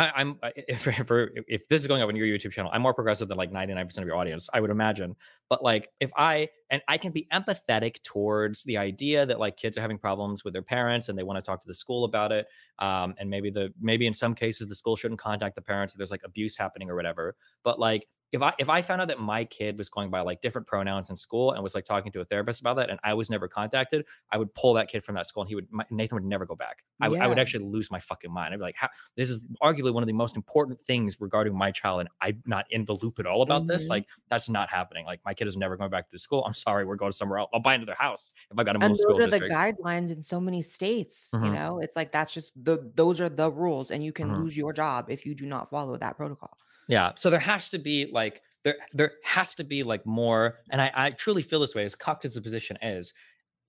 I, 0.00 0.12
I'm 0.16 0.38
if, 0.56 0.86
if 0.86 1.10
if 1.46 1.68
this 1.68 1.82
is 1.82 1.86
going 1.86 2.02
up 2.02 2.08
on 2.08 2.16
your 2.16 2.26
YouTube 2.26 2.52
channel, 2.52 2.70
I'm 2.72 2.82
more 2.82 2.94
progressive 2.94 3.28
than 3.28 3.36
like 3.36 3.52
99% 3.52 3.98
of 3.98 4.04
your 4.04 4.16
audience, 4.16 4.48
I 4.52 4.60
would 4.60 4.70
imagine. 4.70 5.14
But 5.48 5.62
like 5.62 5.88
if 6.00 6.10
I 6.16 6.48
and 6.70 6.80
I 6.88 6.96
can 6.96 7.12
be 7.12 7.26
empathetic 7.32 8.02
towards 8.02 8.64
the 8.64 8.78
idea 8.78 9.26
that 9.26 9.38
like 9.38 9.56
kids 9.56 9.76
are 9.76 9.82
having 9.82 9.98
problems 9.98 10.44
with 10.44 10.54
their 10.54 10.62
parents 10.62 11.08
and 11.08 11.18
they 11.18 11.22
want 11.22 11.36
to 11.36 11.42
talk 11.42 11.60
to 11.60 11.68
the 11.68 11.74
school 11.74 12.04
about 12.04 12.32
it. 12.32 12.46
Um, 12.78 13.14
and 13.18 13.28
maybe 13.28 13.50
the 13.50 13.72
maybe 13.80 14.06
in 14.06 14.14
some 14.14 14.34
cases 14.34 14.68
the 14.68 14.74
school 14.74 14.96
shouldn't 14.96 15.20
contact 15.20 15.54
the 15.54 15.62
parents 15.62 15.92
if 15.92 15.98
there's 15.98 16.10
like 16.10 16.22
abuse 16.24 16.56
happening 16.56 16.88
or 16.88 16.96
whatever. 16.96 17.36
But 17.62 17.78
like 17.78 18.06
if 18.32 18.42
I 18.42 18.54
if 18.58 18.68
I 18.68 18.82
found 18.82 19.00
out 19.00 19.08
that 19.08 19.18
my 19.20 19.44
kid 19.44 19.76
was 19.78 19.88
going 19.88 20.10
by 20.10 20.20
like 20.20 20.40
different 20.40 20.66
pronouns 20.66 21.10
in 21.10 21.16
school 21.16 21.52
and 21.52 21.62
was 21.62 21.74
like 21.74 21.84
talking 21.84 22.12
to 22.12 22.20
a 22.20 22.24
therapist 22.24 22.60
about 22.60 22.76
that 22.76 22.90
and 22.90 23.00
I 23.02 23.14
was 23.14 23.30
never 23.30 23.48
contacted, 23.48 24.06
I 24.30 24.38
would 24.38 24.54
pull 24.54 24.74
that 24.74 24.88
kid 24.88 25.04
from 25.04 25.14
that 25.16 25.26
school 25.26 25.42
and 25.42 25.48
he 25.48 25.54
would 25.54 25.66
my, 25.70 25.84
Nathan 25.90 26.16
would 26.16 26.24
never 26.24 26.46
go 26.46 26.54
back. 26.56 26.84
I 27.00 27.08
would 27.08 27.18
I 27.20 27.28
would 27.28 27.38
actually 27.38 27.64
lose 27.64 27.90
my 27.90 27.98
fucking 28.00 28.32
mind. 28.32 28.54
I'd 28.54 28.58
be 28.58 28.62
like, 28.62 28.76
how, 28.76 28.88
this 29.16 29.30
is 29.30 29.44
arguably 29.62 29.92
one 29.92 30.02
of 30.02 30.06
the 30.06 30.12
most 30.12 30.36
important 30.36 30.80
things 30.80 31.20
regarding 31.20 31.56
my 31.56 31.70
child, 31.72 32.00
and 32.00 32.08
I'm 32.20 32.42
not 32.46 32.66
in 32.70 32.84
the 32.84 32.94
loop 32.94 33.18
at 33.18 33.26
all 33.26 33.42
about 33.42 33.66
this. 33.68 33.88
Mhm. 33.88 33.90
Like, 33.90 34.06
that's 34.28 34.48
not 34.48 34.68
happening. 34.70 35.06
Like, 35.06 35.20
my 35.24 35.34
kid 35.34 35.46
is 35.48 35.56
never 35.56 35.76
going 35.76 35.90
back 35.90 36.10
to 36.10 36.18
school. 36.18 36.44
I'm 36.44 36.54
sorry, 36.54 36.84
we're 36.84 36.96
going 36.96 37.12
somewhere 37.12 37.38
else. 37.38 37.50
I'll 37.52 37.60
buy 37.60 37.74
another 37.74 37.96
house 37.98 38.32
if 38.50 38.58
I 38.58 38.64
got 38.64 38.74
to 38.74 38.78
and 38.80 38.94
move 38.94 38.98
those 38.98 38.98
school 38.98 39.20
are 39.20 39.28
the 39.28 39.40
districts. 39.40 39.66
guidelines 39.80 40.10
in 40.10 40.22
so 40.22 40.40
many 40.40 40.62
states. 40.62 41.36
You 41.40 41.50
Mhm. 41.50 41.50
know, 41.50 41.80
it's 41.80 41.96
like 41.96 42.12
that's 42.12 42.32
just 42.32 42.52
the 42.62 42.90
those 42.94 43.20
are 43.20 43.28
the 43.28 43.50
rules, 43.52 43.90
and 43.90 44.02
you 44.04 44.12
can 44.12 44.32
Mhm. 44.32 44.34
lose 44.34 44.56
your 44.56 44.72
job 44.72 45.10
if 45.10 45.26
you 45.26 45.34
do 45.34 45.46
not 45.46 45.68
follow 45.70 45.96
that 45.98 46.16
protocol. 46.16 46.58
Yeah. 46.90 47.12
So 47.16 47.30
there 47.30 47.38
has 47.38 47.70
to 47.70 47.78
be 47.78 48.10
like 48.12 48.42
there 48.64 48.74
there 48.92 49.12
has 49.24 49.54
to 49.54 49.64
be 49.64 49.84
like 49.84 50.04
more, 50.04 50.58
and 50.70 50.82
I, 50.82 50.90
I 50.92 51.10
truly 51.10 51.40
feel 51.40 51.60
this 51.60 51.74
way 51.74 51.84
as 51.84 51.94
cocked 51.94 52.24
as 52.24 52.34
the 52.34 52.42
position 52.42 52.76
is. 52.82 53.14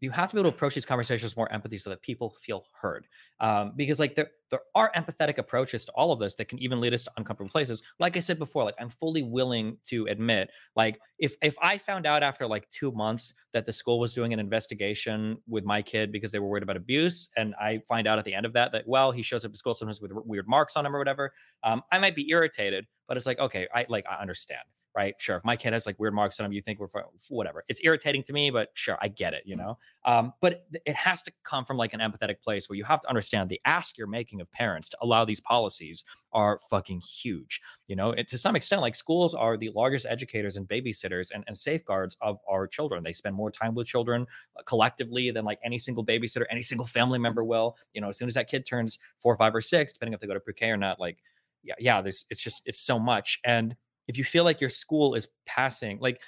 You 0.01 0.11
have 0.11 0.29
to 0.29 0.35
be 0.35 0.41
able 0.41 0.51
to 0.51 0.55
approach 0.55 0.75
these 0.75 0.85
conversations 0.85 1.31
with 1.31 1.37
more 1.37 1.51
empathy 1.51 1.77
so 1.77 1.89
that 1.91 2.01
people 2.01 2.31
feel 2.31 2.65
heard. 2.79 3.07
Um, 3.39 3.73
because 3.75 3.99
like 3.99 4.15
there 4.15 4.31
there 4.49 4.59
are 4.75 4.91
empathetic 4.95 5.37
approaches 5.37 5.85
to 5.85 5.91
all 5.93 6.11
of 6.11 6.19
this 6.19 6.35
that 6.35 6.49
can 6.49 6.59
even 6.59 6.81
lead 6.81 6.93
us 6.93 7.05
to 7.05 7.11
uncomfortable 7.17 7.49
places. 7.49 7.81
Like 7.99 8.17
I 8.17 8.19
said 8.19 8.37
before, 8.37 8.65
like 8.65 8.75
I'm 8.79 8.89
fully 8.89 9.23
willing 9.23 9.77
to 9.85 10.07
admit, 10.07 10.49
like 10.75 10.99
if 11.19 11.35
if 11.41 11.55
I 11.61 11.77
found 11.77 12.05
out 12.05 12.23
after 12.23 12.45
like 12.47 12.69
two 12.69 12.91
months 12.91 13.33
that 13.53 13.65
the 13.65 13.73
school 13.73 13.99
was 13.99 14.13
doing 14.13 14.33
an 14.33 14.39
investigation 14.39 15.37
with 15.47 15.63
my 15.63 15.81
kid 15.81 16.11
because 16.11 16.31
they 16.31 16.39
were 16.39 16.47
worried 16.47 16.63
about 16.63 16.77
abuse, 16.77 17.29
and 17.37 17.55
I 17.55 17.81
find 17.87 18.07
out 18.07 18.19
at 18.19 18.25
the 18.25 18.33
end 18.33 18.45
of 18.45 18.53
that 18.53 18.71
that 18.73 18.87
well 18.87 19.11
he 19.11 19.21
shows 19.21 19.45
up 19.45 19.51
to 19.51 19.57
school 19.57 19.73
sometimes 19.73 20.01
with 20.01 20.11
weird 20.13 20.47
marks 20.47 20.75
on 20.75 20.85
him 20.85 20.95
or 20.95 20.99
whatever, 20.99 21.33
um, 21.63 21.81
I 21.91 21.99
might 21.99 22.15
be 22.15 22.29
irritated, 22.29 22.87
but 23.07 23.17
it's 23.17 23.25
like, 23.25 23.39
okay, 23.39 23.67
I 23.73 23.85
like 23.87 24.05
I 24.09 24.21
understand, 24.21 24.63
right? 24.95 25.15
Sure. 25.19 25.35
If 25.37 25.45
my 25.45 25.55
kid 25.55 25.73
has 25.73 25.85
like 25.85 25.97
weird 25.99 26.13
marks 26.13 26.39
on 26.39 26.45
him, 26.45 26.51
you 26.51 26.61
think 26.61 26.79
we're 26.79 26.87
whatever. 27.29 27.63
It's 27.67 27.79
irritating 27.83 28.23
to 28.23 28.33
me, 28.33 28.49
but 28.49 28.69
sure, 28.73 28.97
I 29.01 29.07
get 29.07 29.33
it, 29.33 29.43
you 29.45 29.55
know. 29.55 29.77
Um, 30.05 30.33
but 30.41 30.65
it, 30.85 30.95
has 30.95 31.21
to 31.23 31.31
come 31.43 31.65
from 31.65 31.77
like 31.77 31.93
an 31.93 31.99
empathetic 31.99 32.41
place 32.41 32.69
where 32.69 32.75
you 32.75 32.83
have 32.83 33.01
to 33.01 33.09
understand 33.09 33.49
the 33.49 33.59
ask 33.65 33.97
you're 33.97 34.07
making 34.07 34.41
of 34.41 34.51
parents 34.51 34.89
to 34.89 34.97
allow 35.01 35.25
these 35.25 35.39
policies 35.39 36.03
are 36.33 36.59
fucking 36.69 37.01
huge. 37.01 37.61
You 37.87 37.95
know, 37.95 38.13
to 38.13 38.37
some 38.37 38.55
extent, 38.55 38.81
like 38.81 38.95
schools 38.95 39.33
are 39.33 39.57
the 39.57 39.69
largest 39.69 40.05
educators 40.09 40.57
and 40.57 40.67
babysitters 40.67 41.31
and, 41.33 41.43
and 41.47 41.57
safeguards 41.57 42.17
of 42.21 42.37
our 42.49 42.67
children. 42.67 43.03
They 43.03 43.13
spend 43.13 43.35
more 43.35 43.51
time 43.51 43.73
with 43.73 43.87
children 43.87 44.27
uh, 44.57 44.63
collectively 44.63 45.31
than 45.31 45.45
like 45.45 45.59
any 45.63 45.79
single 45.79 46.05
babysitter, 46.05 46.43
any 46.51 46.63
single 46.63 46.85
family 46.85 47.19
member 47.19 47.43
will. 47.43 47.77
You 47.93 48.01
know, 48.01 48.09
as 48.09 48.17
soon 48.17 48.27
as 48.27 48.35
that 48.35 48.49
kid 48.49 48.65
turns 48.65 48.99
four, 49.19 49.35
five, 49.37 49.55
or 49.55 49.61
six, 49.61 49.93
depending 49.93 50.13
if 50.13 50.19
they 50.19 50.27
go 50.27 50.33
to 50.33 50.39
pre-K 50.39 50.69
or 50.69 50.77
not, 50.77 50.99
like 50.99 51.17
yeah, 51.63 51.75
yeah, 51.79 52.01
there's 52.01 52.25
it's 52.29 52.41
just 52.41 52.63
it's 52.65 52.79
so 52.79 52.99
much. 52.99 53.39
And 53.43 53.75
if 54.07 54.17
you 54.17 54.23
feel 54.23 54.43
like 54.43 54.61
your 54.61 54.69
school 54.69 55.15
is 55.15 55.27
passing, 55.45 55.99
like 55.99 56.21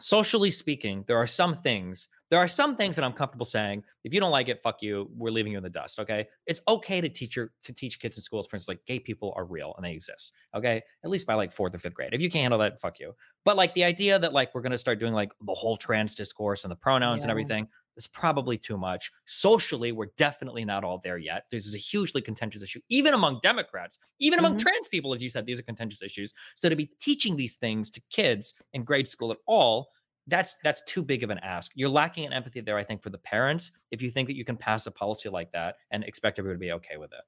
socially 0.00 0.50
speaking, 0.50 1.04
there 1.06 1.16
are 1.16 1.26
some 1.26 1.54
things, 1.54 2.08
there 2.30 2.40
are 2.40 2.48
some 2.48 2.76
things 2.76 2.96
that 2.96 3.04
I'm 3.04 3.12
comfortable 3.12 3.44
saying. 3.44 3.84
If 4.04 4.14
you 4.14 4.18
don't 4.18 4.30
like 4.30 4.48
it, 4.48 4.62
fuck 4.62 4.80
you. 4.80 5.10
We're 5.14 5.30
leaving 5.30 5.52
you 5.52 5.58
in 5.58 5.64
the 5.64 5.70
dust. 5.70 5.98
Okay. 5.98 6.26
It's 6.46 6.62
okay 6.66 7.00
to 7.02 7.08
teach 7.08 7.36
your 7.36 7.52
to 7.62 7.74
teach 7.74 8.00
kids 8.00 8.16
in 8.16 8.22
schools, 8.22 8.46
for 8.46 8.56
instance, 8.56 8.76
like 8.76 8.86
gay 8.86 8.98
people 8.98 9.34
are 9.36 9.44
real 9.44 9.74
and 9.76 9.84
they 9.84 9.92
exist. 9.92 10.32
Okay. 10.56 10.82
At 11.04 11.10
least 11.10 11.26
by 11.26 11.34
like 11.34 11.52
fourth 11.52 11.74
or 11.74 11.78
fifth 11.78 11.92
grade. 11.92 12.14
If 12.14 12.22
you 12.22 12.30
can't 12.30 12.42
handle 12.42 12.58
that, 12.60 12.80
fuck 12.80 12.98
you. 12.98 13.14
But 13.44 13.58
like 13.58 13.74
the 13.74 13.84
idea 13.84 14.18
that 14.18 14.32
like 14.32 14.54
we're 14.54 14.62
gonna 14.62 14.78
start 14.78 14.98
doing 14.98 15.12
like 15.12 15.32
the 15.44 15.52
whole 15.52 15.76
trans 15.76 16.14
discourse 16.14 16.64
and 16.64 16.70
the 16.70 16.76
pronouns 16.76 17.20
and 17.22 17.30
everything, 17.30 17.68
is 17.96 18.06
probably 18.06 18.56
too 18.58 18.76
much. 18.78 19.10
Socially, 19.26 19.92
we're 19.92 20.12
definitely 20.16 20.64
not 20.64 20.84
all 20.84 20.98
there 20.98 21.18
yet. 21.18 21.44
This 21.50 21.66
is 21.66 21.74
a 21.74 21.78
hugely 21.78 22.22
contentious 22.22 22.62
issue, 22.62 22.80
even 22.88 23.14
among 23.14 23.40
Democrats, 23.42 23.98
even 24.18 24.38
among 24.38 24.54
Mhm. 24.54 24.58
trans 24.58 24.88
people, 24.88 25.14
as 25.14 25.22
you 25.22 25.28
said, 25.28 25.46
these 25.46 25.58
are 25.58 25.62
contentious 25.62 26.02
issues. 26.02 26.32
So 26.56 26.68
to 26.68 26.76
be 26.76 26.86
teaching 27.00 27.36
these 27.36 27.56
things 27.56 27.90
to 27.92 28.00
kids 28.10 28.54
in 28.72 28.84
grade 28.84 29.08
school 29.08 29.32
at 29.32 29.38
all, 29.46 29.90
that's 30.28 30.56
that's 30.62 30.82
too 30.84 31.02
big 31.02 31.22
of 31.24 31.30
an 31.30 31.38
ask. 31.38 31.72
You're 31.74 31.88
lacking 31.88 32.24
in 32.24 32.32
empathy 32.32 32.60
there, 32.60 32.78
I 32.78 32.84
think, 32.84 33.02
for 33.02 33.10
the 33.10 33.18
parents, 33.18 33.72
if 33.90 34.00
you 34.02 34.10
think 34.10 34.28
that 34.28 34.36
you 34.36 34.44
can 34.44 34.56
pass 34.56 34.86
a 34.86 34.90
policy 34.90 35.28
like 35.28 35.50
that 35.52 35.76
and 35.90 36.04
expect 36.04 36.38
everyone 36.38 36.56
to 36.56 36.60
be 36.60 36.72
okay 36.72 36.96
with 36.96 37.12
it. 37.12 37.22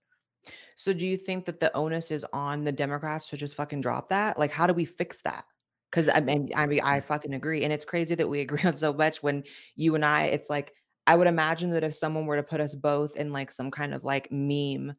So 0.77 0.93
do 0.93 1.07
you 1.07 1.17
think 1.17 1.45
that 1.47 1.61
the 1.61 1.75
onus 1.77 2.11
is 2.11 2.25
on 2.33 2.65
the 2.65 2.73
Democrats 2.73 3.29
to 3.31 3.37
just 3.37 3.55
fucking 3.55 3.81
drop 3.81 4.09
that? 4.09 4.39
Like, 4.39 4.51
how 4.51 4.67
do 4.67 4.75
we 4.75 4.85
fix 4.85 5.23
that? 5.23 5.45
Because 5.95 6.09
I 6.09 6.19
mean, 6.19 6.51
I 6.57 6.67
mean, 6.67 6.81
I 6.83 6.99
mm-hmm. 6.99 7.07
fucking 7.07 7.35
agree, 7.35 7.63
and 7.63 7.73
it's 7.73 7.85
crazy 7.85 8.17
that 8.17 8.29
we 8.29 8.41
agree 8.41 8.63
on 8.65 8.77
so 8.77 8.93
much 8.93 9.23
when 9.23 9.45
you 9.77 9.95
and 9.95 10.05
I. 10.05 10.25
It's 10.25 10.51
like 10.51 10.73
I 11.07 11.15
would 11.15 11.29
imagine 11.29 11.71
that 11.71 11.85
if 11.85 11.95
someone 11.95 12.27
were 12.27 12.37
to 12.37 12.43
put 12.43 12.61
us 12.61 12.75
both 12.75 13.15
in 13.15 13.33
like 13.33 13.53
some 13.53 13.71
kind 13.71 13.95
of 13.95 14.03
like 14.03 14.29
meme 14.33 14.95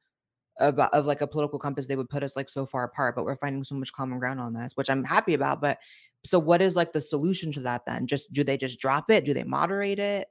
about 0.58 0.93
uh, 0.93 0.98
of 0.98 1.06
like 1.06 1.20
a 1.20 1.28
political 1.28 1.60
compass, 1.60 1.88
they 1.88 1.98
would 1.98 2.10
put 2.10 2.24
us 2.24 2.38
like 2.38 2.50
so 2.50 2.66
far 2.66 2.86
apart. 2.86 3.16
But 3.16 3.26
we're 3.26 3.36
finding 3.36 3.64
so 3.66 3.76
much 3.76 3.91
common 3.91 4.20
ground 4.20 4.39
on 4.39 4.54
this, 4.54 4.72
which 4.76 4.89
I'm 4.89 5.04
happy 5.04 5.34
about. 5.34 5.60
But 5.60 5.80
so, 6.24 6.39
what 6.39 6.62
is 6.62 6.78
like 6.78 6.93
the 6.93 7.02
solution 7.02 7.52
to 7.54 7.60
that 7.62 7.82
then? 7.86 8.08
Just 8.08 8.32
do 8.32 8.46
they 8.46 8.56
just 8.56 8.80
drop 8.80 9.12
it? 9.12 9.26
Do 9.26 9.34
they 9.34 9.43
moderate 9.43 10.00
it? 10.00 10.30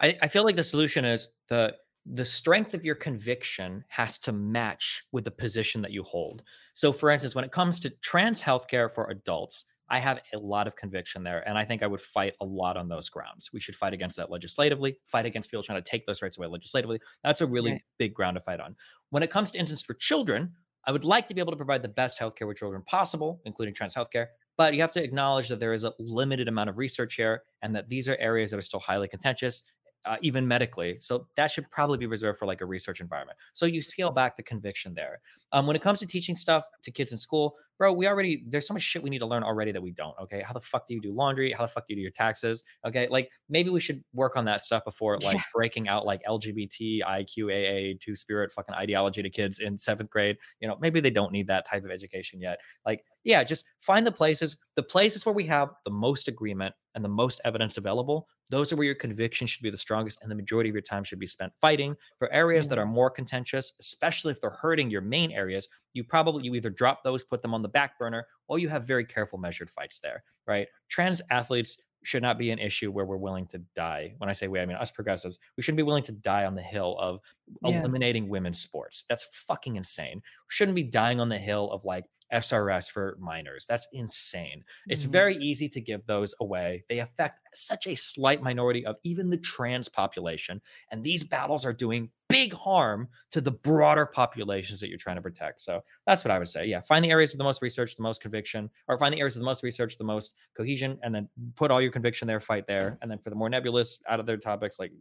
I, 0.00 0.16
I 0.22 0.26
feel 0.26 0.44
like 0.44 0.56
the 0.56 0.64
solution 0.64 1.04
is 1.04 1.28
the 1.48 1.74
the 2.06 2.24
strength 2.24 2.74
of 2.74 2.84
your 2.84 2.94
conviction 2.94 3.84
has 3.88 4.18
to 4.20 4.32
match 4.32 5.04
with 5.12 5.24
the 5.24 5.30
position 5.30 5.82
that 5.82 5.92
you 5.92 6.02
hold. 6.02 6.42
So, 6.72 6.92
for 6.92 7.10
instance, 7.10 7.34
when 7.34 7.44
it 7.44 7.52
comes 7.52 7.78
to 7.80 7.90
trans 7.90 8.40
healthcare 8.40 8.90
for 8.90 9.10
adults, 9.10 9.66
I 9.92 9.98
have 9.98 10.20
a 10.32 10.38
lot 10.38 10.66
of 10.66 10.74
conviction 10.74 11.22
there. 11.22 11.46
And 11.46 11.58
I 11.58 11.66
think 11.66 11.82
I 11.82 11.86
would 11.86 12.00
fight 12.00 12.32
a 12.40 12.46
lot 12.46 12.78
on 12.78 12.88
those 12.88 13.10
grounds. 13.10 13.50
We 13.52 13.60
should 13.60 13.76
fight 13.76 13.92
against 13.92 14.16
that 14.16 14.30
legislatively, 14.30 14.96
fight 15.04 15.26
against 15.26 15.50
people 15.50 15.62
trying 15.62 15.82
to 15.82 15.88
take 15.88 16.06
those 16.06 16.22
rights 16.22 16.38
away 16.38 16.46
legislatively. 16.46 16.98
That's 17.22 17.42
a 17.42 17.46
really 17.46 17.72
right. 17.72 17.82
big 17.98 18.14
ground 18.14 18.36
to 18.36 18.40
fight 18.40 18.58
on. 18.58 18.74
When 19.10 19.22
it 19.22 19.30
comes 19.30 19.50
to 19.50 19.58
instance 19.58 19.82
for 19.82 19.92
children, 19.92 20.54
I 20.86 20.92
would 20.92 21.04
like 21.04 21.28
to 21.28 21.34
be 21.34 21.42
able 21.42 21.52
to 21.52 21.58
provide 21.58 21.82
the 21.82 21.88
best 21.88 22.18
healthcare 22.18 22.48
with 22.48 22.56
children 22.56 22.82
possible, 22.86 23.42
including 23.44 23.74
trans 23.74 23.94
healthcare. 23.94 24.28
But 24.56 24.72
you 24.72 24.80
have 24.80 24.92
to 24.92 25.04
acknowledge 25.04 25.48
that 25.48 25.60
there 25.60 25.74
is 25.74 25.84
a 25.84 25.92
limited 25.98 26.48
amount 26.48 26.70
of 26.70 26.78
research 26.78 27.14
here 27.14 27.42
and 27.60 27.76
that 27.76 27.90
these 27.90 28.08
are 28.08 28.16
areas 28.18 28.50
that 28.50 28.56
are 28.56 28.62
still 28.62 28.80
highly 28.80 29.08
contentious 29.08 29.62
uh, 30.04 30.16
even 30.20 30.48
medically. 30.48 30.96
So 31.00 31.28
that 31.36 31.50
should 31.50 31.70
probably 31.70 31.98
be 31.98 32.06
reserved 32.06 32.38
for 32.38 32.46
like 32.46 32.60
a 32.60 32.66
research 32.66 33.00
environment. 33.00 33.38
So 33.52 33.66
you 33.66 33.82
scale 33.82 34.10
back 34.10 34.36
the 34.36 34.42
conviction 34.42 34.94
there. 34.94 35.20
Um, 35.52 35.66
when 35.66 35.76
it 35.76 35.82
comes 35.82 36.00
to 36.00 36.06
teaching 36.06 36.34
stuff 36.34 36.64
to 36.82 36.90
kids 36.90 37.12
in 37.12 37.18
school, 37.18 37.56
bro, 37.82 37.92
we 37.92 38.06
already 38.06 38.44
there's 38.46 38.68
so 38.68 38.74
much 38.74 38.82
shit 38.84 39.02
we 39.02 39.10
need 39.10 39.18
to 39.18 39.26
learn 39.26 39.42
already 39.42 39.72
that 39.72 39.82
we 39.82 39.90
don't. 39.90 40.14
Okay, 40.22 40.40
how 40.40 40.52
the 40.52 40.60
fuck 40.60 40.86
do 40.86 40.94
you 40.94 41.00
do 41.00 41.12
laundry? 41.12 41.50
How 41.50 41.64
the 41.64 41.68
fuck 41.68 41.84
do 41.84 41.94
you 41.94 41.96
do 41.96 42.00
your 42.02 42.12
taxes? 42.12 42.62
Okay, 42.86 43.08
like 43.10 43.28
maybe 43.48 43.70
we 43.70 43.80
should 43.80 44.04
work 44.14 44.36
on 44.36 44.44
that 44.44 44.60
stuff 44.60 44.84
before 44.84 45.18
like 45.18 45.34
yeah. 45.34 45.42
breaking 45.52 45.88
out 45.88 46.06
like 46.06 46.22
LGBT, 46.22 47.00
IQAA, 47.00 47.98
two 47.98 48.14
spirit 48.14 48.52
fucking 48.52 48.76
ideology 48.76 49.20
to 49.20 49.30
kids 49.30 49.58
in 49.58 49.76
seventh 49.76 50.10
grade. 50.10 50.36
You 50.60 50.68
know, 50.68 50.78
maybe 50.80 51.00
they 51.00 51.10
don't 51.10 51.32
need 51.32 51.48
that 51.48 51.66
type 51.66 51.84
of 51.84 51.90
education 51.90 52.40
yet. 52.40 52.60
Like, 52.86 53.04
yeah, 53.24 53.42
just 53.42 53.64
find 53.80 54.06
the 54.06 54.12
places, 54.12 54.58
the 54.76 54.84
places 54.84 55.26
where 55.26 55.34
we 55.34 55.46
have 55.46 55.70
the 55.84 55.90
most 55.90 56.28
agreement 56.28 56.76
and 56.94 57.04
the 57.04 57.08
most 57.08 57.40
evidence 57.44 57.76
available. 57.76 58.28
Those 58.50 58.72
are 58.72 58.76
where 58.76 58.84
your 58.84 58.94
conviction 58.94 59.46
should 59.46 59.62
be 59.62 59.70
the 59.70 59.76
strongest, 59.76 60.18
and 60.22 60.30
the 60.30 60.34
majority 60.34 60.68
of 60.68 60.74
your 60.74 60.82
time 60.82 61.04
should 61.04 61.18
be 61.18 61.26
spent 61.26 61.52
fighting 61.60 61.96
for 62.18 62.30
areas 62.32 62.68
that 62.68 62.76
mm-hmm. 62.76 62.88
are 62.88 62.92
more 62.92 63.10
contentious, 63.10 63.72
especially 63.80 64.32
if 64.32 64.40
they're 64.40 64.50
hurting 64.50 64.90
your 64.90 65.00
main 65.00 65.32
areas. 65.32 65.68
You 65.94 66.04
probably 66.04 66.44
you 66.44 66.54
either 66.54 66.70
drop 66.70 67.02
those, 67.04 67.24
put 67.24 67.42
them 67.42 67.54
on 67.54 67.62
the 67.62 67.68
back 67.72 67.98
burner, 67.98 68.26
or 68.48 68.58
you 68.58 68.68
have 68.68 68.86
very 68.86 69.04
careful, 69.04 69.38
measured 69.38 69.70
fights 69.70 69.98
there, 70.00 70.22
right? 70.46 70.68
Trans 70.88 71.22
athletes 71.30 71.78
should 72.04 72.22
not 72.22 72.38
be 72.38 72.50
an 72.50 72.58
issue 72.58 72.90
where 72.90 73.04
we're 73.04 73.16
willing 73.16 73.46
to 73.46 73.58
die. 73.74 74.14
When 74.18 74.28
I 74.28 74.32
say 74.32 74.48
we, 74.48 74.60
I 74.60 74.66
mean 74.66 74.76
us 74.76 74.90
progressives. 74.90 75.38
We 75.56 75.62
shouldn't 75.62 75.76
be 75.76 75.84
willing 75.84 76.02
to 76.04 76.12
die 76.12 76.44
on 76.44 76.54
the 76.54 76.62
hill 76.62 76.96
of 76.98 77.20
yeah. 77.64 77.78
eliminating 77.78 78.28
women's 78.28 78.60
sports. 78.60 79.04
That's 79.08 79.24
fucking 79.24 79.76
insane. 79.76 80.16
We 80.16 80.48
shouldn't 80.48 80.74
be 80.74 80.82
dying 80.82 81.20
on 81.20 81.28
the 81.28 81.38
hill 81.38 81.70
of 81.70 81.84
like 81.84 82.04
SRS 82.32 82.90
for 82.90 83.16
minors. 83.20 83.66
That's 83.66 83.88
insane. 83.92 84.64
It's 84.88 85.02
mm-hmm. 85.02 85.12
very 85.12 85.36
easy 85.36 85.68
to 85.68 85.80
give 85.80 86.04
those 86.06 86.34
away. 86.40 86.84
They 86.88 87.00
affect 87.00 87.40
such 87.54 87.86
a 87.86 87.94
slight 87.94 88.42
minority 88.42 88.84
of 88.86 88.96
even 89.02 89.30
the 89.30 89.36
trans 89.36 89.88
population. 89.88 90.60
And 90.90 91.04
these 91.04 91.22
battles 91.22 91.64
are 91.64 91.72
doing 91.72 92.10
big 92.28 92.54
harm 92.54 93.08
to 93.30 93.40
the 93.40 93.50
broader 93.50 94.06
populations 94.06 94.80
that 94.80 94.88
you're 94.88 94.98
trying 94.98 95.16
to 95.16 95.22
protect. 95.22 95.60
So 95.60 95.82
that's 96.06 96.24
what 96.24 96.30
I 96.30 96.38
would 96.38 96.48
say. 96.48 96.64
Yeah. 96.64 96.80
Find 96.80 97.04
the 97.04 97.10
areas 97.10 97.30
with 97.30 97.38
the 97.38 97.44
most 97.44 97.60
research, 97.60 97.94
the 97.94 98.02
most 98.02 98.22
conviction, 98.22 98.70
or 98.88 98.98
find 98.98 99.12
the 99.12 99.20
areas 99.20 99.34
with 99.34 99.42
the 99.42 99.46
most 99.46 99.62
research, 99.62 99.98
the 99.98 100.04
most 100.04 100.34
cohesion, 100.56 100.98
and 101.02 101.14
then 101.14 101.28
put 101.54 101.70
all 101.70 101.80
your 101.80 101.92
conviction 101.92 102.26
there, 102.26 102.40
fight 102.40 102.66
there. 102.66 102.98
And 103.02 103.10
then 103.10 103.18
for 103.18 103.30
the 103.30 103.36
more 103.36 103.50
nebulous 103.50 104.00
out 104.08 104.18
of 104.18 104.26
their 104.26 104.38
topics, 104.38 104.78
like 104.78 104.92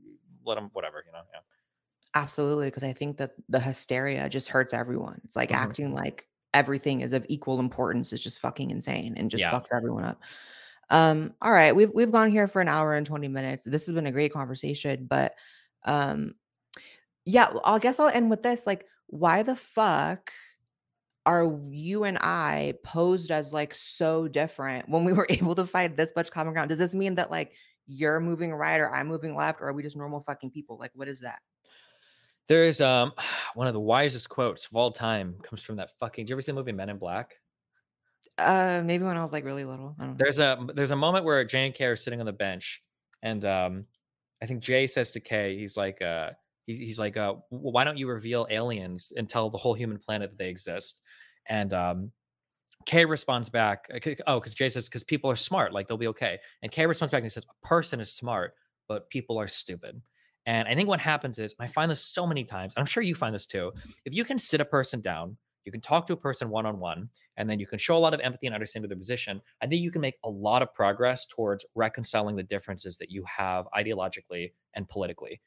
let 0.45 0.55
them, 0.55 0.69
whatever, 0.73 1.03
you 1.05 1.13
know. 1.13 1.21
Yeah. 1.33 1.39
Absolutely. 2.13 2.67
Because 2.67 2.83
I 2.83 2.91
think 2.91 3.17
that 3.17 3.31
the 3.47 3.59
hysteria 3.59 4.27
just 4.27 4.49
hurts 4.49 4.73
everyone. 4.73 5.21
It's 5.23 5.37
like 5.37 5.49
mm-hmm. 5.49 5.63
acting 5.63 5.93
like 5.93 6.27
everything 6.53 7.01
is 7.01 7.13
of 7.13 7.25
equal 7.29 7.59
importance 7.59 8.13
is 8.13 8.21
just 8.21 8.39
fucking 8.39 8.71
insane 8.71 9.15
and 9.17 9.31
just 9.31 9.41
yeah. 9.41 9.51
fucks 9.51 9.69
everyone 9.73 10.03
up. 10.03 10.21
Um, 10.89 11.33
all 11.41 11.53
right, 11.53 11.75
we've 11.75 11.91
we've 11.93 12.11
gone 12.11 12.31
here 12.31 12.47
for 12.47 12.61
an 12.61 12.67
hour 12.67 12.95
and 12.95 13.05
20 13.05 13.27
minutes. 13.29 13.63
This 13.63 13.85
has 13.85 13.95
been 13.95 14.07
a 14.07 14.11
great 14.11 14.33
conversation, 14.33 15.07
but 15.09 15.33
um 15.85 16.35
yeah, 17.25 17.53
I 17.63 17.79
guess 17.79 17.99
I'll 17.99 18.09
end 18.09 18.29
with 18.29 18.43
this. 18.43 18.65
Like, 18.65 18.85
why 19.07 19.43
the 19.43 19.55
fuck 19.55 20.31
are 21.25 21.59
you 21.69 22.03
and 22.03 22.17
I 22.19 22.73
posed 22.83 23.29
as 23.29 23.53
like 23.53 23.75
so 23.75 24.27
different 24.27 24.89
when 24.89 25.03
we 25.03 25.13
were 25.13 25.27
able 25.29 25.55
to 25.55 25.65
find 25.65 25.95
this 25.95 26.13
much 26.15 26.31
common 26.31 26.53
ground? 26.53 26.69
Does 26.69 26.79
this 26.79 26.95
mean 26.95 27.15
that 27.15 27.31
like 27.31 27.53
you're 27.85 28.19
moving 28.19 28.53
right 28.53 28.79
or 28.79 28.91
I'm 28.91 29.07
moving 29.07 29.35
left, 29.35 29.61
or 29.61 29.67
are 29.67 29.73
we 29.73 29.83
just 29.83 29.97
normal 29.97 30.21
fucking 30.21 30.51
people? 30.51 30.77
Like, 30.77 30.91
what 30.93 31.07
is 31.07 31.19
that? 31.21 31.39
There's 32.47 32.81
um 32.81 33.13
one 33.55 33.67
of 33.67 33.73
the 33.73 33.79
wisest 33.79 34.29
quotes 34.29 34.65
of 34.65 34.75
all 34.75 34.91
time 34.91 35.35
comes 35.43 35.61
from 35.61 35.77
that 35.77 35.91
fucking. 35.99 36.25
Do 36.25 36.31
you 36.31 36.35
ever 36.35 36.41
see 36.41 36.51
the 36.51 36.57
movie 36.57 36.71
Men 36.71 36.89
in 36.89 36.97
Black? 36.97 37.35
Uh, 38.37 38.81
maybe 38.83 39.03
when 39.03 39.17
I 39.17 39.21
was 39.21 39.31
like 39.31 39.45
really 39.45 39.65
little. 39.65 39.95
There's 40.17 40.39
a 40.39 40.57
there's 40.73 40.91
a 40.91 40.95
moment 40.95 41.25
where 41.25 41.43
Jay 41.43 41.65
and 41.65 41.75
Kay 41.75 41.85
are 41.85 41.95
sitting 41.95 42.19
on 42.19 42.25
the 42.25 42.33
bench, 42.33 42.81
and 43.21 43.43
um, 43.45 43.85
I 44.41 44.47
think 44.47 44.61
Jay 44.61 44.87
says 44.87 45.11
to 45.11 45.19
Kay, 45.19 45.57
he's 45.57 45.77
like, 45.77 46.01
uh, 46.01 46.31
he's, 46.65 46.79
he's 46.79 46.99
like, 46.99 47.15
uh, 47.15 47.35
why 47.49 47.83
don't 47.83 47.97
you 47.97 48.07
reveal 48.07 48.47
aliens 48.49 49.13
and 49.15 49.29
tell 49.29 49.49
the 49.49 49.57
whole 49.57 49.73
human 49.73 49.99
planet 49.99 50.31
that 50.31 50.37
they 50.37 50.49
exist? 50.49 51.01
And 51.47 51.73
um, 51.73 52.11
Kay 52.85 53.05
responds 53.05 53.49
back, 53.49 53.85
uh, 53.93 53.99
oh, 54.25 54.39
because 54.39 54.55
Jay 54.55 54.69
says, 54.69 54.89
because 54.89 55.03
people 55.03 55.29
are 55.29 55.35
smart, 55.35 55.73
like 55.73 55.87
they'll 55.87 55.97
be 55.97 56.07
okay. 56.07 56.39
And 56.63 56.71
Kay 56.71 56.87
responds 56.87 57.11
back 57.11 57.19
and 57.19 57.25
he 57.25 57.29
says, 57.29 57.45
a 57.45 57.67
person 57.67 57.99
is 57.99 58.13
smart, 58.13 58.55
but 58.87 59.09
people 59.09 59.39
are 59.39 59.47
stupid. 59.47 60.01
And 60.45 60.67
I 60.67 60.75
think 60.75 60.87
what 60.87 60.99
happens 60.99 61.37
is, 61.39 61.55
I 61.59 61.67
find 61.67 61.91
this 61.91 62.01
so 62.01 62.25
many 62.25 62.43
times, 62.43 62.73
I'm 62.77 62.85
sure 62.85 63.03
you 63.03 63.15
find 63.15 63.33
this 63.35 63.45
too. 63.45 63.71
If 64.05 64.13
you 64.13 64.23
can 64.23 64.39
sit 64.39 64.61
a 64.61 64.65
person 64.65 65.01
down, 65.01 65.37
you 65.65 65.71
can 65.71 65.81
talk 65.81 66.07
to 66.07 66.13
a 66.13 66.17
person 66.17 66.49
one 66.49 66.65
on 66.65 66.79
one, 66.79 67.09
and 67.37 67.47
then 67.47 67.59
you 67.59 67.67
can 67.67 67.77
show 67.77 67.95
a 67.95 67.99
lot 67.99 68.15
of 68.15 68.19
empathy 68.21 68.47
and 68.47 68.55
understanding 68.55 68.85
of 68.85 68.89
their 68.89 68.97
position. 68.97 69.41
I 69.61 69.67
think 69.67 69.81
you 69.81 69.91
can 69.91 70.01
make 70.01 70.17
a 70.23 70.29
lot 70.29 70.63
of 70.63 70.73
progress 70.73 71.27
towards 71.27 71.65
reconciling 71.75 72.35
the 72.35 72.43
differences 72.43 72.97
that 72.97 73.11
you 73.11 73.23
have 73.27 73.67
ideologically 73.75 74.53
and 74.73 74.89
politically. 74.89 75.41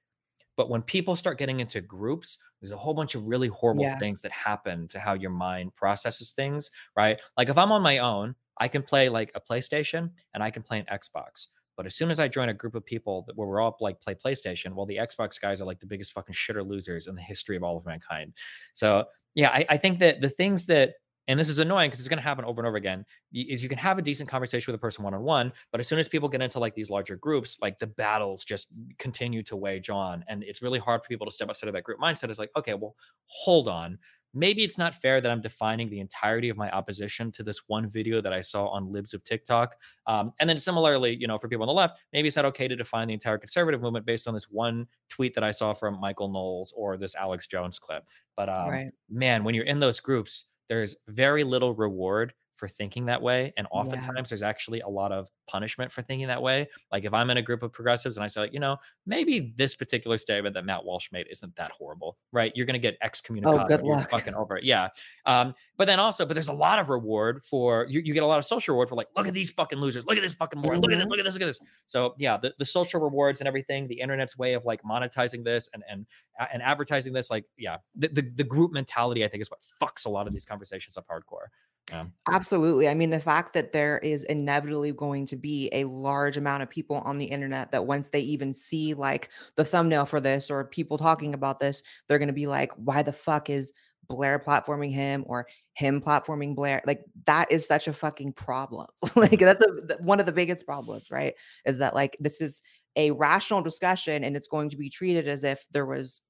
But 0.56 0.70
when 0.70 0.82
people 0.82 1.16
start 1.16 1.38
getting 1.38 1.58
into 1.58 1.80
groups, 1.80 2.38
there's 2.60 2.70
a 2.70 2.76
whole 2.76 2.94
bunch 2.94 3.16
of 3.16 3.26
really 3.26 3.48
horrible 3.48 3.82
yeah. 3.82 3.98
things 3.98 4.22
that 4.22 4.30
happen 4.30 4.86
to 4.88 5.00
how 5.00 5.14
your 5.14 5.30
mind 5.30 5.74
processes 5.74 6.30
things, 6.30 6.70
right? 6.96 7.20
Like 7.36 7.48
if 7.48 7.58
I'm 7.58 7.72
on 7.72 7.82
my 7.82 7.98
own, 7.98 8.36
I 8.56 8.68
can 8.68 8.82
play 8.82 9.08
like 9.08 9.32
a 9.34 9.40
PlayStation 9.40 10.10
and 10.32 10.44
I 10.44 10.50
can 10.50 10.62
play 10.62 10.78
an 10.78 10.86
Xbox. 10.86 11.48
But 11.76 11.86
as 11.86 11.94
soon 11.94 12.10
as 12.10 12.20
I 12.20 12.28
join 12.28 12.48
a 12.48 12.54
group 12.54 12.74
of 12.74 12.84
people 12.84 13.24
that 13.26 13.36
where 13.36 13.48
we're 13.48 13.60
all 13.60 13.76
like 13.80 14.00
play 14.00 14.14
PlayStation, 14.14 14.74
well, 14.74 14.86
the 14.86 14.96
Xbox 14.96 15.40
guys 15.40 15.60
are 15.60 15.64
like 15.64 15.80
the 15.80 15.86
biggest 15.86 16.12
fucking 16.12 16.34
shitter 16.34 16.66
losers 16.66 17.06
in 17.06 17.14
the 17.14 17.22
history 17.22 17.56
of 17.56 17.62
all 17.62 17.76
of 17.76 17.86
mankind. 17.86 18.32
So 18.74 19.04
yeah, 19.34 19.50
I, 19.50 19.66
I 19.70 19.76
think 19.76 19.98
that 20.00 20.20
the 20.20 20.28
things 20.28 20.66
that 20.66 20.94
and 21.26 21.40
this 21.40 21.48
is 21.48 21.58
annoying 21.58 21.88
because 21.88 22.00
it's 22.00 22.08
going 22.08 22.18
to 22.18 22.22
happen 22.22 22.44
over 22.44 22.60
and 22.60 22.68
over 22.68 22.76
again 22.76 23.04
is 23.32 23.62
you 23.62 23.68
can 23.68 23.78
have 23.78 23.98
a 23.98 24.02
decent 24.02 24.28
conversation 24.28 24.70
with 24.70 24.78
a 24.78 24.80
person 24.80 25.04
one-on-one 25.04 25.52
but 25.72 25.80
as 25.80 25.88
soon 25.88 25.98
as 25.98 26.08
people 26.08 26.28
get 26.28 26.42
into 26.42 26.58
like 26.58 26.74
these 26.74 26.90
larger 26.90 27.16
groups 27.16 27.56
like 27.62 27.78
the 27.78 27.86
battles 27.86 28.44
just 28.44 28.72
continue 28.98 29.42
to 29.42 29.56
wage 29.56 29.90
on 29.90 30.24
and 30.28 30.42
it's 30.44 30.62
really 30.62 30.78
hard 30.78 31.02
for 31.02 31.08
people 31.08 31.26
to 31.26 31.30
step 31.30 31.48
outside 31.48 31.68
of 31.68 31.74
that 31.74 31.84
group 31.84 31.98
mindset 31.98 32.28
it's 32.28 32.38
like 32.38 32.50
okay 32.56 32.74
well 32.74 32.94
hold 33.26 33.68
on 33.68 33.98
maybe 34.34 34.64
it's 34.64 34.76
not 34.76 34.94
fair 34.94 35.20
that 35.20 35.30
I'm 35.30 35.40
defining 35.40 35.88
the 35.88 36.00
entirety 36.00 36.48
of 36.48 36.56
my 36.56 36.70
opposition 36.70 37.30
to 37.32 37.42
this 37.42 37.62
one 37.68 37.88
video 37.88 38.20
that 38.20 38.32
I 38.32 38.40
saw 38.40 38.66
on 38.66 38.92
libs 38.92 39.14
of 39.14 39.22
TikTok. 39.24 39.76
Um, 40.06 40.32
and 40.40 40.50
then 40.50 40.58
similarly, 40.58 41.16
you 41.16 41.26
know, 41.26 41.38
for 41.38 41.48
people 41.48 41.62
on 41.62 41.68
the 41.68 41.72
left, 41.72 41.98
maybe 42.12 42.28
it's 42.28 42.36
not 42.36 42.44
okay 42.46 42.68
to 42.68 42.76
define 42.76 43.08
the 43.08 43.14
entire 43.14 43.38
conservative 43.38 43.80
movement 43.80 44.04
based 44.04 44.26
on 44.26 44.34
this 44.34 44.50
one 44.50 44.86
tweet 45.08 45.34
that 45.34 45.44
I 45.44 45.50
saw 45.52 45.72
from 45.72 46.00
Michael 46.00 46.28
Knowles 46.28 46.74
or 46.76 46.96
this 46.96 47.14
Alex 47.14 47.46
Jones 47.46 47.78
clip. 47.78 48.04
But 48.36 48.48
um, 48.48 48.70
right. 48.70 48.90
man, 49.08 49.44
when 49.44 49.54
you're 49.54 49.64
in 49.64 49.78
those 49.78 50.00
groups, 50.00 50.46
there's 50.68 50.96
very 51.08 51.44
little 51.44 51.74
reward 51.74 52.34
for 52.64 52.68
thinking 52.68 53.04
that 53.04 53.20
way. 53.20 53.52
And 53.58 53.66
oftentimes 53.70 54.16
yeah. 54.16 54.22
there's 54.30 54.42
actually 54.42 54.80
a 54.80 54.88
lot 54.88 55.12
of 55.12 55.28
punishment 55.46 55.92
for 55.92 56.00
thinking 56.00 56.28
that 56.28 56.40
way. 56.40 56.66
Like 56.90 57.04
if 57.04 57.12
I'm 57.12 57.28
in 57.28 57.36
a 57.36 57.42
group 57.42 57.62
of 57.62 57.72
progressives 57.72 58.16
and 58.16 58.24
I 58.24 58.26
say, 58.26 58.40
like, 58.40 58.54
you 58.54 58.60
know, 58.60 58.78
maybe 59.04 59.52
this 59.54 59.74
particular 59.74 60.16
statement 60.16 60.54
that 60.54 60.64
Matt 60.64 60.82
Walsh 60.82 61.12
made 61.12 61.26
isn't 61.30 61.54
that 61.56 61.72
horrible, 61.72 62.16
right? 62.32 62.52
You're 62.54 62.64
going 62.64 62.72
to 62.72 62.80
get 62.80 62.96
excommunicated. 63.02 63.64
Oh, 63.64 63.68
good 63.68 63.82
luck. 63.82 64.08
Fucking 64.08 64.34
over 64.34 64.56
it. 64.56 64.64
Yeah. 64.64 64.88
Um, 65.26 65.54
but 65.76 65.84
then 65.84 66.00
also, 66.00 66.24
but 66.24 66.32
there's 66.32 66.48
a 66.48 66.54
lot 66.54 66.78
of 66.78 66.88
reward 66.88 67.44
for 67.44 67.84
you, 67.86 68.00
you 68.00 68.14
get 68.14 68.22
a 68.22 68.26
lot 68.26 68.38
of 68.38 68.46
social 68.46 68.74
reward 68.74 68.88
for 68.88 68.94
like, 68.94 69.08
look 69.14 69.28
at 69.28 69.34
these 69.34 69.50
fucking 69.50 69.78
losers. 69.78 70.06
Look 70.06 70.16
at 70.16 70.22
this 70.22 70.32
fucking 70.32 70.62
moron. 70.62 70.80
Mm-hmm. 70.80 70.84
Look 70.84 70.92
at 70.92 70.96
this. 70.96 71.02
Mm-hmm. 71.02 71.10
Look 71.10 71.18
at 71.18 71.24
this. 71.24 71.34
Look 71.34 71.42
at 71.42 71.46
this. 71.46 71.60
So 71.84 72.14
yeah, 72.16 72.38
the, 72.38 72.54
the 72.56 72.64
social 72.64 72.98
rewards 73.02 73.42
and 73.42 73.48
everything, 73.48 73.88
the 73.88 74.00
internet's 74.00 74.38
way 74.38 74.54
of 74.54 74.64
like 74.64 74.82
monetizing 74.82 75.44
this 75.44 75.68
and 75.74 75.82
and 75.90 76.06
and 76.50 76.62
advertising 76.62 77.12
this, 77.12 77.30
like, 77.30 77.44
yeah, 77.56 77.76
the, 77.94 78.08
the, 78.08 78.22
the 78.22 78.42
group 78.42 78.72
mentality, 78.72 79.24
I 79.24 79.28
think, 79.28 79.40
is 79.40 79.50
what 79.52 79.60
fucks 79.80 80.04
a 80.04 80.08
lot 80.08 80.26
of 80.26 80.32
these 80.32 80.44
conversations 80.44 80.96
up 80.96 81.06
hardcore. 81.06 81.46
Yeah. 81.90 82.06
Absolutely. 82.32 82.88
I 82.88 82.94
mean, 82.94 83.10
the 83.10 83.20
fact 83.20 83.52
that 83.52 83.72
there 83.72 83.98
is 83.98 84.24
inevitably 84.24 84.92
going 84.92 85.26
to 85.26 85.36
be 85.36 85.68
a 85.72 85.84
large 85.84 86.36
amount 86.38 86.62
of 86.62 86.70
people 86.70 86.96
on 86.96 87.18
the 87.18 87.26
internet 87.26 87.70
that 87.72 87.86
once 87.86 88.08
they 88.08 88.20
even 88.20 88.54
see 88.54 88.94
like 88.94 89.28
the 89.56 89.64
thumbnail 89.64 90.06
for 90.06 90.18
this 90.20 90.50
or 90.50 90.64
people 90.64 90.96
talking 90.96 91.34
about 91.34 91.58
this, 91.58 91.82
they're 92.08 92.18
going 92.18 92.28
to 92.28 92.32
be 92.32 92.46
like, 92.46 92.72
why 92.76 93.02
the 93.02 93.12
fuck 93.12 93.50
is 93.50 93.72
Blaire 94.08 94.42
platforming 94.42 94.92
him 94.92 95.24
or 95.26 95.46
him 95.74 96.00
platforming 96.00 96.56
Blaire? 96.56 96.80
Like, 96.86 97.04
that 97.26 97.52
is 97.52 97.66
such 97.68 97.86
a 97.86 97.92
fucking 97.92 98.32
problem. 98.32 98.86
like, 99.16 99.32
Mhm. 99.32 99.40
that's 99.40 99.62
a, 99.62 100.02
one 100.02 100.20
of 100.20 100.26
the 100.26 100.32
biggest 100.32 100.64
problems, 100.66 101.10
right? 101.10 101.34
Is 101.66 101.78
that 101.78 101.94
like 101.94 102.16
this 102.18 102.40
is 102.40 102.62
a 102.96 103.10
rational 103.10 103.60
discussion 103.60 104.24
and 104.24 104.36
it's 104.36 104.48
going 104.48 104.70
to 104.70 104.76
be 104.78 104.88
treated 104.88 105.28
as 105.28 105.44
if 105.44 105.66
there 105.72 105.86
was 105.86 106.22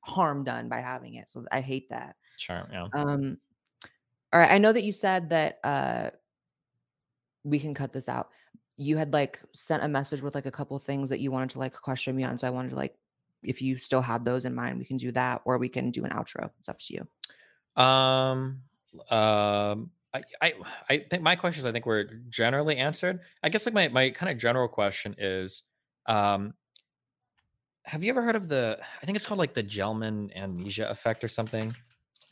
harm 0.00 0.44
done 0.44 0.68
by 0.68 0.78
having 0.80 1.14
it. 1.14 1.30
So 1.30 1.44
I 1.52 1.60
hate 1.60 1.88
that. 1.90 2.16
Sure. 2.38 2.66
Yeah. 2.72 2.88
Um, 2.94 3.38
all 4.32 4.40
right. 4.40 4.50
I 4.50 4.58
know 4.58 4.72
that 4.72 4.84
you 4.84 4.92
said 4.92 5.30
that 5.30 5.58
uh 5.64 6.10
we 7.44 7.58
can 7.58 7.74
cut 7.74 7.92
this 7.92 8.08
out. 8.08 8.30
You 8.76 8.96
had 8.96 9.12
like 9.12 9.40
sent 9.52 9.82
a 9.82 9.88
message 9.88 10.22
with 10.22 10.34
like 10.34 10.46
a 10.46 10.50
couple 10.50 10.78
things 10.78 11.08
that 11.10 11.20
you 11.20 11.30
wanted 11.30 11.50
to 11.50 11.58
like 11.58 11.74
question 11.74 12.16
me 12.16 12.24
on. 12.24 12.38
So 12.38 12.46
I 12.46 12.50
wanted 12.50 12.70
to 12.70 12.76
like 12.76 12.96
if 13.42 13.60
you 13.60 13.78
still 13.78 14.00
had 14.00 14.24
those 14.24 14.44
in 14.44 14.54
mind, 14.54 14.78
we 14.78 14.84
can 14.84 14.96
do 14.96 15.12
that 15.12 15.42
or 15.44 15.58
we 15.58 15.68
can 15.68 15.90
do 15.90 16.04
an 16.04 16.10
outro. 16.10 16.50
It's 16.60 16.68
up 16.68 16.78
to 16.78 16.94
you. 16.94 17.82
Um, 17.82 18.62
um, 19.10 19.90
I, 20.14 20.22
I, 20.40 20.52
I 20.88 20.98
think 21.10 21.22
my 21.22 21.36
questions, 21.36 21.66
I 21.66 21.72
think 21.72 21.86
were 21.86 22.04
generally 22.28 22.76
answered. 22.76 23.20
I 23.42 23.48
guess 23.48 23.66
like 23.66 23.74
my, 23.74 23.88
my 23.88 24.10
kind 24.10 24.30
of 24.30 24.38
general 24.38 24.68
question 24.68 25.14
is, 25.18 25.64
um, 26.06 26.54
have 27.84 28.04
you 28.04 28.10
ever 28.10 28.22
heard 28.22 28.36
of 28.36 28.48
the, 28.48 28.78
I 29.02 29.06
think 29.06 29.16
it's 29.16 29.26
called 29.26 29.38
like 29.38 29.54
the 29.54 29.62
Gell-Mann 29.62 30.30
amnesia 30.36 30.88
effect 30.88 31.24
or 31.24 31.28
something. 31.28 31.74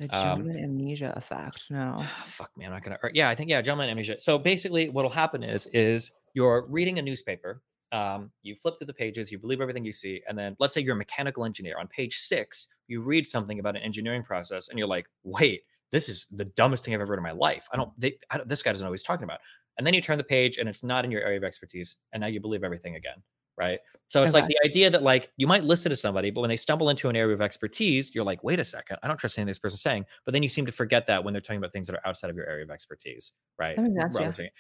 The 0.01 0.17
Um, 0.17 0.51
amnesia 0.51 1.13
effect. 1.17 1.71
No. 1.71 2.03
fuck 2.25 2.51
me, 2.57 2.65
I'm 2.65 2.73
not 2.73 2.83
gonna. 2.83 2.99
Or, 3.03 3.11
yeah, 3.15 3.29
I 3.29 3.35
think 3.35 3.51
yeah, 3.51 3.61
Gell-Mann 3.61 3.89
amnesia. 3.89 4.19
So 4.19 4.39
basically, 4.39 4.89
what'll 4.89 5.11
happen 5.11 5.43
is 5.43 5.67
is 5.69 6.11
you're 6.35 6.67
reading 6.69 6.99
a 6.99 7.03
newspaper. 7.03 7.63
Um, 7.93 8.31
you 8.43 8.55
flip 8.55 8.79
through 8.79 8.87
the 8.87 8.95
pages, 8.95 9.31
you 9.33 9.39
believe 9.39 9.61
everything 9.61 9.85
you 9.85 9.93
see, 9.93 10.23
and 10.29 10.39
then 10.39 10.57
let's 10.61 10.73
say 10.73 10.81
you're 10.81 10.95
a 10.95 10.99
mechanical 10.99 11.45
engineer. 11.45 11.77
On 11.79 11.87
page 11.89 12.19
six, 12.19 12.69
you 12.87 13.03
read 13.03 13.27
something 13.27 13.59
about 13.59 13.77
an 13.77 13.83
engineering 13.83 14.23
process, 14.23 14.69
and 14.69 14.79
you're 14.79 14.89
like, 14.89 15.07
wait, 15.25 15.63
this 15.91 16.09
is 16.09 16.27
the 16.31 16.45
dumbest 16.45 16.85
thing 16.85 16.95
I've 16.95 17.01
ever 17.01 17.13
read 17.13 17.19
in 17.19 17.25
my 17.25 17.33
life. 17.33 17.69
I 17.73 17.77
don't. 17.77 17.91
They, 18.01 18.17
I 18.31 18.39
don't 18.39 18.49
this 18.49 18.63
guy 18.63 18.71
doesn't 18.71 18.85
know 18.85 18.91
what 18.91 18.99
he's 18.99 19.03
talking 19.03 19.25
about. 19.25 19.41
And 19.77 19.87
then 19.87 19.93
you 19.95 20.01
turn 20.01 20.19
the 20.19 20.25
page, 20.25 20.57
and 20.57 20.69
it's 20.69 20.83
not 20.83 21.05
in 21.05 21.11
your 21.11 21.23
area 21.23 21.39
of 21.39 21.45
expertise, 21.45 21.97
and 22.13 22.21
now 22.21 22.27
you 22.29 22.41
believe 22.41 22.65
everything 22.65 22.97
again. 22.97 23.23
Right. 23.61 23.79
So 24.09 24.25
it's 24.25 24.35
like 24.35 24.49
the 24.49 24.59
idea 24.65 24.91
that 24.91 25.05
like 25.05 25.31
you 25.37 25.47
might 25.47 25.63
listen 25.63 25.91
to 25.91 25.97
somebody, 25.97 26.31
but 26.31 26.41
when 26.41 26.49
they 26.49 26.57
stumble 26.57 26.89
into 26.89 27.09
an 27.09 27.15
area 27.15 27.33
of 27.33 27.41
expertise, 27.41 28.13
you're 28.13 28.25
like, 28.25 28.43
wait 28.43 28.59
a 28.59 28.65
second, 28.65 28.97
I 29.05 29.09
don't 29.09 29.17
trust 29.19 29.39
anything 29.39 29.47
this 29.49 29.59
person's 29.61 29.83
saying. 29.83 30.05
But 30.25 30.35
then 30.35 30.43
you 30.43 30.49
seem 30.49 30.67
to 30.67 30.73
forget 30.73 31.07
that 31.07 31.23
when 31.23 31.33
they're 31.33 31.41
talking 31.41 31.59
about 31.59 31.73
things 31.73 31.87
that 31.87 31.95
are 31.95 32.05
outside 32.05 32.29
of 32.29 32.35
your 32.37 32.49
area 32.49 32.65
of 32.65 32.71
expertise, 32.73 33.35
right? 33.57 33.77
That 33.77 33.83
makes 33.83 34.03
sense, 34.03 34.17
Rather 34.17 34.31
yeah. 34.31 34.37
than- 34.37 34.51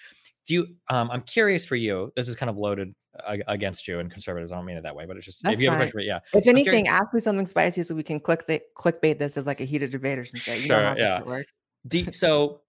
Do 0.46 0.55
you? 0.55 0.66
Um, 0.88 1.11
I'm 1.11 1.22
curious 1.22 1.64
for 1.64 1.74
you. 1.74 2.12
This 2.14 2.28
is 2.28 2.36
kind 2.36 2.48
of 2.48 2.59
loaded 2.59 2.94
uh, 3.26 3.38
against 3.48 3.88
you 3.88 3.98
and 3.98 4.09
conservatives. 4.09 4.53
I 4.53 4.57
don't 4.57 4.66
mean 4.66 4.76
it 4.76 4.84
that 4.84 4.94
way, 4.94 5.05
but 5.07 5.16
it's 5.16 5.26
just 5.26 5.42
That's 5.42 5.55
if 5.55 5.61
you 5.61 5.70
have 5.70 5.80
a 5.80 5.90
question, 5.90 6.07
yeah, 6.07 6.20
If 6.32 6.46
anything, 6.46 6.86
ask 6.86 7.12
me 7.12 7.18
something 7.18 7.46
spicy 7.46 7.82
so 7.82 7.96
we 7.96 8.05
can 8.05 8.20
click 8.20 8.46
the 8.46 8.61
clickbait 8.78 9.18
this 9.18 9.36
as 9.36 9.48
like 9.48 9.61
a 9.61 9.64
heated 9.64 9.90
debate 9.90 10.18
or 10.18 10.24
something. 10.26 10.62
You 10.62 10.68
know 10.68 10.74
Sure, 10.76 10.84
how 10.84 10.94
yeah. 10.96 11.42
Do, 11.88 12.12
so 12.12 12.61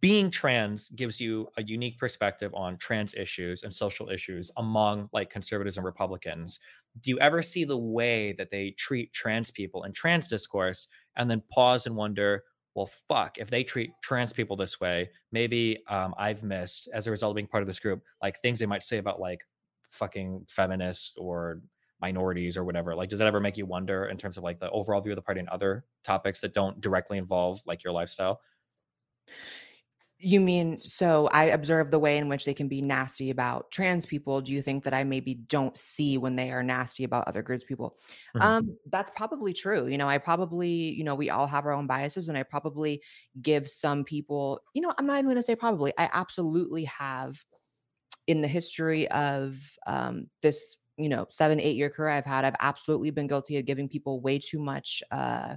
being 0.00 0.30
trans 0.30 0.88
gives 0.90 1.20
you 1.20 1.48
a 1.56 1.62
unique 1.62 1.98
perspective 1.98 2.52
on 2.54 2.78
trans 2.78 3.14
issues 3.14 3.62
and 3.62 3.72
social 3.72 4.08
issues 4.08 4.50
among 4.56 5.08
like 5.12 5.30
conservatives 5.30 5.76
and 5.76 5.84
republicans. 5.84 6.60
Do 7.00 7.10
you 7.10 7.18
ever 7.18 7.42
see 7.42 7.64
the 7.64 7.76
way 7.76 8.32
that 8.32 8.50
they 8.50 8.70
treat 8.70 9.12
trans 9.12 9.50
people 9.50 9.84
in 9.84 9.92
trans 9.92 10.28
discourse 10.28 10.88
and 11.16 11.30
then 11.30 11.42
pause 11.50 11.86
and 11.86 11.96
wonder 11.96 12.44
well 12.74 12.86
fuck 12.86 13.38
if 13.38 13.50
they 13.50 13.62
treat 13.62 13.92
trans 14.02 14.32
people 14.32 14.56
this 14.56 14.80
way 14.80 15.08
maybe 15.30 15.78
um, 15.88 16.12
i've 16.18 16.42
missed 16.42 16.88
as 16.92 17.06
a 17.06 17.10
result 17.10 17.30
of 17.30 17.36
being 17.36 17.46
part 17.46 17.62
of 17.62 17.68
this 17.68 17.78
group 17.78 18.02
like 18.20 18.36
things 18.40 18.58
they 18.58 18.66
might 18.66 18.82
say 18.82 18.98
about 18.98 19.20
like 19.20 19.42
fucking 19.86 20.44
feminists 20.48 21.16
or 21.16 21.60
minorities 22.00 22.56
or 22.56 22.64
whatever? 22.64 22.94
Like 22.94 23.08
does 23.08 23.18
that 23.18 23.28
ever 23.28 23.40
make 23.40 23.56
you 23.56 23.66
wonder 23.66 24.06
in 24.06 24.16
terms 24.16 24.36
of 24.36 24.42
like 24.42 24.60
the 24.60 24.70
overall 24.70 25.00
view 25.00 25.12
of 25.12 25.16
the 25.16 25.22
party 25.22 25.40
and 25.40 25.48
other 25.48 25.84
topics 26.02 26.40
that 26.40 26.52
don't 26.52 26.80
directly 26.80 27.18
involve 27.18 27.62
like 27.66 27.84
your 27.84 27.92
lifestyle 27.92 28.40
You 30.26 30.40
mean 30.40 30.80
so 30.80 31.28
I 31.32 31.44
observe 31.44 31.90
the 31.90 31.98
way 31.98 32.16
in 32.16 32.30
which 32.30 32.46
they 32.46 32.54
can 32.54 32.66
be 32.66 32.80
nasty 32.80 33.28
about 33.28 33.70
trans 33.70 34.06
people. 34.06 34.40
Do 34.40 34.54
you 34.54 34.62
think 34.62 34.82
that 34.84 34.94
I 34.94 35.04
maybe 35.04 35.34
don't 35.34 35.76
see 35.76 36.16
when 36.16 36.36
they 36.36 36.50
are 36.50 36.62
nasty 36.62 37.04
about 37.04 37.28
other 37.28 37.42
groups 37.42 37.62
of 37.62 37.68
people? 37.68 37.98
Mhm. 38.34 38.54
Um, 38.56 38.78
that's 38.86 39.10
probably 39.10 39.52
true. 39.52 39.86
You 39.86 39.98
know, 39.98 40.08
I 40.08 40.16
probably, 40.16 40.70
you 40.70 41.04
know, 41.04 41.14
we 41.14 41.28
all 41.28 41.46
have 41.46 41.66
our 41.66 41.72
own 41.72 41.86
biases, 41.86 42.30
and 42.30 42.38
I 42.38 42.42
probably 42.42 43.02
give 43.42 43.68
some 43.68 44.02
people, 44.02 44.62
you 44.74 44.80
know, 44.80 44.94
I'm 44.96 45.04
not 45.06 45.18
even 45.18 45.28
gonna 45.28 45.42
say 45.42 45.56
probably, 45.56 45.92
I 45.98 46.08
absolutely 46.14 46.84
have 46.84 47.44
in 48.26 48.42
the 48.42 48.48
history 48.48 49.08
of 49.10 49.78
um 49.86 50.30
this, 50.42 50.78
you 50.98 51.08
know, 51.08 51.26
seven, 51.30 51.60
eight 51.60 51.76
year 51.76 51.90
career 51.90 52.10
I've 52.10 52.26
had, 52.26 52.44
I've 52.44 52.56
absolutely 52.60 53.10
been 53.10 53.28
guilty 53.28 53.58
of 53.58 53.66
giving 53.66 53.88
people 53.88 54.20
way 54.20 54.38
too 54.40 54.60
much 54.60 55.02
uh 55.12 55.56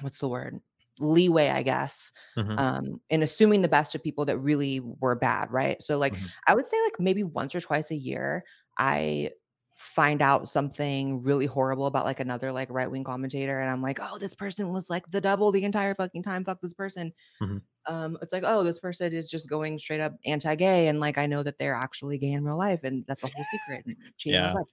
what's 0.00 0.18
the 0.18 0.28
word? 0.28 0.60
Leeway, 1.00 1.48
I 1.50 1.62
guess 1.62 2.12
Mhm. 2.36 2.58
um, 2.58 3.00
and 3.10 3.22
assuming 3.22 3.62
the 3.62 3.68
best 3.68 3.94
of 3.94 4.02
people 4.02 4.24
that 4.26 4.38
really 4.38 4.80
were 4.80 5.14
bad, 5.14 5.50
right? 5.52 5.80
So, 5.82 5.96
like, 5.98 6.16
Mhm. 6.16 6.32
I 6.48 6.54
would 6.54 6.66
say, 6.66 6.76
like, 6.84 6.98
maybe 6.98 7.22
once 7.22 7.54
or 7.54 7.60
twice 7.60 7.90
a 7.90 7.96
year, 7.96 8.44
I 8.78 9.30
find 9.76 10.20
out 10.22 10.48
something 10.48 11.22
really 11.22 11.46
horrible 11.46 11.86
about 11.86 12.04
like 12.04 12.18
another 12.18 12.50
like 12.50 12.68
right 12.70 12.90
wing 12.90 13.04
commentator, 13.04 13.60
and 13.60 13.70
I'm 13.70 13.80
like, 13.82 14.00
oh, 14.02 14.18
this 14.18 14.34
person 14.34 14.72
was 14.72 14.90
like 14.90 15.06
the 15.08 15.20
devil 15.20 15.52
the 15.52 15.64
entire 15.64 15.94
fucking 15.94 16.24
time. 16.24 16.44
Fuck 16.44 16.60
this 16.62 16.74
person. 16.74 17.12
Mhm. 17.40 17.58
Um, 17.86 18.18
it's 18.22 18.32
like, 18.34 18.44
oh, 18.46 18.64
this 18.64 18.78
person 18.80 19.12
is 19.14 19.30
just 19.30 19.48
going 19.48 19.78
straight 19.78 20.00
up 20.00 20.14
anti-gay, 20.26 20.88
and 20.88 21.00
like 21.00 21.18
I 21.18 21.26
know 21.26 21.42
that 21.44 21.58
they're 21.58 21.74
actually 21.74 22.18
gay 22.18 22.32
in 22.32 22.44
real 22.44 22.58
life, 22.58 22.80
and 22.84 23.04
that's 23.08 23.24
a 23.24 23.28
whole 23.28 23.44
secret. 23.44 23.86
and 23.86 23.96
cheating 24.18 24.44
on 24.44 24.50
his 24.50 24.54
Yeah. 24.54 24.64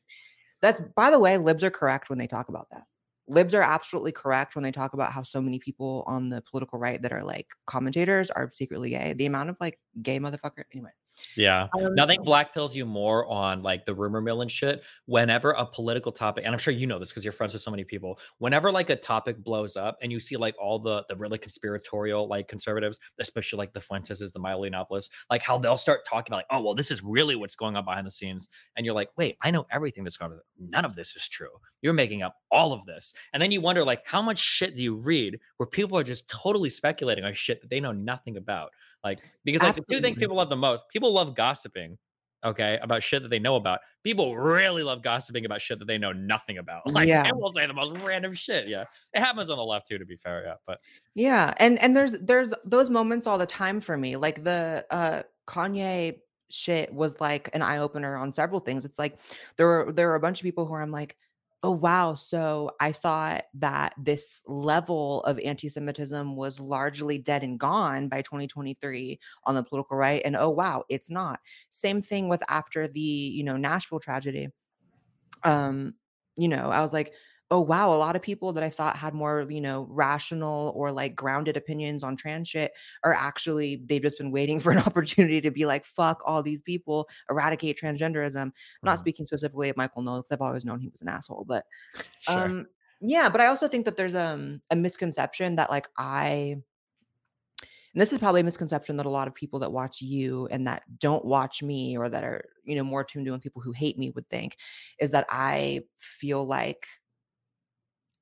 That's 0.61 0.81
by 0.95 1.11
the 1.11 1.19
way, 1.19 1.37
libs 1.37 1.63
are 1.63 1.71
correct 1.71 2.09
when 2.09 2.19
they 2.19 2.27
talk 2.27 2.49
about 2.49 2.69
that. 2.71 2.85
Libs 3.27 3.53
are 3.55 3.61
absolutely 3.61 4.11
correct 4.11 4.55
when 4.55 4.63
they 4.63 4.71
talk 4.71 4.93
about 4.93 5.11
how 5.11 5.23
so 5.23 5.41
many 5.41 5.57
people 5.59 6.03
on 6.07 6.29
the 6.29 6.41
political 6.41 6.77
right 6.79 7.01
that 7.01 7.11
are 7.11 7.23
like 7.23 7.47
commentators 7.65 8.29
are 8.31 8.51
secretly 8.53 8.91
gay. 8.91 9.13
The 9.13 9.25
amount 9.25 9.49
of 9.49 9.57
like 9.59 9.79
gay 10.01 10.19
motherfucker. 10.19 10.63
Anyway, 10.73 10.91
Yeah. 11.35 11.67
Um, 11.77 11.95
Nothing 11.95 12.23
black 12.23 12.53
pills 12.53 12.75
you 12.75 12.85
more 12.85 13.25
on 13.27 13.63
like 13.63 13.85
the 13.85 13.93
rumor 13.93 14.21
mill 14.21 14.41
and 14.41 14.51
shit. 14.51 14.83
Whenever 15.05 15.51
a 15.51 15.65
political 15.65 16.11
topic, 16.11 16.43
and 16.45 16.53
I'm 16.53 16.59
sure 16.59 16.73
you 16.73 16.87
know 16.87 16.99
this 16.99 17.09
because 17.09 17.23
you're 17.23 17.33
friends 17.33 17.53
with 17.53 17.61
so 17.61 17.71
many 17.71 17.83
people. 17.83 18.19
Whenever 18.39 18.71
like 18.71 18.89
a 18.89 18.95
topic 18.95 19.43
blows 19.43 19.77
up 19.77 19.97
and 20.01 20.11
you 20.11 20.19
see 20.19 20.37
like 20.37 20.55
all 20.59 20.79
the 20.79 21.05
the 21.09 21.15
really 21.15 21.37
conspiratorial 21.37 22.27
like 22.27 22.47
conservatives, 22.47 22.99
especially 23.19 23.57
like 23.57 23.73
the 23.73 23.79
Fuenteses, 23.79 24.31
the 24.31 24.39
Milo 24.39 24.67
Yiannopoulos, 24.67 25.09
like 25.29 25.41
how 25.41 25.57
they'll 25.57 25.77
start 25.77 26.05
talking 26.05 26.31
about 26.31 26.37
like, 26.37 26.47
oh 26.51 26.61
well, 26.61 26.75
this 26.75 26.91
is 26.91 27.03
really 27.03 27.35
what's 27.35 27.55
going 27.55 27.75
on 27.75 27.85
behind 27.85 28.05
the 28.05 28.11
scenes, 28.11 28.49
and 28.75 28.85
you're 28.85 28.95
like, 28.95 29.09
wait, 29.17 29.37
I 29.41 29.51
know 29.51 29.65
everything 29.71 30.03
that's 30.03 30.17
going 30.17 30.33
on. 30.33 30.39
None 30.59 30.85
of 30.85 30.95
this 30.95 31.15
is 31.15 31.27
true. 31.27 31.49
You're 31.81 31.93
making 31.93 32.23
up 32.23 32.35
all 32.51 32.73
of 32.73 32.85
this, 32.85 33.13
and 33.33 33.41
then 33.41 33.51
you 33.51 33.61
wonder 33.61 33.83
like, 33.85 34.01
how 34.05 34.21
much 34.21 34.39
shit 34.39 34.75
do 34.75 34.83
you 34.83 34.95
read 34.95 35.39
where 35.57 35.67
people 35.67 35.97
are 35.97 36.03
just 36.03 36.27
totally 36.29 36.69
speculating 36.69 37.23
on 37.23 37.33
shit 37.33 37.61
that 37.61 37.69
they 37.69 37.79
know 37.79 37.91
nothing 37.91 38.37
about? 38.37 38.71
Like 39.05 39.19
because 39.45 39.61
like 39.61 39.75
the 39.75 39.83
two 39.89 40.01
things 40.01 40.17
people 40.17 40.35
love 40.35 40.49
the 40.49 40.55
most, 40.55 40.83
people 40.91 41.13
love 41.13 41.35
gossiping, 41.35 41.97
okay, 42.43 42.79
about 42.81 43.03
shit 43.03 43.21
that 43.21 43.29
they 43.29 43.37
know 43.37 43.55
about. 43.55 43.79
People 44.03 44.35
really 44.35 44.81
love 44.81 45.03
gossiping 45.03 45.45
about 45.45 45.61
shit 45.61 45.77
that 45.77 45.85
they 45.85 45.99
know 45.99 46.11
nothing 46.11 46.57
about. 46.57 46.81
Like 46.91 47.07
Yeah. 47.07 47.23
they 47.23 47.31
will 47.31 47.53
say 47.53 47.67
the 47.67 47.73
most 47.73 48.01
random 48.01 48.33
shit. 48.33 48.67
Yeah, 48.67 48.85
it 49.13 49.19
happens 49.19 49.51
on 49.51 49.57
the 49.57 49.63
left 49.63 49.87
too, 49.87 49.99
to 49.99 50.05
be 50.05 50.15
fair. 50.15 50.43
Yeah, 50.43 50.55
but 50.65 50.79
Yeah, 51.13 51.53
and 51.57 51.79
and 51.79 51.95
there's 51.95 52.13
there's 52.13 52.53
those 52.65 52.89
moments 52.89 53.27
all 53.27 53.37
the 53.37 53.45
time 53.45 53.79
for 53.79 53.95
me. 53.95 54.15
Like 54.15 54.43
the 54.43 54.83
uh 54.89 55.21
Kanye 55.47 56.19
shit 56.49 56.91
was 56.91 57.21
like 57.21 57.49
an 57.53 57.61
eye 57.61 57.77
opener 57.77 58.15
on 58.15 58.31
several 58.31 58.59
things. 58.59 58.85
It's 58.85 58.97
like 58.97 59.19
there 59.57 59.67
were 59.67 59.91
there 59.91 60.07
were 60.07 60.15
a 60.15 60.19
bunch 60.19 60.39
of 60.39 60.43
people 60.43 60.65
who 60.65 60.73
are 60.73 60.81
I'm 60.81 60.91
like, 60.91 61.15
oh 61.65 61.71
wow, 61.71 62.13
so 62.13 62.71
I 62.79 62.91
thought 62.91 63.45
that 63.55 63.95
this 63.97 64.41
level 64.47 65.23
of 65.23 65.39
anti-Semitism 65.39 66.35
was 66.35 66.59
largely 66.59 67.17
dead 67.17 67.43
and 67.43 67.59
gone 67.59 68.07
by 68.07 68.21
2023 68.21 69.19
on 69.45 69.55
the 69.55 69.63
political 69.63 69.97
right, 69.97 70.21
and 70.23 70.35
oh 70.35 70.49
wow, 70.51 70.83
it's 70.89 71.09
not. 71.09 71.39
Same 71.71 72.01
thing 72.03 72.29
with 72.29 72.43
after 72.49 72.87
the 72.87 72.99
you 72.99 73.43
know 73.43 73.57
Nashville 73.57 73.99
tragedy 73.99 74.49
um 75.43 75.93
you 76.37 76.47
know 76.47 76.69
i 76.69 76.81
was 76.81 76.93
like 76.93 77.13
oh 77.51 77.59
wow 77.61 77.93
a 77.93 77.97
lot 77.97 78.15
of 78.15 78.21
people 78.21 78.51
that 78.53 78.63
i 78.63 78.69
thought 78.69 78.95
had 78.97 79.13
more 79.13 79.45
you 79.49 79.61
know 79.61 79.85
rational 79.89 80.71
or 80.75 80.91
like 80.91 81.15
grounded 81.15 81.55
opinions 81.55 82.03
on 82.03 82.15
trans 82.15 82.47
shit 82.47 82.71
are 83.03 83.13
actually 83.13 83.75
they've 83.85 84.01
just 84.01 84.17
been 84.17 84.31
waiting 84.31 84.59
for 84.61 84.71
an 84.71 84.79
opportunity 84.79 85.41
to 85.41 85.51
be 85.51 85.65
like 85.65 85.85
fuck 85.85 86.21
all 86.25 86.41
these 86.41 86.61
people 86.61 87.07
eradicate 87.29 87.77
transgenderism 87.79 88.41
I'm 88.41 88.53
not 88.83 88.99
Mhm. 88.99 88.99
speaking 88.99 89.25
specifically 89.25 89.69
of 89.69 89.77
michael 89.77 90.01
knowles 90.01 90.25
'cause 90.25 90.31
i've 90.31 90.41
always 90.41 90.65
known 90.65 90.79
he 90.79 90.89
was 90.89 91.01
an 91.01 91.07
asshole 91.09 91.45
but 91.45 91.65
sure. 92.19 92.55
um 92.57 92.67
yeah 93.01 93.29
but 93.29 93.41
i 93.41 93.47
also 93.47 93.67
think 93.67 93.85
that 93.85 93.97
there's 93.97 94.15
um 94.15 94.61
a 94.71 94.75
misconception 94.75 95.55
that 95.57 95.69
like 95.69 95.89
i 95.97 96.57
and 97.93 98.01
this 98.01 98.11
is 98.11 98.17
probably 98.17 98.41
a 98.41 98.43
misconception 98.43 98.97
that 98.97 99.05
a 99.05 99.09
lot 99.09 99.27
of 99.27 99.33
people 99.33 99.59
that 99.59 99.71
watch 99.71 100.01
you 100.01 100.47
and 100.47 100.67
that 100.67 100.83
don't 100.99 101.25
watch 101.25 101.63
me 101.63 101.97
or 101.97 102.09
that 102.09 102.23
are 102.23 102.45
you 102.63 102.75
know 102.75 102.83
more 102.83 103.03
tuned 103.03 103.27
in 103.27 103.39
people 103.39 103.61
who 103.61 103.71
hate 103.71 103.97
me 103.97 104.09
would 104.11 104.29
think 104.29 104.57
is 104.99 105.11
that 105.11 105.25
i 105.29 105.81
feel 105.97 106.45
like 106.45 106.87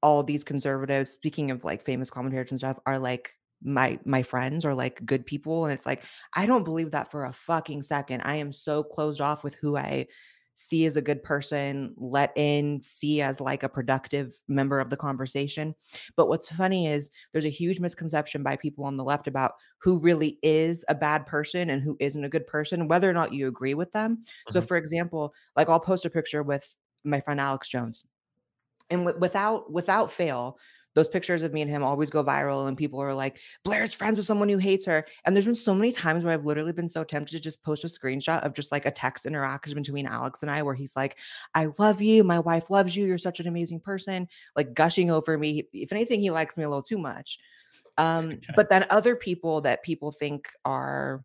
all 0.03 0.23
these 0.23 0.43
conservatives 0.43 1.09
speaking 1.11 1.51
of 1.51 1.63
like 1.63 1.83
famous 1.85 2.11
commentators 2.11 2.51
and 2.51 2.59
stuff 2.59 2.79
are 2.85 2.99
like 2.99 3.33
my 3.63 3.99
my 4.05 4.21
friends 4.23 4.65
are 4.65 4.75
like 4.75 5.05
good 5.05 5.25
people 5.25 5.65
and 5.65 5.73
it's 5.73 5.85
like 5.87 6.03
I 6.35 6.45
don't 6.45 6.65
believe 6.65 6.91
that 6.91 7.09
for 7.11 7.25
a 7.25 7.33
fucking 7.33 7.83
second. 7.83 8.21
I 8.25 8.35
am 8.35 8.51
so 8.51 8.83
closed 8.83 9.21
off 9.21 9.43
with 9.43 9.55
who 9.55 9.77
I 9.77 10.07
see 10.55 10.85
as 10.85 10.95
a 10.95 11.01
good 11.01 11.23
person, 11.23 11.95
let 11.97 12.31
in, 12.35 12.83
see 12.83 13.21
as 13.21 13.41
like 13.41 13.63
a 13.63 13.69
productive 13.69 14.33
member 14.47 14.79
of 14.79 14.91
the 14.91 14.97
conversation. 14.97 15.73
But 16.15 16.27
what's 16.27 16.47
funny 16.53 16.87
is 16.87 17.09
there's 17.31 17.45
a 17.45 17.49
huge 17.49 17.79
misconception 17.79 18.43
by 18.43 18.57
people 18.57 18.85
on 18.85 18.97
the 18.97 19.03
left 19.03 19.27
about 19.27 19.53
who 19.81 19.99
really 19.99 20.39
is 20.43 20.85
a 20.89 20.95
bad 20.95 21.25
person 21.25 21.69
and 21.71 21.81
who 21.81 21.97
isn't 21.99 22.23
a 22.23 22.29
good 22.29 22.45
person, 22.47 22.87
whether 22.87 23.09
or 23.09 23.13
not 23.13 23.33
you 23.33 23.47
agree 23.47 23.73
with 23.73 23.91
them. 23.93 24.21
So, 24.47 24.61
Mhm. 24.61 24.67
for 24.67 24.77
example, 24.77 25.33
like 25.55 25.69
I'll 25.69 25.79
post 25.79 26.05
a 26.05 26.09
picture 26.09 26.43
with 26.43 26.75
my 27.03 27.19
friend 27.19 27.39
Alex 27.39 27.67
Jones, 27.69 28.05
and 28.93 29.03
wi- 29.03 29.19
without 29.19 29.71
without 29.71 30.11
fail. 30.11 30.57
Those 30.95 31.07
pictures 31.07 31.41
of 31.41 31.53
me 31.53 31.63
and 31.63 31.71
him 31.71 31.81
always 31.81 32.11
go 32.11 32.23
viral, 32.23 32.67
and 32.67 32.77
people 32.77 33.01
are 33.01 33.15
like, 33.15 33.39
Blaire's 33.63 33.95
friends 33.95 34.17
with 34.17 34.27
someone 34.27 34.47
who 34.47 34.59
hates 34.59 34.85
her. 34.85 35.03
And 35.25 35.35
there's 35.35 35.45
been 35.45 35.55
so 35.55 35.73
many 35.73 35.91
times 35.91 36.23
where 36.23 36.35
I've 36.35 36.45
literally 36.45 36.71
been 36.71 36.87
so 36.87 37.03
tempted 37.03 37.31
to 37.35 37.41
just 37.41 37.63
post 37.63 37.83
a 37.83 37.87
screenshot 37.87 38.45
of 38.45 38.53
just 38.53 38.71
like 38.71 38.85
a 38.85 38.91
text 38.91 39.25
interaction 39.25 39.73
between 39.73 40.05
Alex 40.05 40.43
and 40.43 40.51
I, 40.51 40.61
where 40.61 40.75
he's 40.75 40.95
like, 40.95 41.17
I 41.55 41.69
love 41.79 41.99
you. 41.99 42.23
My 42.23 42.37
wife 42.37 42.69
loves 42.69 42.95
you. 42.95 43.05
You're 43.05 43.17
such 43.17 43.39
an 43.39 43.47
amazing 43.47 43.79
person, 43.79 44.27
like 44.55 44.75
gushing 44.75 45.09
over 45.09 45.35
me. 45.35 45.67
If 45.73 45.91
anything, 45.91 46.21
he 46.21 46.29
likes 46.29 46.57
me 46.57 46.63
a 46.63 46.69
little 46.69 46.83
too 46.83 46.99
much. 46.99 47.39
Um, 47.99 48.39
but 48.55 48.71
then 48.71 48.87
other 48.89 49.15
people 49.15 49.61
that 49.61 49.83
people 49.83 50.11
think 50.11 50.49
are 50.65 51.23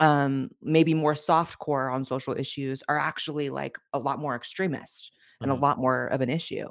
um 0.00 0.50
maybe 0.60 0.92
more 0.92 1.14
soft 1.14 1.58
core 1.58 1.88
on 1.88 2.04
social 2.04 2.34
issues 2.36 2.82
are 2.88 2.98
actually 2.98 3.48
like 3.48 3.78
a 3.92 3.98
lot 4.00 4.18
more 4.18 4.34
extremist 4.34 5.12
and 5.42 5.50
Mhm. 5.50 5.52
a 5.52 5.54
lot 5.56 5.78
more 5.78 6.06
of 6.08 6.20
an 6.20 6.30
issue. 6.30 6.68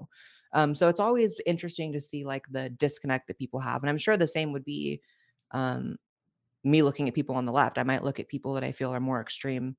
Um, 0.53 0.76
so 0.76 0.88
it's 0.89 0.99
always 0.99 1.39
interesting 1.45 1.91
to 1.93 2.01
see 2.01 2.24
like 2.26 2.47
the 2.51 2.70
disconnect 2.70 3.28
that 3.28 3.38
people 3.38 3.59
have. 3.59 3.84
And 3.84 3.89
I'm 3.89 3.97
sure 3.97 4.18
the 4.18 4.28
same 4.28 4.53
would 4.53 4.65
be 4.65 5.01
um 5.51 5.97
me 6.63 6.82
looking 6.84 7.07
at 7.09 7.15
people 7.15 7.36
on 7.36 7.45
the 7.45 7.51
left. 7.53 7.78
I 7.80 7.84
might 7.84 8.03
look 8.03 8.20
at 8.20 8.28
people 8.30 8.53
that 8.55 8.63
I 8.63 8.72
feel 8.74 8.91
are 8.93 8.99
more 8.99 9.22
extreme 9.22 9.78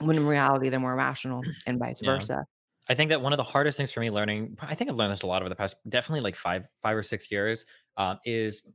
when 0.00 0.16
in 0.16 0.26
reality 0.26 0.68
they're 0.70 0.80
more 0.80 0.96
rational 0.96 1.50
and 1.66 1.78
vice 1.78 2.00
Yeah. 2.00 2.26
versa. 2.26 2.46
I 2.88 2.94
think 2.94 3.10
that 3.10 3.22
one 3.22 3.32
of 3.32 3.38
the 3.38 3.44
hardest 3.44 3.78
things 3.78 3.92
for 3.92 4.00
me 4.00 4.10
learning, 4.10 4.58
I 4.62 4.74
think 4.74 4.90
I've 4.90 4.96
learned 4.96 5.12
this 5.12 5.22
a 5.22 5.26
lot 5.28 5.42
over 5.42 5.48
the 5.48 5.56
past, 5.56 5.76
definitely 5.88 6.20
like 6.22 6.36
five, 6.36 6.68
five 6.82 6.96
or 6.96 7.02
six 7.04 7.30
years, 7.30 7.66
um, 7.96 8.18
is 8.24 8.72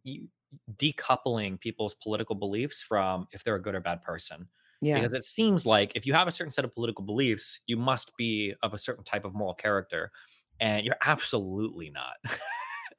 decoupling 0.74 1.60
people's 1.60 1.96
political 1.96 2.36
beliefs 2.36 2.84
from 2.84 3.28
if 3.32 3.44
they're 3.44 3.56
a 3.56 3.62
good 3.62 3.76
or 3.76 3.82
bad 3.82 4.02
person. 4.02 4.50
Yeah. 4.82 4.96
Because 4.96 5.14
it 5.14 5.26
seems 5.26 5.66
like 5.66 5.92
if 5.96 6.08
you 6.08 6.14
have 6.14 6.28
a 6.28 6.32
certain 6.32 6.52
set 6.52 6.66
of 6.66 6.74
political 6.74 7.06
beliefs, 7.06 7.60
you 7.68 7.78
must 7.78 8.16
be 8.18 8.54
of 8.64 8.74
a 8.74 8.80
certain 8.80 9.04
type 9.04 9.26
of 9.26 9.34
moral 9.34 9.54
character, 9.54 10.12
and 10.60 10.86
you're 10.86 10.96
absolutely 11.06 11.92
not. 11.92 12.16
oh, 12.26 12.40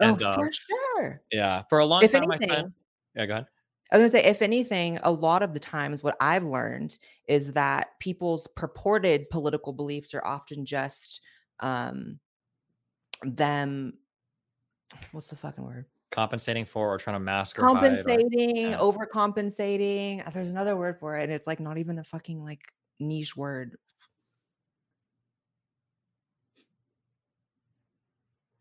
and 0.00 0.22
uh, 0.22 0.34
for 0.34 0.50
sure. 0.52 1.22
yeah, 1.32 1.62
for 1.68 1.80
a 1.80 1.86
long 1.86 2.04
If 2.04 2.12
time, 2.12 2.22
I 2.30 2.36
anything, 2.36 2.50
spent. 2.50 2.72
Yeah, 3.16 3.26
go 3.26 3.32
ahead. 3.34 3.46
I 3.90 3.96
was 3.96 4.00
gonna 4.00 4.22
say, 4.22 4.28
if 4.28 4.40
anything, 4.40 4.98
a 5.02 5.10
lot 5.10 5.42
of 5.42 5.52
the 5.52 5.60
times 5.60 6.02
what 6.02 6.16
I've 6.20 6.44
learned 6.44 6.98
is 7.28 7.52
that 7.52 7.98
people's 8.00 8.46
purported 8.46 9.28
political 9.28 9.72
beliefs 9.72 10.14
are 10.14 10.24
often 10.24 10.64
just 10.64 11.20
um 11.60 12.18
them 13.22 13.94
what's 15.12 15.28
the 15.28 15.36
fucking 15.36 15.64
word? 15.64 15.86
Compensating 16.12 16.64
for 16.66 16.92
or 16.94 16.98
trying 16.98 17.16
to 17.16 17.20
mask 17.20 17.58
or 17.58 17.62
hide. 17.62 17.70
Or, 17.70 17.74
Compensating, 17.74 18.70
yeah. 18.70 18.78
overcompensating. 18.78 20.24
uh, 20.26 20.30
There's 20.30 20.50
another 20.50 20.76
word 20.76 20.98
for 21.00 21.16
it, 21.16 21.24
and 21.24 21.32
it's 21.32 21.46
like 21.46 21.58
not 21.58 21.78
even 21.78 21.98
a 21.98 22.04
fucking 22.04 22.44
like 22.44 22.70
niche 23.00 23.36
word. 23.36 23.76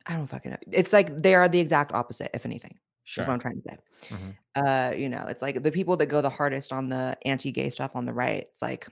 I 0.08 0.16
don't 0.16 0.28
fucking 0.28 0.52
know. 0.52 0.58
It's 0.72 0.93
like 0.93 1.16
they 1.18 1.36
are 1.36 1.47
the 1.47 1.60
exact 1.60 1.91
opposite, 1.93 2.32
if 2.34 2.45
anything. 2.45 2.80
Is 3.06 3.18
what 3.18 3.30
I'm 3.30 3.39
trying 3.39 3.62
to 3.62 3.70
say. 3.70 3.78
Mhm. 4.16 4.36
Uh, 4.56 4.95
you 4.95 5.10
know, 5.10 5.26
it's 5.28 5.41
like 5.41 5.62
the 5.62 5.72
people 5.72 5.97
that 5.97 6.06
go 6.06 6.22
the 6.22 6.30
hardest 6.30 6.72
on 6.72 6.88
the 6.88 7.18
anti-gay 7.26 7.70
stuff 7.70 7.91
on 7.95 8.06
the 8.06 8.14
right, 8.14 8.47
it's 8.49 8.62
like 8.62 8.88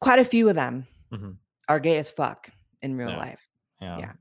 quite 0.00 0.20
a 0.20 0.24
few 0.24 0.48
of 0.48 0.54
them 0.54 0.86
Mhm. 1.10 1.36
are 1.68 1.80
gay 1.80 1.98
as 1.98 2.08
fuck 2.08 2.50
in 2.82 2.96
real 2.96 3.10
Yeah. 3.10 3.16
life. 3.16 3.48
Yeah. 3.80 3.98
Yeah. 3.98 4.12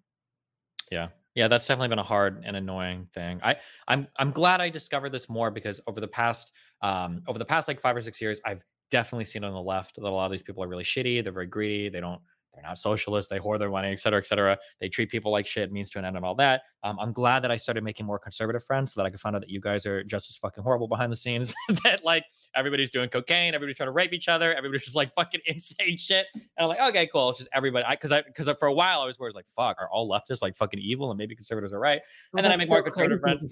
Yeah. 0.91 1.07
Yeah, 1.37 1.47
that's 1.47 1.67
definitely 1.67 1.89
been 1.89 1.99
a 1.99 2.03
hard 2.03 2.41
and 2.47 2.57
annoying 2.57 3.09
thing. 3.13 3.39
I 3.43 3.57
I'm 3.87 4.07
I'm 4.17 4.31
glad 4.31 4.59
I 4.59 4.69
discovered 4.69 5.11
this 5.11 5.29
more 5.29 5.51
because 5.51 5.79
over 5.85 6.01
the 6.01 6.07
past 6.07 6.51
um 6.81 7.21
over 7.27 7.37
the 7.37 7.45
past 7.45 7.67
like 7.67 7.79
5 7.79 7.95
or 7.95 8.01
6 8.01 8.19
years 8.19 8.41
I've 8.43 8.63
definitely 8.89 9.25
seen 9.25 9.43
on 9.43 9.53
the 9.53 9.61
left 9.61 9.97
that 9.97 10.03
a 10.03 10.09
lot 10.09 10.25
of 10.25 10.31
these 10.31 10.41
people 10.41 10.63
are 10.63 10.67
really 10.67 10.83
shitty, 10.83 11.23
they're 11.23 11.31
very 11.31 11.45
greedy, 11.45 11.89
they 11.89 11.99
don't 11.99 12.19
they're 12.57 12.67
not 12.67 12.79
socialists, 12.79 13.29
they 13.29 13.37
hoard 13.37 13.61
their 13.61 13.69
money, 13.69 13.89
et 13.91 13.99
cetera, 13.99 14.19
et 14.19 14.25
cetera. 14.25 14.57
They 14.81 14.89
treat 14.89 15.09
people 15.09 15.31
like 15.31 15.45
shit, 15.45 15.71
means 15.71 15.89
to 15.91 15.99
an 15.99 16.05
end 16.05 16.15
and 16.17 16.25
all 16.25 16.35
that. 16.35 16.63
Um, 16.83 16.97
I'm 16.99 17.11
glad 17.11 17.43
that 17.43 17.51
I 17.51 17.57
started 17.57 17.83
making 17.83 18.05
more 18.05 18.17
conservative 18.17 18.63
friends 18.63 18.93
so 18.93 18.99
that 18.99 19.05
I 19.05 19.11
could 19.11 19.19
find 19.19 19.35
out 19.35 19.41
that 19.41 19.49
you 19.49 19.59
guys 19.59 19.85
are 19.85 20.03
just 20.03 20.29
as 20.29 20.35
fucking 20.37 20.63
horrible 20.63 20.87
behind 20.87 21.11
the 21.11 21.15
scenes. 21.15 21.53
that 21.83 22.03
like 22.03 22.23
everybody's 22.55 22.89
doing 22.89 23.09
cocaine, 23.09 23.53
everybody's 23.53 23.77
trying 23.77 23.87
to 23.87 23.93
rape 23.93 24.11
each 24.11 24.27
other, 24.27 24.53
everybody's 24.55 24.83
just 24.83 24.95
like 24.95 25.13
fucking 25.13 25.41
insane 25.45 25.97
shit. 25.97 26.25
And 26.33 26.43
I'm 26.57 26.67
like, 26.67 26.79
okay, 26.89 27.07
cool. 27.13 27.29
It's 27.29 27.37
just 27.37 27.49
everybody. 27.53 27.85
I 27.85 27.91
because 27.91 28.11
I 28.11 28.23
because 28.23 28.49
for 28.59 28.67
a 28.67 28.73
while 28.73 29.01
I 29.01 29.05
was 29.05 29.19
worried 29.19 29.35
like, 29.35 29.47
fuck, 29.47 29.77
are 29.79 29.89
all 29.91 30.09
leftists 30.09 30.41
like 30.41 30.55
fucking 30.55 30.79
evil 30.79 31.11
and 31.11 31.17
maybe 31.17 31.35
conservatives 31.35 31.73
are 31.73 31.79
right? 31.79 32.01
Well, 32.33 32.39
And 32.39 32.45
then 32.45 32.51
I 32.51 32.57
make 32.57 32.69
more 32.69 32.81
conservative 32.81 33.19
friends. 33.19 33.45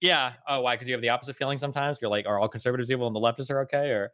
Yeah. 0.00 0.32
Oh, 0.48 0.62
why? 0.62 0.74
Because 0.74 0.88
you 0.88 0.94
have 0.94 1.02
the 1.02 1.10
opposite 1.10 1.36
feeling 1.36 1.58
sometimes. 1.58 1.98
You're 2.00 2.10
like, 2.10 2.26
are 2.26 2.38
all 2.38 2.48
conservatives 2.48 2.90
evil 2.90 3.06
and 3.06 3.14
the 3.14 3.20
leftists 3.20 3.50
are 3.50 3.60
okay? 3.60 3.90
Or 3.90 4.12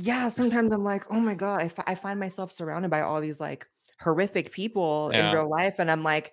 Yeah, 0.00 0.28
sometimes 0.28 0.72
I'm 0.72 0.84
like, 0.84 1.04
oh 1.10 1.18
my 1.18 1.34
God, 1.34 1.60
I 1.60 1.70
I 1.90 1.94
find 1.94 2.20
myself 2.20 2.52
surrounded 2.52 2.90
by 2.90 3.00
all 3.00 3.20
these 3.20 3.40
like 3.40 3.66
horrific 4.00 4.52
people 4.52 5.10
in 5.10 5.34
real 5.34 5.48
life. 5.48 5.76
And 5.78 5.90
I'm 5.90 6.02
like, 6.02 6.32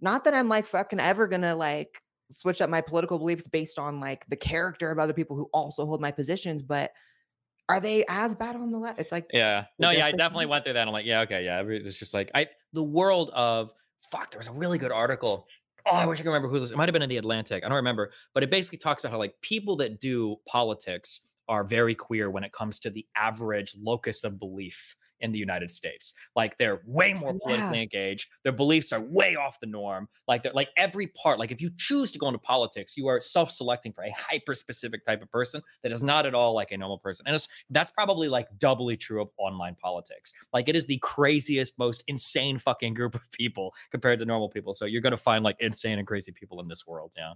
not 0.00 0.24
that 0.24 0.34
I'm 0.34 0.48
like 0.48 0.66
fucking 0.66 1.00
ever 1.00 1.26
gonna 1.26 1.54
like 1.54 2.00
switch 2.30 2.62
up 2.62 2.70
my 2.70 2.80
political 2.80 3.18
beliefs 3.18 3.46
based 3.46 3.78
on 3.78 4.00
like 4.00 4.24
the 4.28 4.36
character 4.36 4.90
of 4.90 4.98
other 4.98 5.12
people 5.12 5.36
who 5.36 5.48
also 5.52 5.84
hold 5.84 6.00
my 6.00 6.10
positions, 6.10 6.62
but 6.62 6.92
are 7.68 7.80
they 7.80 8.04
as 8.08 8.34
bad 8.34 8.56
on 8.56 8.70
the 8.70 8.78
left? 8.78 8.98
It's 8.98 9.12
like, 9.12 9.26
Yeah. 9.32 9.66
No, 9.78 9.90
yeah, 9.90 10.06
I 10.06 10.12
definitely 10.12 10.46
went 10.46 10.64
through 10.64 10.72
that. 10.74 10.86
I'm 10.86 10.92
like, 10.92 11.04
yeah, 11.04 11.20
okay, 11.22 11.44
yeah. 11.44 11.62
It's 11.66 11.98
just 11.98 12.14
like 12.14 12.30
I 12.34 12.46
the 12.72 12.82
world 12.82 13.30
of 13.34 13.72
fuck, 14.10 14.30
there 14.30 14.38
was 14.38 14.48
a 14.48 14.52
really 14.52 14.78
good 14.78 14.92
article. 14.92 15.46
Oh, 15.84 15.94
I 15.94 16.06
wish 16.06 16.20
I 16.20 16.22
could 16.22 16.30
remember 16.30 16.48
who 16.48 16.60
this. 16.60 16.70
It 16.70 16.76
might 16.76 16.88
have 16.88 16.92
been 16.94 17.02
in 17.02 17.08
the 17.08 17.18
Atlantic. 17.18 17.64
I 17.64 17.68
don't 17.68 17.76
remember, 17.76 18.10
but 18.34 18.42
it 18.42 18.50
basically 18.50 18.78
talks 18.78 19.02
about 19.04 19.12
how 19.12 19.18
like 19.18 19.34
people 19.42 19.76
that 19.76 20.00
do 20.00 20.36
politics 20.46 21.20
are 21.48 21.64
very 21.64 21.94
queer 21.94 22.30
when 22.30 22.44
it 22.44 22.52
comes 22.52 22.78
to 22.80 22.90
the 22.90 23.06
average 23.16 23.74
locus 23.76 24.24
of 24.24 24.38
belief 24.38 24.96
in 25.20 25.32
the 25.32 25.38
United 25.38 25.70
States. 25.72 26.14
Like 26.36 26.58
they're 26.58 26.80
way 26.86 27.12
more 27.12 27.34
Yeah. 27.42 27.42
politically 27.42 27.82
engaged. 27.82 28.30
Their 28.44 28.52
beliefs 28.52 28.92
are 28.92 29.00
way 29.00 29.34
off 29.34 29.58
the 29.58 29.66
norm. 29.66 30.08
Like 30.28 30.44
they're 30.44 30.52
like 30.52 30.68
every 30.76 31.08
part. 31.08 31.40
Like 31.40 31.50
if 31.50 31.60
you 31.60 31.70
choose 31.76 32.12
to 32.12 32.18
go 32.20 32.28
into 32.28 32.38
politics, 32.38 32.96
you 32.96 33.08
are 33.08 33.20
self-selecting 33.20 33.92
for 33.94 34.04
a 34.04 34.10
hyper 34.12 34.54
specific 34.54 35.04
type 35.04 35.20
of 35.20 35.28
person 35.30 35.62
that 35.82 35.90
is 35.90 36.04
not 36.04 36.24
at 36.24 36.34
all 36.34 36.54
like 36.54 36.70
a 36.70 36.76
normal 36.76 36.98
person. 36.98 37.26
And 37.26 37.34
it's 37.34 37.48
that's 37.70 37.90
probably 37.90 38.28
like 38.28 38.46
doubly 38.58 38.96
true 38.96 39.20
of 39.20 39.30
online 39.38 39.74
politics. 39.74 40.32
Like 40.52 40.68
it 40.68 40.76
is 40.76 40.86
the 40.86 40.98
craziest, 40.98 41.78
most 41.78 42.04
insane 42.06 42.58
fucking 42.58 42.94
group 42.94 43.14
of 43.16 43.28
people 43.32 43.74
compared 43.90 44.18
to 44.20 44.24
normal 44.24 44.48
people. 44.48 44.74
So 44.74 44.84
you're 44.84 45.02
gonna 45.02 45.16
find 45.16 45.42
like 45.44 45.56
insane 45.60 45.98
and 45.98 46.06
crazy 46.06 46.32
people 46.32 46.60
in 46.60 46.68
this 46.68 46.86
world. 46.86 47.12
Yeah. 47.16 47.34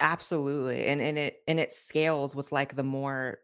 absolutely. 0.00 0.86
And 0.86 1.00
and 1.00 1.18
it 1.18 1.42
and 1.46 1.60
it 1.60 1.72
scales 1.72 2.34
with 2.34 2.52
like 2.52 2.76
the 2.76 2.82
more 2.82 3.38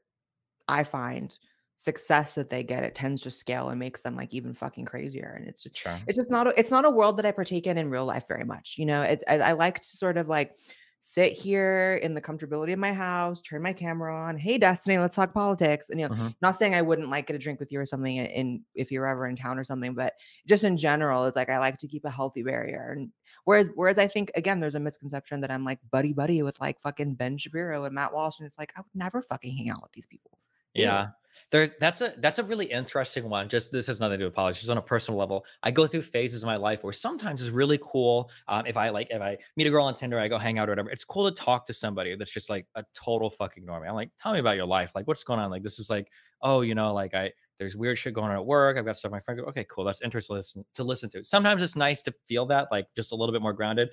I 0.68 0.84
find 0.84 1.36
success 1.76 2.34
that 2.36 2.48
they 2.48 2.62
get, 2.62 2.84
it 2.84 2.94
tends 2.94 3.22
to 3.22 3.30
scale 3.30 3.68
and 3.68 3.78
makes 3.78 4.02
them 4.02 4.16
like 4.16 4.32
even 4.34 4.54
fucking 4.54 4.86
crazier. 4.86 5.34
And 5.38 5.46
it's 5.46 5.66
Sure. 5.72 6.02
it's 6.06 6.16
just 6.16 6.30
not 6.30 6.46
a, 6.46 6.58
it's 6.58 6.70
not 6.70 6.86
a 6.86 6.90
world 6.90 7.18
that 7.18 7.26
I 7.26 7.32
partake 7.32 7.66
in 7.66 7.78
in 7.78 7.90
real 7.90 8.06
life 8.06 8.26
very 8.28 8.44
much. 8.44 8.76
You 8.78 8.86
know, 8.86 9.02
it's 9.02 9.22
I, 9.28 9.38
I 9.38 9.52
like 9.52 9.80
to 9.80 9.86
sort 9.96 10.16
of 10.16 10.28
like 10.28 10.56
sit 11.00 11.32
here 11.34 12.00
in 12.02 12.14
the 12.14 12.20
comfortability 12.22 12.72
of 12.72 12.78
my 12.80 12.92
house, 12.92 13.40
turn 13.40 13.62
my 13.62 13.72
camera 13.72 14.12
on. 14.16 14.36
Hey, 14.38 14.58
Destiny, 14.58 14.98
let's 14.98 15.14
talk 15.14 15.32
politics. 15.34 15.88
And 15.88 16.00
you 16.00 16.06
know, 16.06 16.12
Mhm. 16.14 16.36
not 16.42 16.56
saying 16.56 16.74
I 16.74 16.82
wouldn't 16.82 17.10
like 17.10 17.26
get 17.26 17.36
a 17.36 17.38
drink 17.38 17.60
with 17.60 17.70
you 17.70 17.78
or 17.80 17.86
something 17.86 18.16
in, 18.16 18.26
in 18.26 18.64
if 18.74 18.90
you're 18.90 19.06
ever 19.06 19.26
in 19.26 19.36
town 19.36 19.58
or 19.58 19.64
something, 19.64 19.94
but 19.94 20.14
just 20.48 20.64
in 20.64 20.76
general, 20.76 21.26
it's 21.26 21.36
like 21.36 21.50
I 21.50 21.58
like 21.58 21.78
to 21.78 21.88
keep 21.88 22.04
a 22.04 22.10
healthy 22.10 22.42
barrier. 22.42 22.92
And 22.96 23.12
whereas 23.44 23.68
whereas 23.74 23.98
I 23.98 24.08
think 24.08 24.30
again, 24.34 24.60
there's 24.60 24.74
a 24.74 24.80
misconception 24.80 25.40
that 25.42 25.50
I'm 25.50 25.64
like 25.64 25.78
buddy 25.90 26.12
buddy 26.12 26.42
with 26.42 26.60
like 26.60 26.80
fucking 26.80 27.14
Ben 27.14 27.38
Shapiro 27.38 27.84
and 27.84 27.94
Matt 27.94 28.12
Walsh, 28.12 28.40
and 28.40 28.46
it's 28.46 28.58
like 28.58 28.72
I 28.76 28.80
would 28.80 28.94
never 28.94 29.22
fucking 29.22 29.56
hang 29.56 29.70
out 29.70 29.82
with 29.82 29.92
these 29.92 30.06
people. 30.06 30.38
Yeah. 30.82 31.08
There's 31.52 31.74
that's 31.78 32.00
a 32.00 32.12
that's 32.18 32.40
a 32.40 32.44
really 32.44 32.66
interesting 32.66 33.28
one. 33.28 33.48
Just 33.48 33.70
this 33.70 33.86
has 33.86 34.00
nothing 34.00 34.18
to 34.18 34.24
do 34.24 34.24
with 34.24 34.34
politics, 34.34 34.60
just 34.60 34.70
on 34.70 34.78
a 34.78 34.82
personal 34.82 35.16
level. 35.16 35.44
I 35.62 35.70
go 35.70 35.86
through 35.86 36.02
phases 36.02 36.42
of 36.42 36.46
my 36.48 36.56
life 36.56 36.82
where 36.82 36.92
sometimes 36.92 37.40
it's 37.40 37.50
really 37.50 37.78
cool. 37.82 38.30
Um, 38.48 38.66
if 38.66 38.76
I 38.76 38.88
like 38.88 39.06
if 39.10 39.22
I 39.22 39.38
meet 39.56 39.68
a 39.68 39.70
girl 39.70 39.84
on 39.84 39.94
Tinder, 39.94 40.18
I 40.18 40.26
go 40.26 40.38
hang 40.38 40.58
out 40.58 40.68
or 40.68 40.72
whatever. 40.72 40.90
It's 40.90 41.04
cool 41.04 41.30
to 41.30 41.34
talk 41.40 41.64
to 41.66 41.72
somebody 41.72 42.16
that's 42.16 42.32
just 42.32 42.50
like 42.50 42.66
a 42.74 42.84
total 42.94 43.30
fucking 43.30 43.64
normie. 43.64 43.88
I'm 43.88 43.94
like, 43.94 44.10
tell 44.20 44.32
me 44.32 44.40
about 44.40 44.56
your 44.56 44.66
life. 44.66 44.90
Like, 44.96 45.06
what's 45.06 45.22
going 45.22 45.38
on? 45.38 45.50
Like, 45.50 45.62
this 45.62 45.78
is 45.78 45.88
like, 45.88 46.08
oh, 46.42 46.62
you 46.62 46.74
know, 46.74 46.92
like 46.92 47.14
I 47.14 47.30
there's 47.58 47.76
weird 47.76 47.98
shit 47.98 48.12
going 48.12 48.30
on 48.30 48.36
at 48.36 48.44
work. 48.44 48.76
I've 48.76 48.84
got 48.84 48.96
stuff 48.96 49.12
my 49.12 49.20
friend. 49.20 49.40
Okay, 49.40 49.66
cool. 49.70 49.84
That's 49.84 50.02
interesting 50.02 50.34
to 50.34 50.38
listen, 50.38 50.64
to 50.74 50.84
listen 50.84 51.10
to. 51.10 51.24
Sometimes 51.24 51.62
it's 51.62 51.76
nice 51.76 52.02
to 52.02 52.14
feel 52.26 52.46
that, 52.46 52.68
like 52.70 52.86
just 52.96 53.12
a 53.12 53.14
little 53.14 53.32
bit 53.32 53.40
more 53.40 53.52
grounded. 53.52 53.90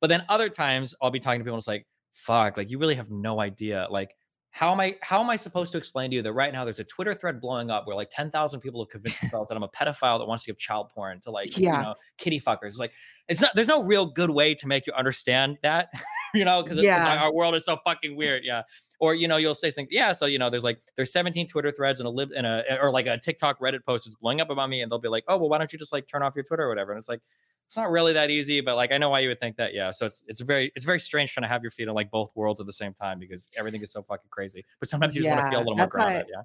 But 0.00 0.08
then 0.08 0.22
other 0.28 0.48
times 0.48 0.94
I'll 1.00 1.10
be 1.10 1.20
talking 1.20 1.40
to 1.40 1.44
people 1.44 1.54
and 1.54 1.60
it's 1.60 1.68
like, 1.68 1.86
fuck, 2.12 2.56
like 2.56 2.70
you 2.70 2.78
really 2.78 2.94
have 2.96 3.10
no 3.10 3.40
idea. 3.40 3.86
Like, 3.90 4.16
how 4.56 4.70
am 4.70 4.78
I 4.78 4.94
how 5.02 5.20
am 5.20 5.28
I 5.30 5.34
supposed 5.34 5.72
to 5.72 5.78
explain 5.78 6.10
to 6.10 6.16
you 6.16 6.22
that 6.22 6.32
right 6.32 6.52
now 6.52 6.62
there's 6.64 6.78
a 6.78 6.84
Twitter 6.84 7.12
thread 7.12 7.40
blowing 7.40 7.72
up 7.72 7.88
where 7.88 7.96
like 7.96 8.08
10,000 8.10 8.60
people 8.60 8.84
have 8.84 8.88
convinced 8.88 9.20
themselves 9.20 9.48
that 9.48 9.56
I'm 9.56 9.64
a 9.64 9.68
pedophile 9.68 10.20
that 10.20 10.26
wants 10.26 10.44
to 10.44 10.46
give 10.52 10.58
child 10.58 10.90
porn 10.94 11.20
to 11.22 11.32
like, 11.32 11.58
Yeah. 11.58 11.76
you 11.76 11.82
know, 11.82 11.94
kitty 12.18 12.38
fuckers. 12.38 12.66
It's 12.68 12.78
like 12.78 12.92
it's 13.28 13.40
not 13.40 13.50
there's 13.56 13.66
no 13.66 13.82
real 13.82 14.06
good 14.06 14.30
way 14.30 14.54
to 14.54 14.68
make 14.68 14.86
you 14.86 14.92
understand 14.92 15.58
that. 15.64 15.88
you 16.34 16.44
know, 16.44 16.62
because 16.62 16.78
Yeah. 16.78 17.16
our 17.20 17.34
world 17.34 17.56
is 17.56 17.64
so 17.64 17.78
fucking 17.84 18.14
weird. 18.14 18.44
Yeah. 18.44 18.62
Or 19.00 19.16
you 19.16 19.26
know, 19.26 19.38
you'll 19.38 19.56
say 19.56 19.70
something, 19.70 19.88
yeah. 19.90 20.12
So 20.12 20.26
you 20.26 20.38
know, 20.38 20.50
there's 20.50 20.62
like 20.62 20.78
there's 20.94 21.10
17 21.12 21.48
Twitter 21.48 21.72
threads 21.72 21.98
and 21.98 22.06
a 22.06 22.10
lib 22.10 22.30
and 22.36 22.46
a 22.46 22.78
or 22.80 22.92
like 22.92 23.06
a 23.06 23.18
TikTok 23.18 23.58
Reddit 23.58 23.84
post 23.84 24.06
is 24.06 24.14
blowing 24.14 24.40
up 24.40 24.50
about 24.50 24.70
me, 24.70 24.82
and 24.82 24.90
they'll 24.92 25.00
be 25.00 25.08
like, 25.08 25.24
oh 25.26 25.36
well, 25.36 25.48
why 25.48 25.58
don't 25.58 25.72
you 25.72 25.80
just 25.80 25.92
like 25.92 26.06
turn 26.06 26.22
off 26.22 26.36
your 26.36 26.44
Twitter 26.44 26.62
or 26.62 26.68
whatever? 26.68 26.92
And 26.92 26.98
it's 27.00 27.08
like 27.08 27.20
it's 27.66 27.76
not 27.76 27.90
really 27.90 28.12
that 28.12 28.30
easy, 28.30 28.60
but 28.60 28.76
like 28.76 28.92
I 28.92 28.98
know 28.98 29.10
why 29.10 29.20
you 29.20 29.28
would 29.28 29.40
think 29.40 29.56
that. 29.56 29.74
Yeah. 29.74 29.90
So 29.90 30.06
it's 30.06 30.22
it's 30.26 30.40
very 30.40 30.72
it's 30.76 30.84
very 30.84 31.00
strange 31.00 31.32
trying 31.32 31.42
to 31.42 31.48
have 31.48 31.62
your 31.62 31.70
feet 31.70 31.88
in 31.88 31.94
like 31.94 32.10
both 32.10 32.30
worlds 32.34 32.60
at 32.60 32.66
the 32.66 32.72
same 32.72 32.94
time 32.94 33.18
because 33.18 33.50
everything 33.56 33.82
is 33.82 33.92
so 33.92 34.02
fucking 34.02 34.28
crazy. 34.30 34.64
But 34.80 34.88
sometimes 34.88 35.14
you 35.16 35.22
just 35.22 35.34
want 35.34 35.46
to 35.46 35.50
feel 35.50 35.58
a 35.58 35.60
little 35.60 35.76
more 35.76 35.86
that's 35.86 35.94
why- 35.94 36.04
grounded. 36.04 36.26
Yeah. 36.30 36.42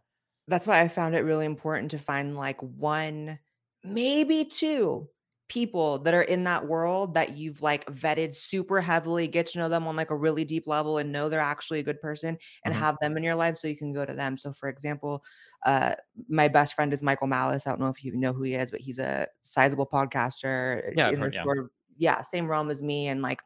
That's 0.48 0.66
why 0.66 0.82
I 0.82 0.88
found 0.88 1.14
it 1.14 1.20
really 1.20 1.46
important 1.46 1.92
to 1.92 2.00
find 2.00 2.36
like 2.36 2.60
one, 2.62 3.38
maybe 3.84 4.46
two 4.46 5.08
people 5.50 6.00
that 6.00 6.14
are 6.14 6.22
in 6.22 6.46
that 6.46 6.68
world 6.68 7.14
that 7.16 7.36
you've 7.38 7.62
like 7.62 7.86
vetted 7.88 8.36
super 8.36 8.82
heavily, 8.82 9.28
get 9.28 9.48
to 9.48 9.58
know 9.60 9.70
them 9.70 9.88
on 9.88 9.96
like 9.96 10.12
a 10.12 10.16
really 10.16 10.46
deep 10.46 10.68
level 10.68 10.98
and 10.98 11.12
know 11.12 11.30
they're 11.30 11.40
actually 11.42 11.80
a 11.80 11.84
good 11.84 12.00
person 12.02 12.38
and 12.64 12.74
Mhm. 12.74 12.74
have 12.74 12.96
them 13.02 13.18
in 13.18 13.24
your 13.24 13.36
life 13.36 13.58
so 13.58 13.68
you 13.68 13.78
can 13.78 13.92
go 13.94 14.06
to 14.06 14.14
them. 14.14 14.38
So 14.38 14.54
for 14.54 14.70
example, 14.70 15.24
uh 15.66 15.96
my 16.30 16.48
best 16.48 16.76
friend 16.76 16.94
is 16.94 17.04
Michael 17.04 17.28
Malice. 17.28 17.68
I 17.68 17.72
don't 17.72 17.82
know 17.82 17.90
if 17.90 18.04
you 18.04 18.16
know 18.16 18.34
who 18.34 18.44
he 18.44 18.56
is, 18.56 18.72
but 18.72 18.82
he's 18.82 19.00
a 19.00 19.28
sizable 19.42 19.88
podcaster 19.88 20.94
Yeah, 20.94 21.12
heard, 21.14 21.34
yeah. 21.34 21.50
of 21.58 21.70
yeah, 21.98 22.22
same 22.22 22.48
realm 22.48 22.70
as 22.70 22.82
me 22.82 23.08
and 23.08 23.22
like 23.22 23.42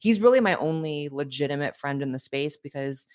he's 0.00 0.20
really 0.20 0.40
my 0.40 0.56
only 0.56 1.08
legitimate 1.10 1.76
friend 1.76 2.02
in 2.02 2.12
the 2.12 2.18
space 2.18 2.56
because 2.56 3.08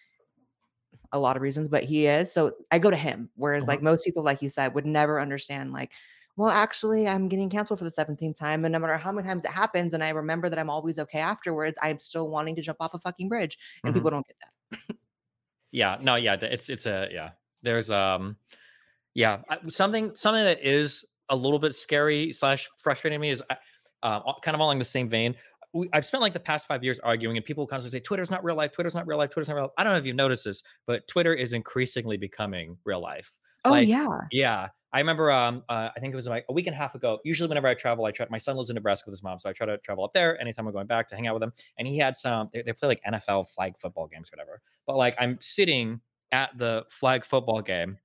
a 1.12 1.20
lot 1.20 1.36
of 1.36 1.42
reasons, 1.42 1.68
but 1.68 1.84
he 1.84 2.06
is. 2.08 2.32
So 2.32 2.54
I 2.72 2.80
go 2.80 2.90
to 2.90 2.96
him. 2.98 3.30
Whereas, 3.36 3.68
Mhm. 3.68 3.68
like 3.68 3.82
most 3.82 4.04
people, 4.06 4.24
like 4.24 4.42
you 4.42 4.50
said, 4.50 4.74
would 4.76 4.86
never 4.86 5.20
understand, 5.20 5.72
like, 5.72 5.94
well, 6.40 6.50
actually, 6.50 7.06
I'm 7.06 7.28
getting 7.28 7.50
canceled 7.50 7.80
for 7.80 7.86
the 7.86 7.92
17th 7.92 8.38
time. 8.38 8.64
And 8.64 8.72
no 8.72 8.80
matter 8.80 8.96
how 8.98 9.12
many 9.12 9.28
times 9.28 9.44
it 9.44 9.52
happens, 9.52 9.94
and 9.94 10.02
I 10.02 10.10
remember 10.12 10.48
that 10.50 10.58
I'm 10.58 10.70
always 10.70 10.98
okay 11.00 11.20
afterwards, 11.20 11.78
I'm 11.82 12.00
still 12.00 12.30
wanting 12.30 12.56
to 12.56 12.62
jump 12.62 12.78
off 12.80 12.94
a 12.94 13.00
fucking 13.00 13.28
bridge. 13.28 13.58
And 13.84 13.94
Mhm. 13.94 13.98
people 13.98 14.10
don't 14.12 14.26
get 14.26 14.38
that. 14.40 14.96
Yeah, 15.72 15.98
no, 16.02 16.16
yeah, 16.16 16.36
it's 16.42 16.70
it's 16.70 16.86
a 16.86 17.08
yeah. 17.12 17.32
There's 17.62 17.92
um, 17.92 18.38
yeah, 19.14 19.42
something 19.68 20.16
something 20.16 20.44
that 20.44 20.66
is 20.66 21.06
a 21.30 21.36
little 21.36 21.60
bit 21.60 21.76
scary 21.76 22.32
slash 22.34 22.70
frustrating 22.78 23.18
to 23.18 23.22
me 23.22 23.30
is 23.32 23.44
I- 23.50 23.58
uh, 24.02 24.34
kind 24.42 24.56
of 24.56 24.62
along 24.62 24.80
the 24.80 24.86
same 24.86 25.08
vein. 25.10 25.36
We, 25.74 25.90
I've 25.94 26.06
spent 26.06 26.22
like 26.22 26.34
the 26.34 26.40
past 26.40 26.68
five 26.68 26.84
years 26.84 27.00
arguing, 27.00 27.36
and 27.38 27.46
people 27.46 27.68
constantly 27.68 28.00
say 28.00 28.02
Twitter's 28.02 28.32
not 28.32 28.44
real 28.46 28.56
life. 28.56 28.72
Twitter's 28.72 28.96
not 28.96 29.06
real 29.06 29.18
life. 29.20 29.30
Twitter's 29.30 29.50
not 29.50 29.56
real. 29.56 29.64
Life. 29.66 29.74
I 29.78 29.84
don't 29.84 29.94
know 29.94 30.00
if 30.00 30.06
you've 30.06 30.16
noticed 30.16 30.46
this, 30.46 30.64
but 30.88 31.06
Twitter 31.08 31.34
is 31.34 31.52
increasingly 31.54 32.16
becoming 32.18 32.78
real 32.86 33.02
life. 33.02 33.38
Oh, 33.66 33.72
Like, 33.72 33.88
yeah. 33.90 34.08
Yeah, 34.32 34.70
I 34.92 35.00
remember. 35.00 35.32
Um, 35.32 35.64
uh, 35.70 35.90
I 35.96 36.00
think 36.00 36.14
it 36.14 36.16
was 36.16 36.28
like 36.28 36.46
a 36.50 36.54
week 36.54 36.66
and 36.68 36.74
a 36.74 36.78
half 36.78 36.96
ago. 36.96 37.20
Usually, 37.24 37.48
whenever 37.48 37.68
I 37.68 37.76
travel, 37.76 38.06
I 38.06 38.12
try. 38.12 38.26
My 38.30 38.40
son 38.40 38.58
lives 38.58 38.70
in 38.70 38.76
Nebraska 38.76 39.08
with 39.08 39.14
his 39.14 39.24
mom, 39.24 39.38
so 39.38 39.50
I 39.50 39.54
try 39.54 39.68
to 39.68 39.78
travel 39.80 40.04
up 40.04 40.14
there 40.14 40.40
anytime 40.42 40.66
I'm 40.66 40.74
going 40.74 40.88
back 40.88 41.10
to 41.10 41.16
hang 41.16 41.28
out 41.28 41.36
with 41.36 41.44
him. 41.44 41.54
And 41.78 41.88
he 41.88 41.98
had 41.98 42.18
some. 42.18 42.48
They, 42.52 42.64
they 42.64 42.74
play 42.74 42.88
like 42.88 43.02
NFL 43.08 43.50
flag 43.50 43.78
football 43.78 44.08
games, 44.08 44.30
or 44.30 44.38
whatever. 44.38 44.62
But 44.88 44.98
like, 44.98 45.16
I'm 45.20 45.38
sitting 45.42 46.02
at 46.32 46.58
the 46.58 46.86
flag 46.90 47.24
football 47.24 47.62
game, 47.62 48.00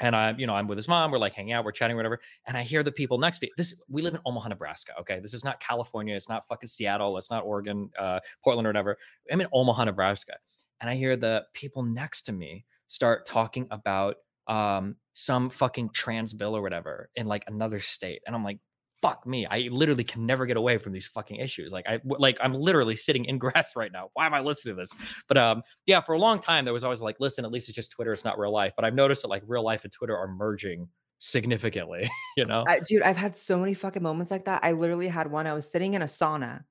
and 0.00 0.16
I'm, 0.16 0.38
you 0.40 0.46
know, 0.46 0.54
I'm 0.54 0.66
with 0.66 0.78
his 0.78 0.88
mom. 0.88 1.10
We're 1.10 1.18
like 1.18 1.34
hanging 1.34 1.52
out, 1.52 1.64
we're 1.64 1.72
chatting, 1.72 1.96
whatever. 1.96 2.20
And 2.46 2.56
I 2.56 2.62
hear 2.62 2.82
the 2.82 2.92
people 2.92 3.18
next 3.18 3.40
to 3.40 3.46
me. 3.46 3.50
This 3.58 3.78
we 3.88 4.00
live 4.00 4.14
in 4.14 4.20
Omaha, 4.24 4.48
Nebraska. 4.48 4.92
Okay, 5.00 5.20
this 5.20 5.34
is 5.34 5.44
not 5.44 5.60
California. 5.60 6.14
It's 6.14 6.28
not 6.28 6.46
fucking 6.48 6.68
Seattle. 6.68 7.18
It's 7.18 7.30
not 7.30 7.44
Oregon, 7.44 7.90
uh, 7.98 8.20
Portland, 8.42 8.66
or 8.66 8.70
whatever. 8.70 8.96
I'm 9.30 9.42
in 9.42 9.48
Omaha, 9.52 9.84
Nebraska, 9.84 10.36
and 10.80 10.88
I 10.88 10.94
hear 10.94 11.16
the 11.16 11.44
people 11.52 11.82
next 11.82 12.22
to 12.22 12.32
me 12.32 12.64
start 12.86 13.26
talking 13.26 13.66
about 13.70 14.16
um 14.46 14.96
some 15.18 15.50
fucking 15.50 15.90
trans 15.92 16.32
bill 16.32 16.56
or 16.56 16.62
whatever 16.62 17.10
in 17.16 17.26
like 17.26 17.42
another 17.48 17.80
state 17.80 18.22
and 18.24 18.36
i'm 18.36 18.44
like 18.44 18.60
fuck 19.02 19.26
me 19.26 19.46
i 19.46 19.68
literally 19.72 20.04
can 20.04 20.26
never 20.26 20.46
get 20.46 20.56
away 20.56 20.78
from 20.78 20.92
these 20.92 21.08
fucking 21.08 21.36
issues 21.36 21.72
like 21.72 21.84
I 21.88 21.98
like 22.04 22.38
i'm 22.40 22.54
literally 22.54 22.94
sitting 22.94 23.24
in 23.24 23.36
grass 23.38 23.74
right 23.74 23.90
now 23.90 24.10
why 24.14 24.26
am 24.26 24.34
i 24.34 24.40
listening 24.40 24.76
to 24.76 24.82
this 24.82 24.92
but 25.26 25.36
um 25.36 25.62
yeah 25.86 26.00
for 26.00 26.14
a 26.14 26.18
long 26.18 26.38
time 26.38 26.64
there 26.64 26.72
was 26.72 26.84
always 26.84 27.02
like 27.02 27.16
listen 27.18 27.44
at 27.44 27.50
least 27.50 27.68
it's 27.68 27.74
just 27.74 27.90
twitter 27.90 28.12
it's 28.12 28.24
not 28.24 28.38
real 28.38 28.52
life 28.52 28.74
but 28.76 28.84
i've 28.84 28.94
noticed 28.94 29.22
that 29.22 29.28
like 29.28 29.42
real 29.46 29.64
life 29.64 29.82
and 29.82 29.92
twitter 29.92 30.16
are 30.16 30.28
merging 30.28 30.88
significantly 31.18 32.08
you 32.36 32.44
know 32.44 32.64
I, 32.68 32.78
dude, 32.78 33.02
I've 33.02 33.16
had 33.16 33.36
so 33.36 33.58
many 33.58 33.74
fucking 33.74 34.02
moments 34.02 34.30
like 34.30 34.44
that. 34.44 34.60
I 34.62 34.70
literally 34.70 35.08
had 35.08 35.28
one. 35.32 35.48
I 35.48 35.52
was 35.52 35.68
sitting 35.68 35.94
in 35.94 36.02
a 36.02 36.06
sauna 36.06 36.62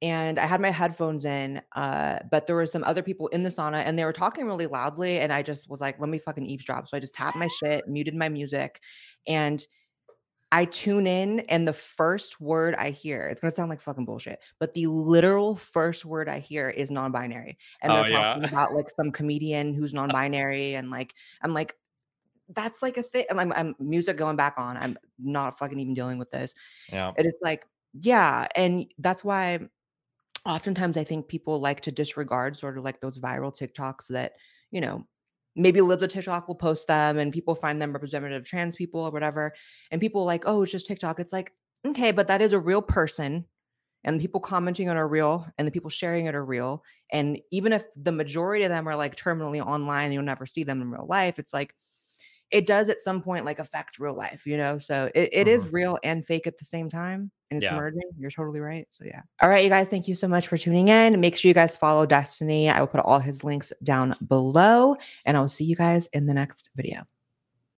and 0.00 0.38
I 0.38 0.46
had 0.46 0.60
my 0.60 0.70
headphones 0.70 1.24
in, 1.24 1.60
uh, 1.74 2.20
but 2.30 2.46
there 2.46 2.54
were 2.56 2.66
some 2.66 2.84
other 2.84 3.02
people 3.02 3.26
in 3.28 3.42
the 3.42 3.48
sauna 3.50 3.82
and 3.84 3.98
they 3.98 4.04
were 4.04 4.12
talking 4.12 4.46
really 4.46 4.66
loudly. 4.68 5.18
And 5.18 5.32
I 5.32 5.42
just 5.42 5.68
was 5.68 5.80
like, 5.80 5.98
let 5.98 6.08
me 6.08 6.18
fucking 6.18 6.46
eavesdrop. 6.46 6.86
So 6.88 6.96
I 6.96 7.00
just 7.00 7.14
tapped 7.14 7.36
my 7.36 7.48
shit, 7.48 7.88
muted 7.88 8.14
my 8.14 8.28
music, 8.28 8.80
and 9.26 9.66
I 10.50 10.64
tune 10.64 11.06
in. 11.06 11.40
And 11.40 11.68
the 11.68 11.72
first 11.72 12.40
word 12.40 12.74
I 12.76 12.90
hear, 12.90 13.26
it's 13.28 13.40
gonna 13.40 13.50
sound 13.52 13.70
like 13.70 13.80
fucking 13.80 14.04
bullshit, 14.04 14.38
but 14.58 14.72
the 14.74 14.86
literal 14.86 15.56
first 15.56 16.04
word 16.04 16.28
I 16.28 16.38
hear 16.38 16.70
is 16.70 16.90
non-binary. 16.90 17.58
And 17.82 17.92
they're 17.92 18.00
Oh, 18.02 18.06
yeah. 18.08 18.18
talking 18.18 18.44
about 18.44 18.72
like 18.72 18.88
some 18.88 19.10
comedian 19.12 19.74
who's 19.74 19.92
non-binary, 19.94 20.74
and 20.74 20.90
like 20.90 21.14
I'm 21.42 21.52
like, 21.54 21.74
that's 22.54 22.82
like 22.82 22.96
a 22.96 23.02
thing. 23.02 23.26
And 23.30 23.40
I'm, 23.40 23.52
I'm 23.52 23.74
music 23.78 24.16
going 24.16 24.36
back 24.36 24.54
on. 24.56 24.76
I'm 24.78 24.96
not 25.18 25.58
fucking 25.58 25.78
even 25.78 25.92
dealing 25.94 26.18
with 26.18 26.30
this. 26.30 26.54
yeah 26.90 27.12
And 27.16 27.26
it's 27.26 27.42
like, 27.42 27.66
yeah. 28.00 28.46
And 28.56 28.86
that's 28.98 29.22
why 29.22 29.58
oftentimes 30.46 30.96
I 30.96 31.04
think 31.04 31.28
people 31.28 31.60
like 31.60 31.80
to 31.82 31.92
disregard 31.92 32.56
sort 32.56 32.78
of 32.78 32.84
like 32.84 33.00
those 33.00 33.18
viral 33.18 33.56
TikToks 33.56 34.08
that, 34.08 34.32
you 34.70 34.80
know, 34.80 35.06
maybe 35.56 35.80
live 35.80 36.00
the 36.00 36.08
TikTok 36.08 36.46
will 36.46 36.54
post 36.54 36.86
them 36.86 37.18
and 37.18 37.32
people 37.32 37.54
find 37.54 37.82
them 37.82 37.92
representative 37.92 38.42
of 38.42 38.46
trans 38.46 38.76
people 38.76 39.00
or 39.00 39.10
whatever. 39.10 39.54
And 39.90 40.00
people 40.00 40.24
like, 40.24 40.44
oh, 40.46 40.62
it's 40.62 40.72
just 40.72 40.86
TikTok. 40.86 41.20
It's 41.20 41.32
like, 41.32 41.52
okay, 41.86 42.12
but 42.12 42.28
that 42.28 42.42
is 42.42 42.52
a 42.52 42.58
real 42.58 42.82
person. 42.82 43.44
And 44.04 44.18
the 44.18 44.22
people 44.22 44.40
commenting 44.40 44.88
on 44.88 44.96
are 44.96 45.08
real 45.08 45.46
and 45.58 45.66
the 45.66 45.72
people 45.72 45.90
sharing 45.90 46.26
it 46.26 46.34
are 46.34 46.44
real. 46.44 46.84
And 47.10 47.38
even 47.50 47.72
if 47.72 47.84
the 47.96 48.12
majority 48.12 48.64
of 48.64 48.70
them 48.70 48.88
are 48.88 48.96
like 48.96 49.16
terminally 49.16 49.64
online, 49.64 50.12
you'll 50.12 50.22
never 50.22 50.46
see 50.46 50.62
them 50.62 50.80
in 50.80 50.90
real 50.90 51.06
life. 51.06 51.38
It's 51.38 51.52
like 51.52 51.74
it 52.50 52.66
does 52.66 52.88
at 52.88 53.00
some 53.00 53.20
point 53.20 53.44
like 53.44 53.58
affect 53.58 53.98
real 53.98 54.14
life, 54.14 54.46
you 54.46 54.56
know? 54.56 54.78
So 54.78 55.10
it, 55.14 55.30
it 55.32 55.48
is 55.48 55.64
mm-hmm. 55.64 55.74
real 55.74 55.98
and 56.04 56.24
fake 56.24 56.46
at 56.46 56.58
the 56.58 56.64
same 56.64 56.88
time. 56.88 57.32
And 57.50 57.62
it's 57.62 57.70
Yeah. 57.70 57.76
merging. 57.76 58.02
You're 58.18 58.30
totally 58.30 58.60
right. 58.60 58.86
So 58.90 59.04
yeah. 59.04 59.22
All 59.40 59.48
right, 59.48 59.64
you 59.64 59.70
guys, 59.70 59.88
thank 59.88 60.06
you 60.06 60.14
so 60.14 60.28
much 60.28 60.48
for 60.48 60.56
tuning 60.56 60.88
in. 60.88 61.18
Make 61.20 61.36
sure 61.36 61.48
you 61.48 61.54
guys 61.54 61.76
follow 61.76 62.04
Destiny. 62.06 62.68
I 62.68 62.80
will 62.80 62.86
put 62.88 63.00
all 63.00 63.18
his 63.18 63.42
links 63.44 63.72
down 63.82 64.14
below. 64.26 64.96
And 65.24 65.36
I'll 65.36 65.48
see 65.48 65.64
you 65.64 65.76
guys 65.76 66.08
in 66.12 66.26
the 66.26 66.34
next 66.34 66.70
video. 66.76 67.04